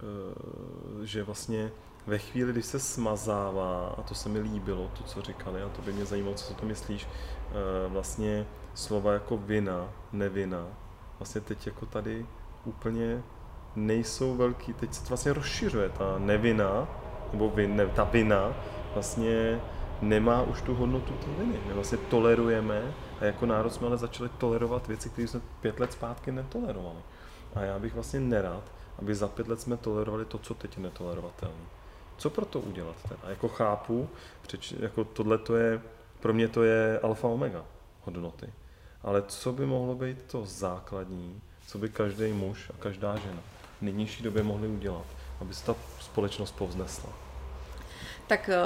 eh, 0.00 1.06
že 1.06 1.22
vlastně 1.22 1.72
ve 2.06 2.18
chvíli, 2.18 2.52
kdy 2.52 2.62
se 2.62 2.80
smazává, 2.80 3.88
a 3.98 4.02
to 4.02 4.14
se 4.14 4.28
mi 4.28 4.40
líbilo, 4.40 4.90
to, 4.98 5.02
co 5.02 5.22
říkali, 5.22 5.62
a 5.62 5.68
to 5.68 5.82
by 5.82 5.92
mě 5.92 6.04
zajímalo, 6.04 6.34
co 6.34 6.54
to 6.54 6.66
myslíš, 6.66 7.06
eh, 7.06 7.88
vlastně 7.88 8.46
slova 8.74 9.12
jako 9.12 9.36
vina, 9.36 9.92
nevina, 10.12 10.66
vlastně 11.20 11.40
teď 11.40 11.66
jako 11.66 11.86
tady 11.86 12.26
úplně 12.64 13.22
nejsou 13.76 14.36
velký, 14.36 14.72
teď 14.72 14.94
se 14.94 15.02
to 15.02 15.08
vlastně 15.08 15.32
rozšiřuje 15.32 15.88
ta 15.88 16.18
nevina, 16.18 16.88
nebo 17.32 17.50
vin, 17.50 17.76
ne, 17.76 17.86
ta 17.86 18.04
vina 18.04 18.54
vlastně 18.94 19.60
nemá 20.02 20.42
už 20.42 20.62
tu 20.62 20.74
hodnotu 20.74 21.12
té 21.12 21.42
viny. 21.42 21.60
My 21.66 21.72
vlastně 21.72 21.98
tolerujeme 21.98 22.94
a 23.20 23.24
jako 23.24 23.46
národ 23.46 23.70
jsme 23.70 23.86
ale 23.86 23.98
začali 23.98 24.30
tolerovat 24.38 24.86
věci, 24.86 25.10
které 25.10 25.28
jsme 25.28 25.40
pět 25.60 25.80
let 25.80 25.92
zpátky 25.92 26.32
netolerovali. 26.32 26.98
A 27.54 27.60
já 27.60 27.78
bych 27.78 27.94
vlastně 27.94 28.20
nerad, 28.20 28.62
aby 28.98 29.14
za 29.14 29.28
pět 29.28 29.48
let 29.48 29.60
jsme 29.60 29.76
tolerovali 29.76 30.24
to, 30.24 30.38
co 30.38 30.54
teď 30.54 30.76
je 30.76 30.82
netolerovatelné. 30.82 31.64
Co 32.16 32.30
pro 32.30 32.44
to 32.44 32.60
udělat? 32.60 32.96
A 33.22 33.30
jako 33.30 33.48
chápu, 33.48 34.08
přeč, 34.42 34.72
jako 34.72 35.04
tohle 35.04 35.38
to 35.38 35.56
je, 35.56 35.80
pro 36.20 36.32
mě 36.32 36.48
to 36.48 36.62
je 36.62 37.00
alfa 37.02 37.28
omega 37.28 37.64
hodnoty. 38.04 38.52
Ale 39.02 39.22
co 39.22 39.52
by 39.52 39.66
mohlo 39.66 39.94
být 39.94 40.22
to 40.22 40.44
základní, 40.44 41.40
co 41.66 41.78
by 41.78 41.88
každý 41.88 42.32
muž 42.32 42.70
a 42.70 42.82
každá 42.82 43.16
žena 43.16 43.42
v 43.78 43.82
nynější 43.82 44.22
době 44.22 44.42
mohli 44.42 44.68
udělat, 44.68 45.06
aby 45.40 45.54
se 45.54 45.64
ta 45.66 45.74
společnost 46.00 46.52
povznesla? 46.52 47.10
Tak 48.26 48.48
eh, 48.48 48.56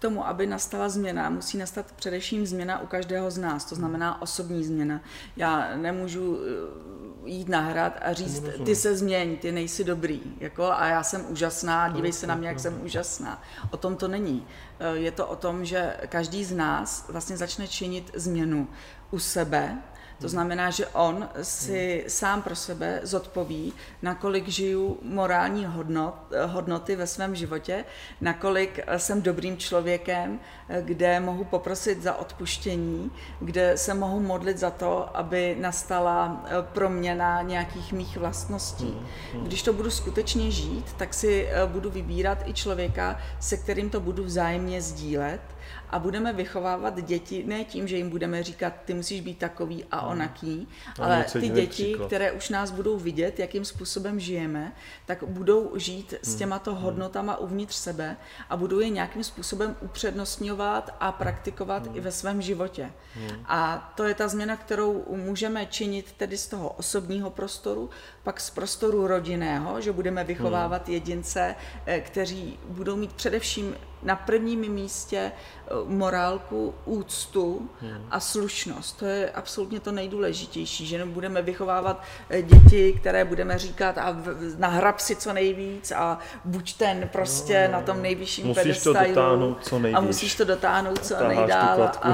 tomu, 0.00 0.26
aby 0.26 0.46
nastala 0.46 0.88
změna, 0.88 1.30
musí 1.30 1.58
nastat 1.58 1.92
především 1.92 2.46
změna 2.46 2.80
u 2.80 2.86
každého 2.86 3.30
z 3.30 3.38
nás, 3.38 3.64
to 3.64 3.74
znamená 3.74 4.22
osobní 4.22 4.64
změna. 4.64 5.00
Já 5.36 5.76
nemůžu 5.76 6.38
eh, 6.38 7.30
jít 7.30 7.48
na 7.48 7.60
hrad 7.60 7.98
a 8.02 8.12
říct, 8.12 8.44
ty 8.64 8.76
se 8.76 8.96
změň, 8.96 9.36
ty 9.36 9.52
nejsi 9.52 9.84
dobrý, 9.84 10.22
jako, 10.40 10.72
a 10.72 10.86
já 10.86 11.02
jsem 11.02 11.26
úžasná, 11.28 11.88
dívej 11.88 12.12
se 12.12 12.26
na 12.26 12.34
mě, 12.34 12.48
jak 12.48 12.60
jsem 12.60 12.82
úžasná. 12.84 13.42
O 13.70 13.76
tom 13.76 13.96
to 13.96 14.08
není. 14.08 14.46
Eh, 14.80 14.96
je 14.96 15.10
to 15.10 15.26
o 15.26 15.36
tom, 15.36 15.64
že 15.64 15.96
každý 16.08 16.44
z 16.44 16.52
nás 16.52 17.04
vlastně 17.08 17.36
začne 17.36 17.68
činit 17.68 18.10
změnu 18.14 18.68
u 19.10 19.18
sebe, 19.18 19.82
to 20.20 20.28
znamená, 20.28 20.70
že 20.70 20.86
on 20.86 21.28
si 21.42 22.04
sám 22.08 22.42
pro 22.42 22.56
sebe 22.56 23.00
zodpoví, 23.02 23.72
nakolik 24.02 24.48
žiju 24.48 24.98
morální 25.02 25.66
hodnot, 25.66 26.14
hodnoty 26.46 26.96
ve 26.96 27.06
svém 27.06 27.34
životě, 27.34 27.84
nakolik 28.20 28.80
jsem 28.96 29.22
dobrým 29.22 29.56
člověkem, 29.56 30.40
kde 30.80 31.20
mohu 31.20 31.44
poprosit 31.44 32.02
za 32.02 32.14
odpuštění, 32.14 33.10
kde 33.40 33.76
se 33.76 33.94
mohu 33.94 34.20
modlit 34.20 34.58
za 34.58 34.70
to, 34.70 35.16
aby 35.16 35.56
nastala 35.60 36.44
proměna 36.62 37.42
nějakých 37.42 37.92
mých 37.92 38.16
vlastností. 38.16 38.94
Když 39.42 39.62
to 39.62 39.72
budu 39.72 39.90
skutečně 39.90 40.50
žít, 40.50 40.92
tak 40.96 41.14
si 41.14 41.48
budu 41.66 41.90
vybírat 41.90 42.38
i 42.44 42.52
člověka, 42.52 43.18
se 43.40 43.56
kterým 43.56 43.90
to 43.90 44.00
budu 44.00 44.24
vzájemně 44.24 44.82
sdílet 44.82 45.40
a 45.90 45.98
budeme 45.98 46.32
vychovávat 46.32 47.04
děti 47.04 47.44
ne 47.46 47.64
tím, 47.64 47.88
že 47.88 47.96
jim 47.96 48.10
budeme 48.10 48.42
říkat, 48.42 48.74
ty 48.84 48.94
musíš 48.94 49.20
být 49.20 49.38
takový 49.38 49.84
a 49.90 50.00
hmm. 50.00 50.10
onaký, 50.10 50.68
no, 50.98 51.04
ale 51.04 51.24
ty 51.32 51.48
děti, 51.48 51.66
příklad. 51.66 52.06
které 52.06 52.32
už 52.32 52.48
nás 52.48 52.70
budou 52.70 52.98
vidět, 52.98 53.38
jakým 53.38 53.64
způsobem 53.64 54.20
žijeme, 54.20 54.72
tak 55.06 55.24
budou 55.24 55.72
žít 55.78 56.14
s 56.22 56.28
hmm. 56.28 56.38
těmato 56.38 56.74
hmm. 56.74 56.82
hodnotama 56.82 57.36
uvnitř 57.36 57.74
sebe 57.74 58.16
a 58.50 58.56
budou 58.56 58.80
je 58.80 58.88
nějakým 58.88 59.24
způsobem 59.24 59.76
upřednostňovat 59.80 60.96
a 61.00 61.12
praktikovat 61.12 61.86
hmm. 61.86 61.96
i 61.96 62.00
ve 62.00 62.12
svém 62.12 62.42
životě. 62.42 62.92
Hmm. 63.14 63.44
A 63.44 63.92
to 63.96 64.04
je 64.04 64.14
ta 64.14 64.28
změna, 64.28 64.56
kterou 64.56 65.04
můžeme 65.08 65.66
činit 65.66 66.12
tedy 66.12 66.38
z 66.38 66.46
toho 66.46 66.68
osobního 66.68 67.30
prostoru, 67.30 67.90
pak 68.30 68.40
z 68.40 68.50
prostoru 68.50 69.06
rodinného, 69.06 69.80
že 69.80 69.92
budeme 69.92 70.24
vychovávat 70.24 70.86
hmm. 70.86 70.94
jedince, 70.94 71.54
eh, 71.86 72.00
kteří 72.00 72.58
budou 72.68 72.96
mít 72.96 73.12
především 73.12 73.74
na 74.02 74.16
prvním 74.16 74.60
místě 74.60 75.32
eh, 75.32 75.70
morálku, 75.84 76.74
úctu 76.84 77.70
hmm. 77.80 78.06
a 78.10 78.20
slušnost. 78.20 78.98
To 78.98 79.06
je 79.06 79.30
absolutně 79.30 79.80
to 79.80 79.92
nejdůležitější, 79.92 80.86
že 80.86 81.04
budeme 81.04 81.42
vychovávat 81.42 82.02
eh, 82.30 82.42
děti, 82.42 82.92
které 82.92 83.24
budeme 83.24 83.58
říkat 83.58 83.98
a 83.98 84.16
nahrab 84.58 84.98
si 84.98 85.16
co 85.16 85.32
nejvíc 85.32 85.92
a 85.92 86.18
buď 86.44 86.76
ten 86.76 87.08
prostě 87.12 87.68
no, 87.68 87.72
na 87.72 87.82
tom 87.82 88.02
nejvyšším 88.02 88.46
musíš 88.46 88.82
to 88.82 88.92
dotáhnout 88.92 89.64
co 89.64 89.78
nejvíc. 89.78 89.98
A 89.98 90.00
musíš 90.00 90.34
to 90.34 90.44
dotáhnout 90.44 91.04
co 91.06 91.28
nejdál 91.28 91.82
a, 92.02 92.10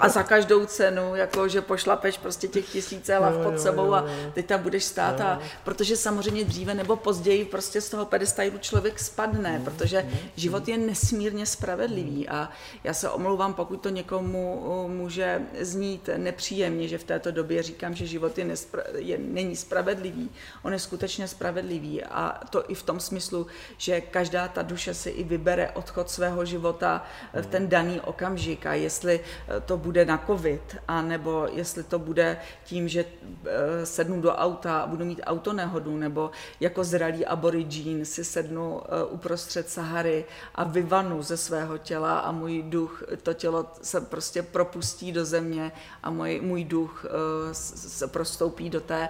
a 0.00 0.08
za 0.08 0.22
každou 0.22 0.66
cenu, 0.66 1.14
jako 1.14 1.48
že 1.48 1.60
pošlapeš 1.60 2.18
prostě 2.18 2.48
těch 2.48 2.68
tisíce 2.68 3.18
hlav 3.18 3.36
pod 3.36 3.60
sebou 3.60 3.94
a 3.94 4.04
teď 4.34 4.46
tam 4.46 4.62
budeš 4.62 4.84
stát 4.84 5.20
a 5.20 5.38
protože 5.64 5.96
samozřejmě 5.96 6.44
dříve 6.44 6.74
nebo 6.74 6.96
později 6.96 7.44
prostě 7.44 7.80
z 7.80 7.90
toho 7.90 8.04
pedestailu 8.04 8.58
člověk 8.58 8.98
spadne, 8.98 9.58
mm, 9.58 9.64
protože 9.64 10.02
mm, 10.02 10.18
život 10.36 10.68
je 10.68 10.78
nesmírně 10.78 11.46
spravedlivý 11.46 12.28
a 12.28 12.48
já 12.84 12.94
se 12.94 13.10
omlouvám, 13.10 13.54
pokud 13.54 13.76
to 13.76 13.88
někomu 13.88 14.88
může 14.88 15.42
znít 15.60 16.08
nepříjemně, 16.16 16.88
že 16.88 16.98
v 16.98 17.04
této 17.04 17.30
době 17.30 17.62
říkám, 17.62 17.94
že 17.94 18.06
život 18.06 18.38
je, 18.38 18.44
nespra- 18.44 18.84
je 18.96 19.18
není 19.18 19.56
spravedlivý. 19.56 20.30
On 20.62 20.72
je 20.72 20.78
skutečně 20.78 21.28
spravedlivý 21.28 22.04
a 22.04 22.40
to 22.50 22.70
i 22.70 22.74
v 22.74 22.82
tom 22.82 23.00
smyslu, 23.00 23.46
že 23.78 24.00
každá 24.00 24.48
ta 24.48 24.62
duše 24.62 24.94
si 24.94 25.10
i 25.10 25.24
vybere 25.24 25.70
odchod 25.70 26.10
svého 26.10 26.44
života 26.44 27.04
v 27.34 27.46
ten 27.46 27.68
daný 27.68 28.00
okamžik 28.00 28.66
a 28.66 28.74
jestli 28.74 29.20
to 29.66 29.76
bude 29.76 30.04
na 30.04 30.18
covid, 30.26 30.76
a 30.88 31.02
nebo 31.02 31.48
jestli 31.52 31.82
to 31.82 31.98
bude 31.98 32.38
tím, 32.64 32.88
že 32.88 33.04
e, 33.04 33.86
sednu 33.86 34.20
do 34.20 34.32
auta 34.32 34.80
a 34.80 34.86
budu 34.86 35.04
mít 35.04 35.20
autonehodu, 35.40 35.96
nebo 35.96 36.30
jako 36.60 36.84
zralý 36.84 37.26
aborigín 37.26 38.04
si 38.04 38.24
sednu 38.24 38.82
e, 38.84 39.04
uprostřed 39.04 39.70
Sahary 39.70 40.24
a 40.54 40.64
vyvanu 40.64 41.22
ze 41.22 41.36
svého 41.36 41.78
těla 41.78 42.18
a 42.18 42.32
můj 42.32 42.62
duch, 42.62 43.02
to 43.22 43.34
tělo 43.34 43.66
se 43.82 44.00
prostě 44.00 44.42
propustí 44.42 45.12
do 45.12 45.24
země 45.24 45.72
a 46.02 46.10
můj, 46.10 46.40
můj 46.40 46.64
duch 46.64 47.04
e, 47.04 47.54
se 47.54 48.06
prostoupí 48.06 48.70
do 48.70 48.80
té 48.80 49.08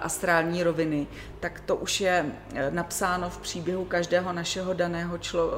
astrální 0.00 0.62
roviny, 0.62 1.06
tak 1.40 1.60
to 1.60 1.76
už 1.76 2.00
je 2.00 2.32
napsáno 2.70 3.30
v 3.30 3.38
příběhu 3.38 3.84
každého 3.84 4.32
našeho 4.32 4.74
daného 4.74 5.18
člo, 5.18 5.50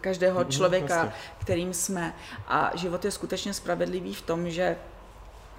každého 0.00 0.40
mhm, 0.40 0.50
člověka, 0.50 1.12
kterým 1.38 1.74
jsme. 1.74 2.14
A 2.46 2.70
život 2.74 3.04
je 3.04 3.10
skutečně 3.10 3.54
spravedlivý 3.54 4.14
v 4.14 4.22
tom, 4.22 4.50
že 4.50 4.76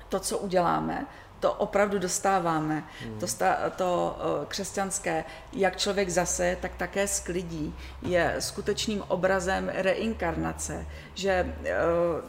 to, 0.10 0.20
co 0.20 0.38
uděláme, 0.38 1.06
to 1.40 1.54
opravdu 1.54 2.00
dostáváme. 2.00 2.84
Hmm. 3.04 3.20
To, 3.20 3.28
sta, 3.28 3.58
to 3.76 4.18
uh, 4.40 4.46
křesťanské, 4.46 5.24
jak 5.54 5.78
člověk 5.78 6.10
zase, 6.10 6.58
tak 6.62 6.72
také 6.78 7.08
sklidí, 7.08 7.76
je 8.02 8.36
skutečným 8.40 9.04
obrazem 9.08 9.72
reinkarnace, 9.74 10.86
že 11.14 11.56
uh, 11.60 11.66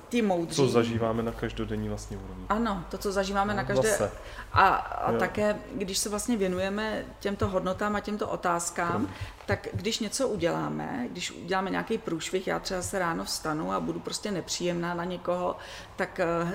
ty 0.08 0.22
moudří... 0.22 0.56
Co 0.56 0.68
zažíváme 0.68 1.22
na 1.22 1.32
každodenní 1.32 1.88
vlastně 1.88 2.16
úrovni. 2.16 2.44
Ano, 2.48 2.84
to, 2.88 2.98
co 2.98 3.12
zažíváme 3.12 3.52
no, 3.52 3.56
na 3.56 3.64
každé... 3.64 3.90
Zase. 3.90 4.11
A, 4.52 4.68
a 4.68 5.12
také, 5.12 5.56
když 5.74 5.98
se 5.98 6.08
vlastně 6.08 6.36
věnujeme 6.36 7.04
těmto 7.20 7.48
hodnotám 7.48 7.96
a 7.96 8.00
těmto 8.00 8.28
otázkám, 8.28 8.96
hmm. 8.96 9.08
tak 9.46 9.68
když 9.72 9.98
něco 9.98 10.28
uděláme, 10.28 11.06
když 11.11 11.30
uděláme 11.30 11.70
nějaký 11.70 11.98
průšvih, 11.98 12.46
já 12.46 12.58
třeba 12.58 12.82
se 12.82 12.98
ráno 12.98 13.24
vstanu 13.24 13.72
a 13.72 13.80
budu 13.80 14.00
prostě 14.00 14.30
nepříjemná 14.30 14.94
na 14.94 15.04
někoho, 15.04 15.56
tak 15.96 16.20
uh, 16.42 16.50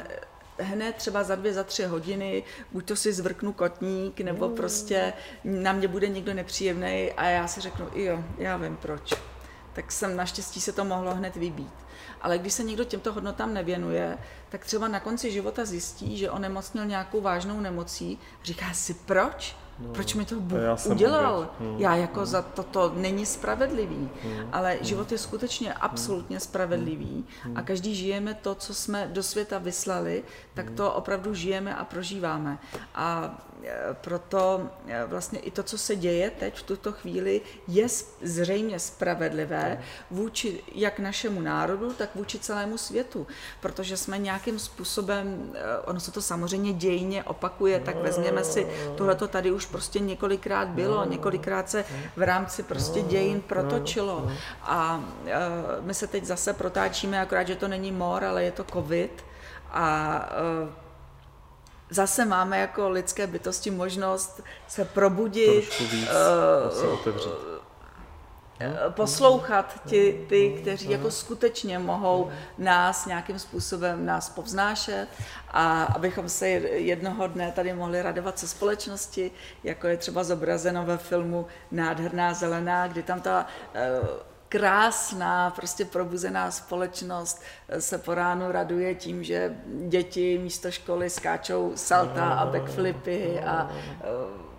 hned 0.59 0.95
třeba 0.95 1.23
za 1.23 1.35
dvě, 1.35 1.53
za 1.53 1.63
tři 1.63 1.83
hodiny, 1.83 2.43
buď 2.71 2.85
to 2.85 2.95
si 2.95 3.13
zvrknu 3.13 3.53
kotník, 3.53 4.21
nebo 4.21 4.47
mm. 4.47 4.55
prostě 4.55 5.13
na 5.43 5.73
mě 5.73 5.87
bude 5.87 6.07
někdo 6.07 6.33
nepříjemný 6.33 7.11
a 7.11 7.25
já 7.25 7.47
si 7.47 7.61
řeknu, 7.61 7.89
jo, 7.95 8.23
já 8.37 8.57
vím 8.57 8.77
proč. 8.77 9.13
Tak 9.73 9.91
jsem 9.91 10.15
naštěstí 10.15 10.61
se 10.61 10.71
to 10.71 10.85
mohlo 10.85 11.15
hned 11.15 11.35
vybít. 11.35 11.73
Ale 12.21 12.37
když 12.37 12.53
se 12.53 12.63
někdo 12.63 12.83
těmto 12.83 13.13
hodnotám 13.13 13.53
nevěnuje, 13.53 14.17
tak 14.49 14.65
třeba 14.65 14.87
na 14.87 14.99
konci 14.99 15.31
života 15.31 15.65
zjistí, 15.65 16.17
že 16.17 16.31
onemocnil 16.31 16.85
nějakou 16.85 17.21
vážnou 17.21 17.59
nemocí, 17.59 18.19
říká 18.43 18.73
si 18.73 18.93
proč? 18.93 19.55
No, 19.79 19.89
Proč 19.93 20.13
mi 20.13 20.25
to 20.25 20.35
Bůh 20.35 20.59
já 20.59 20.77
udělal? 20.91 21.49
Hmm, 21.59 21.75
já 21.77 21.95
jako 21.95 22.19
hmm. 22.19 22.25
za 22.25 22.41
toto 22.41 22.93
není 22.95 23.25
spravedlivý, 23.25 24.09
hmm, 24.23 24.49
ale 24.51 24.71
hmm. 24.71 24.85
život 24.85 25.11
je 25.11 25.17
skutečně 25.17 25.69
hmm. 25.69 25.77
absolutně 25.81 26.39
spravedlivý 26.39 27.25
hmm. 27.43 27.57
a 27.57 27.61
každý 27.61 27.95
žijeme 27.95 28.33
to, 28.33 28.55
co 28.55 28.73
jsme 28.73 29.09
do 29.13 29.23
světa 29.23 29.57
vyslali, 29.57 30.23
tak 30.53 30.67
hmm. 30.67 30.75
to 30.75 30.93
opravdu 30.93 31.33
žijeme 31.33 31.75
a 31.75 31.85
prožíváme. 31.85 32.57
A 32.95 33.37
proto 33.93 34.69
eh, 34.87 35.03
vlastně 35.05 35.39
i 35.39 35.51
to, 35.51 35.63
co 35.63 35.77
se 35.77 35.95
děje 35.95 36.31
teď 36.31 36.59
v 36.59 36.63
tuto 36.63 36.91
chvíli, 36.91 37.41
je 37.67 37.87
zřejmě 38.21 38.79
spravedlivé 38.79 39.81
vůči 40.11 40.63
jak 40.75 40.99
našemu 40.99 41.41
národu, 41.41 41.93
tak 41.93 42.15
vůči 42.15 42.39
celému 42.39 42.77
světu, 42.77 43.27
protože 43.61 43.97
jsme 43.97 44.17
nějakým 44.17 44.59
způsobem, 44.59 45.51
eh, 45.55 45.77
ono 45.85 45.99
se 45.99 46.11
to 46.11 46.21
samozřejmě 46.21 46.73
dějně 46.73 47.23
opakuje, 47.23 47.79
tak 47.79 47.95
vezměme 47.95 48.43
si, 48.43 48.67
tohleto 48.95 49.27
tady 49.27 49.51
už 49.51 49.65
prostě 49.65 49.99
několikrát 49.99 50.67
bylo, 50.67 51.05
několikrát 51.05 51.69
se 51.69 51.85
v 52.15 52.21
rámci 52.21 52.63
prostě 52.63 53.01
dějin 53.01 53.41
protočilo. 53.41 54.31
A 54.61 55.03
my 55.81 55.93
se 55.93 56.07
teď 56.07 56.25
zase 56.25 56.53
protáčíme, 56.53 57.21
akorát, 57.21 57.43
že 57.43 57.55
to 57.55 57.67
není 57.67 57.91
mor, 57.91 58.23
ale 58.23 58.43
je 58.43 58.51
to 58.51 58.63
covid. 58.63 59.25
A 59.71 60.29
zase 61.89 62.25
máme 62.25 62.59
jako 62.59 62.89
lidské 62.89 63.27
bytosti 63.27 63.71
možnost 63.71 64.43
se 64.67 64.85
probudit, 64.85 65.79
víc, 65.79 66.09
uh, 66.09 66.79
se 66.79 66.87
otevřít. 66.87 67.55
Poslouchat 68.89 69.81
ti, 69.85 70.25
ty, 70.29 70.57
kteří 70.61 70.89
jako 70.89 71.11
skutečně 71.11 71.79
mohou 71.79 72.31
nás 72.57 73.05
nějakým 73.05 73.39
způsobem 73.39 74.05
nás 74.05 74.29
povznášet. 74.29 75.07
A 75.47 75.83
abychom 75.83 76.29
se 76.29 76.47
jednoho 76.47 77.27
dne 77.27 77.51
tady 77.51 77.73
mohli 77.73 78.01
radovat 78.01 78.39
se 78.39 78.47
společnosti, 78.47 79.31
jako 79.63 79.87
je 79.87 79.97
třeba 79.97 80.23
zobrazeno 80.23 80.85
ve 80.85 80.97
filmu 80.97 81.47
Nádherná 81.71 82.33
zelená, 82.33 82.87
kdy 82.87 83.03
tam 83.03 83.21
ta 83.21 83.47
uh, 84.01 84.07
krásná, 84.57 85.49
prostě 85.49 85.85
probuzená 85.85 86.51
společnost 86.51 87.41
se 87.79 87.97
po 87.97 88.13
ránu 88.13 88.51
raduje 88.51 88.95
tím, 88.95 89.23
že 89.23 89.55
děti 89.87 90.37
místo 90.37 90.71
školy 90.71 91.09
skáčou 91.09 91.71
salta 91.75 92.25
a 92.25 92.45
backflipy 92.45 93.39
a 93.39 93.69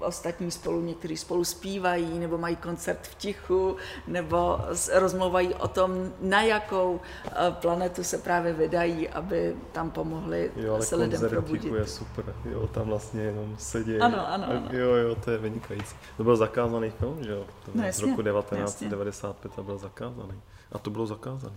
ostatní 0.01 0.51
spolu, 0.51 0.81
někteří 0.81 1.17
spolu 1.17 1.45
zpívají, 1.45 2.19
nebo 2.19 2.39
mají 2.39 2.57
koncert 2.57 2.99
v 3.03 3.15
tichu, 3.15 3.77
nebo 4.07 4.61
rozmluvají 4.93 5.55
o 5.55 5.69
tom, 5.69 6.13
na 6.21 6.43
jakou 6.43 7.01
eh, 7.27 7.31
planetu 7.51 8.05
se 8.05 8.19
právě 8.19 8.53
vydají, 8.53 9.09
aby 9.09 9.57
tam 9.73 9.91
pomohli 9.91 10.51
jo, 10.57 10.75
ale 10.75 10.83
se 10.83 10.97
lidem 10.97 11.21
probudit. 11.29 11.73
je 11.73 11.87
super, 11.87 12.25
jo, 12.45 12.67
tam 12.67 12.87
vlastně 12.87 13.23
jenom 13.23 13.57
sedí. 13.59 13.99
Ano, 13.99 14.29
ano, 14.29 14.47
ano. 14.49 14.69
Jo, 14.71 14.95
jo, 14.95 15.15
to 15.15 15.31
je 15.31 15.39
vynikající. 15.39 15.97
To 16.17 16.25
byl 16.25 16.37
zakázaný 16.37 16.91
film, 16.91 17.25
že 17.25 17.31
jo? 17.31 17.45
To 17.65 17.71
no, 17.75 17.85
jasně, 17.85 18.07
z 18.07 18.09
roku 18.09 18.23
1995 18.23 19.55
to 19.55 19.63
byl 19.63 19.79
zakázaný. 19.79 20.41
A 20.73 20.79
to 20.79 20.91
bylo 20.91 21.07
zakázané. 21.07 21.57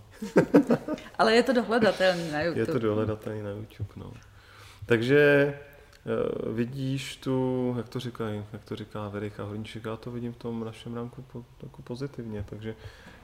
ale 1.18 1.34
je 1.34 1.42
to 1.42 1.52
dohledatelný 1.52 2.32
na 2.32 2.42
YouTube. 2.42 2.60
Je 2.60 2.66
to 2.66 2.78
dohledatelný 2.78 3.42
na 3.42 3.50
YouTube, 3.50 3.90
no. 3.96 4.12
Takže 4.86 5.54
vidíš 6.50 7.16
tu, 7.16 7.74
jak 7.76 7.88
to 7.88 8.00
říkají, 8.00 8.44
jak 8.52 8.64
to 8.64 8.76
říká 8.76 9.08
Verika 9.08 9.44
Horníček, 9.44 9.84
já 9.84 9.96
to 9.96 10.10
vidím 10.10 10.32
v 10.32 10.36
tom 10.36 10.64
našem 10.64 10.94
ranku 10.94 11.22
po, 11.22 11.44
jako 11.62 11.82
pozitivně, 11.82 12.44
takže 12.48 12.74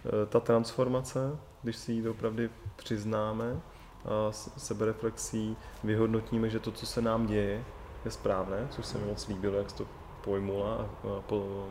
eh, 0.04 0.26
ta 0.26 0.40
transformace, 0.40 1.38
když 1.62 1.76
si 1.76 1.92
ji 1.92 2.08
opravdu 2.08 2.42
přiznáme 2.76 3.60
a 4.04 4.32
sebereflexí 4.32 5.56
vyhodnotíme, 5.84 6.50
že 6.50 6.60
to, 6.60 6.72
co 6.72 6.86
se 6.86 7.02
nám 7.02 7.26
děje, 7.26 7.64
je 8.04 8.10
správné, 8.10 8.68
což 8.70 8.86
se 8.86 8.98
mi 8.98 9.06
moc 9.06 9.28
líbilo, 9.28 9.58
jak 9.58 9.70
jsi 9.70 9.76
to 9.76 9.86
pojmula 10.24 10.90
a 11.16 11.20
po, 11.20 11.66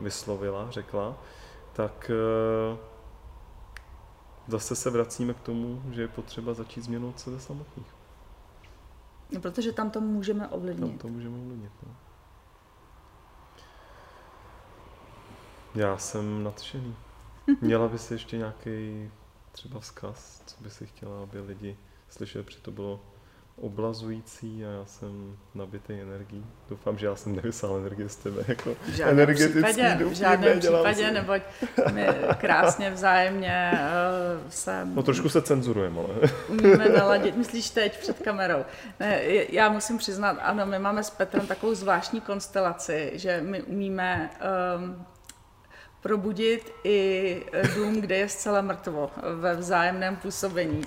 vyslovila, 0.00 0.70
řekla, 0.70 1.16
tak 1.72 2.10
eh, 2.10 2.78
zase 4.48 4.76
se 4.76 4.90
vracíme 4.90 5.34
k 5.34 5.40
tomu, 5.40 5.82
že 5.90 6.02
je 6.02 6.08
potřeba 6.08 6.54
začít 6.54 6.84
změnou 6.84 7.12
sebe 7.16 7.40
samotných. 7.40 7.97
No, 9.32 9.40
protože 9.40 9.72
tam 9.72 9.90
to 9.90 10.00
můžeme 10.00 10.48
ovlivnit. 10.48 10.90
Tam 10.90 10.98
to 10.98 11.08
můžeme 11.08 11.38
ovlivnit, 11.38 11.72
no. 11.86 11.96
Já 15.74 15.98
jsem 15.98 16.44
nadšený. 16.44 16.96
Měla 17.60 17.88
by 17.88 17.98
si 17.98 18.14
ještě 18.14 18.36
nějaký 18.36 19.10
třeba 19.52 19.80
vzkaz, 19.80 20.42
co 20.46 20.62
by 20.62 20.70
si 20.70 20.86
chtěla, 20.86 21.22
aby 21.22 21.40
lidi 21.40 21.76
slyšeli, 22.08 22.44
protože 22.44 22.58
to 22.58 22.70
bylo 22.70 23.00
oblazující 23.60 24.64
a 24.64 24.70
já 24.70 24.84
jsem 24.84 25.36
nabitý 25.54 25.92
energií. 26.00 26.46
Doufám, 26.70 26.98
že 26.98 27.06
já 27.06 27.16
jsem 27.16 27.36
nevysál 27.36 27.76
energii 27.76 28.08
z 28.08 28.16
tebe 28.16 28.44
jako 28.48 28.74
v 28.74 28.88
žádném 28.88 29.18
energetický 29.18 29.62
případě, 29.62 30.04
v 30.04 30.12
žádném 30.12 30.60
případě, 30.60 31.10
neboť 31.10 31.42
my 31.92 32.06
krásně 32.38 32.90
vzájemně 32.90 33.72
uh, 33.72 34.50
se... 34.50 34.84
No 34.84 35.02
trošku 35.02 35.28
se 35.28 35.42
cenzurujeme, 35.42 36.00
ale... 36.00 36.30
umíme 36.48 36.88
naladit, 36.88 37.36
myslíš 37.36 37.70
teď 37.70 38.00
před 38.00 38.18
kamerou. 38.18 38.64
Ne, 39.00 39.20
já 39.48 39.68
musím 39.68 39.98
přiznat, 39.98 40.38
ano, 40.42 40.66
my 40.66 40.78
máme 40.78 41.04
s 41.04 41.10
Petrem 41.10 41.46
takovou 41.46 41.74
zvláštní 41.74 42.20
konstelaci, 42.20 43.12
že 43.14 43.40
my 43.42 43.62
umíme 43.62 44.30
um, 44.76 45.06
probudit 46.08 46.72
i 46.84 47.42
dům, 47.74 48.00
kde 48.00 48.16
je 48.16 48.28
zcela 48.28 48.60
mrtvo 48.60 49.10
ve 49.40 49.54
vzájemném 49.54 50.16
působení. 50.16 50.82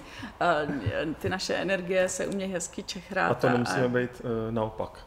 Ty 1.20 1.30
naše 1.30 1.54
energie 1.54 2.10
se 2.10 2.28
umějí 2.28 2.54
hezky 2.54 2.84
čechrát. 2.84 3.32
A 3.32 3.34
to 3.34 3.50
nemusíme 3.50 3.86
a... 3.86 3.88
být 3.88 4.22
uh, 4.24 4.30
naopak. 4.50 5.00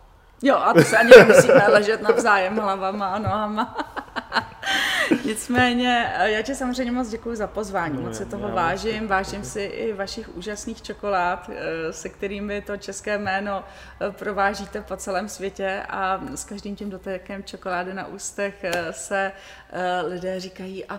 Jo, 0.43 0.57
a 0.57 0.73
to 0.73 0.83
se 0.83 0.99
ani 0.99 1.11
nemusíme 1.19 1.69
ležet 1.69 2.03
navzájem 2.03 2.57
hlavama 2.57 3.07
a 3.07 3.19
nohama. 3.19 3.77
Nicméně, 5.25 6.13
já 6.23 6.43
tě 6.43 6.55
samozřejmě 6.55 6.93
moc 6.93 7.09
děkuji 7.09 7.37
za 7.37 7.47
pozvání, 7.47 7.97
no, 7.97 8.03
moc 8.03 8.17
si 8.17 8.27
toho 8.27 8.49
vážím, 8.49 9.09
vážím 9.09 9.45
si 9.45 9.63
i 9.63 9.93
vašich 9.93 10.37
úžasných 10.37 10.83
čokolád, 10.83 11.51
eh, 11.53 11.93
se 11.93 12.09
kterými 12.09 12.63
to 12.63 12.77
české 12.77 13.19
jméno 13.19 13.65
eh, 14.01 14.11
provážíte 14.11 14.81
po 14.81 14.97
celém 14.97 15.29
světě 15.29 15.83
a 15.89 16.21
s 16.35 16.45
každým 16.45 16.77
tím 16.77 16.91
dotekem 16.91 17.45
čokolády 17.45 17.95
na 17.95 18.07
ústech 18.07 18.65
eh, 18.65 18.93
se 18.93 19.33
lidé 20.07 20.41
říkají 20.41 20.85
a, 20.85 20.95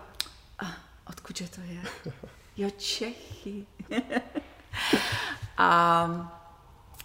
a 0.60 0.66
odkud 1.10 1.42
je 1.42 1.48
to 1.48 1.62
je? 1.62 1.80
Jo, 2.58 2.70
Čechy. 2.70 3.66
a 5.58 6.45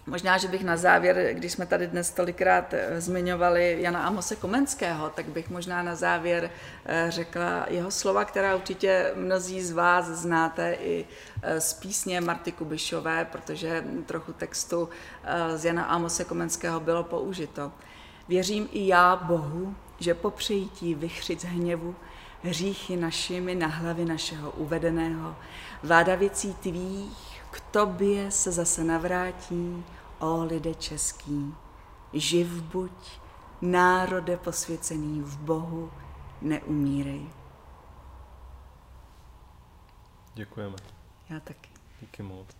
Možná, 0.07 0.39
že 0.39 0.49
bych 0.49 0.65
na 0.65 0.77
závěr, 0.77 1.35
když 1.35 1.53
jsme 1.53 1.67
tady 1.67 1.87
dnes 1.87 2.11
tolikrát 2.11 2.75
eh, 2.75 3.01
zmiňovali 3.01 3.77
Jana 3.81 4.05
Amose 4.05 4.37
Komenského, 4.37 5.11
tak 5.11 5.27
bych 5.27 5.51
možná 5.51 5.83
na 5.83 5.95
závěr 5.95 6.51
eh, 6.87 7.07
řekla 7.09 7.67
jeho 7.69 7.91
slova, 7.91 8.25
která 8.25 8.57
určitě 8.57 9.13
mnozí 9.15 9.63
z 9.63 9.73
vás 9.73 10.07
znáte 10.07 10.73
i 10.73 11.05
eh, 11.43 11.61
z 11.61 11.73
písně 11.73 12.21
Marty 12.21 12.53
Kubišové, 12.53 13.25
protože 13.25 13.85
trochu 14.07 14.33
textu 14.33 14.89
z 15.55 15.65
Jana 15.65 15.85
Amose 15.85 16.25
Komenského 16.25 16.81
bylo 16.81 17.05
použito. 17.05 17.73
Věřím 18.29 18.69
i 18.73 18.87
já 18.87 19.17
Bohu, 19.17 19.75
že 19.99 20.15
po 20.15 20.31
přejítí 20.31 20.95
vychřic 20.95 21.45
hněvu 21.45 21.95
hříchy 22.43 22.97
našimi 22.97 23.55
na 23.55 23.67
hlavy 23.67 24.05
našeho 24.05 24.51
uvedeného, 24.51 25.37
vláda 25.83 26.15
věcí 26.15 26.55
tvých 26.55 27.30
k 27.51 27.61
tobě 27.61 28.31
se 28.31 28.53
zase 28.53 28.85
navrátí, 28.85 29.85
o 30.19 30.45
lide 30.45 30.75
český, 30.75 31.55
živ 32.13 32.63
buď, 32.63 33.21
národe 33.63 34.37
posvěcený 34.37 35.23
v 35.23 35.39
Bohu, 35.39 35.93
neumírej. 36.43 37.31
Děkujeme. 40.35 40.77
Já 41.29 41.41
taky. 41.41 41.71
Díky 42.01 42.23
moc. 42.23 42.57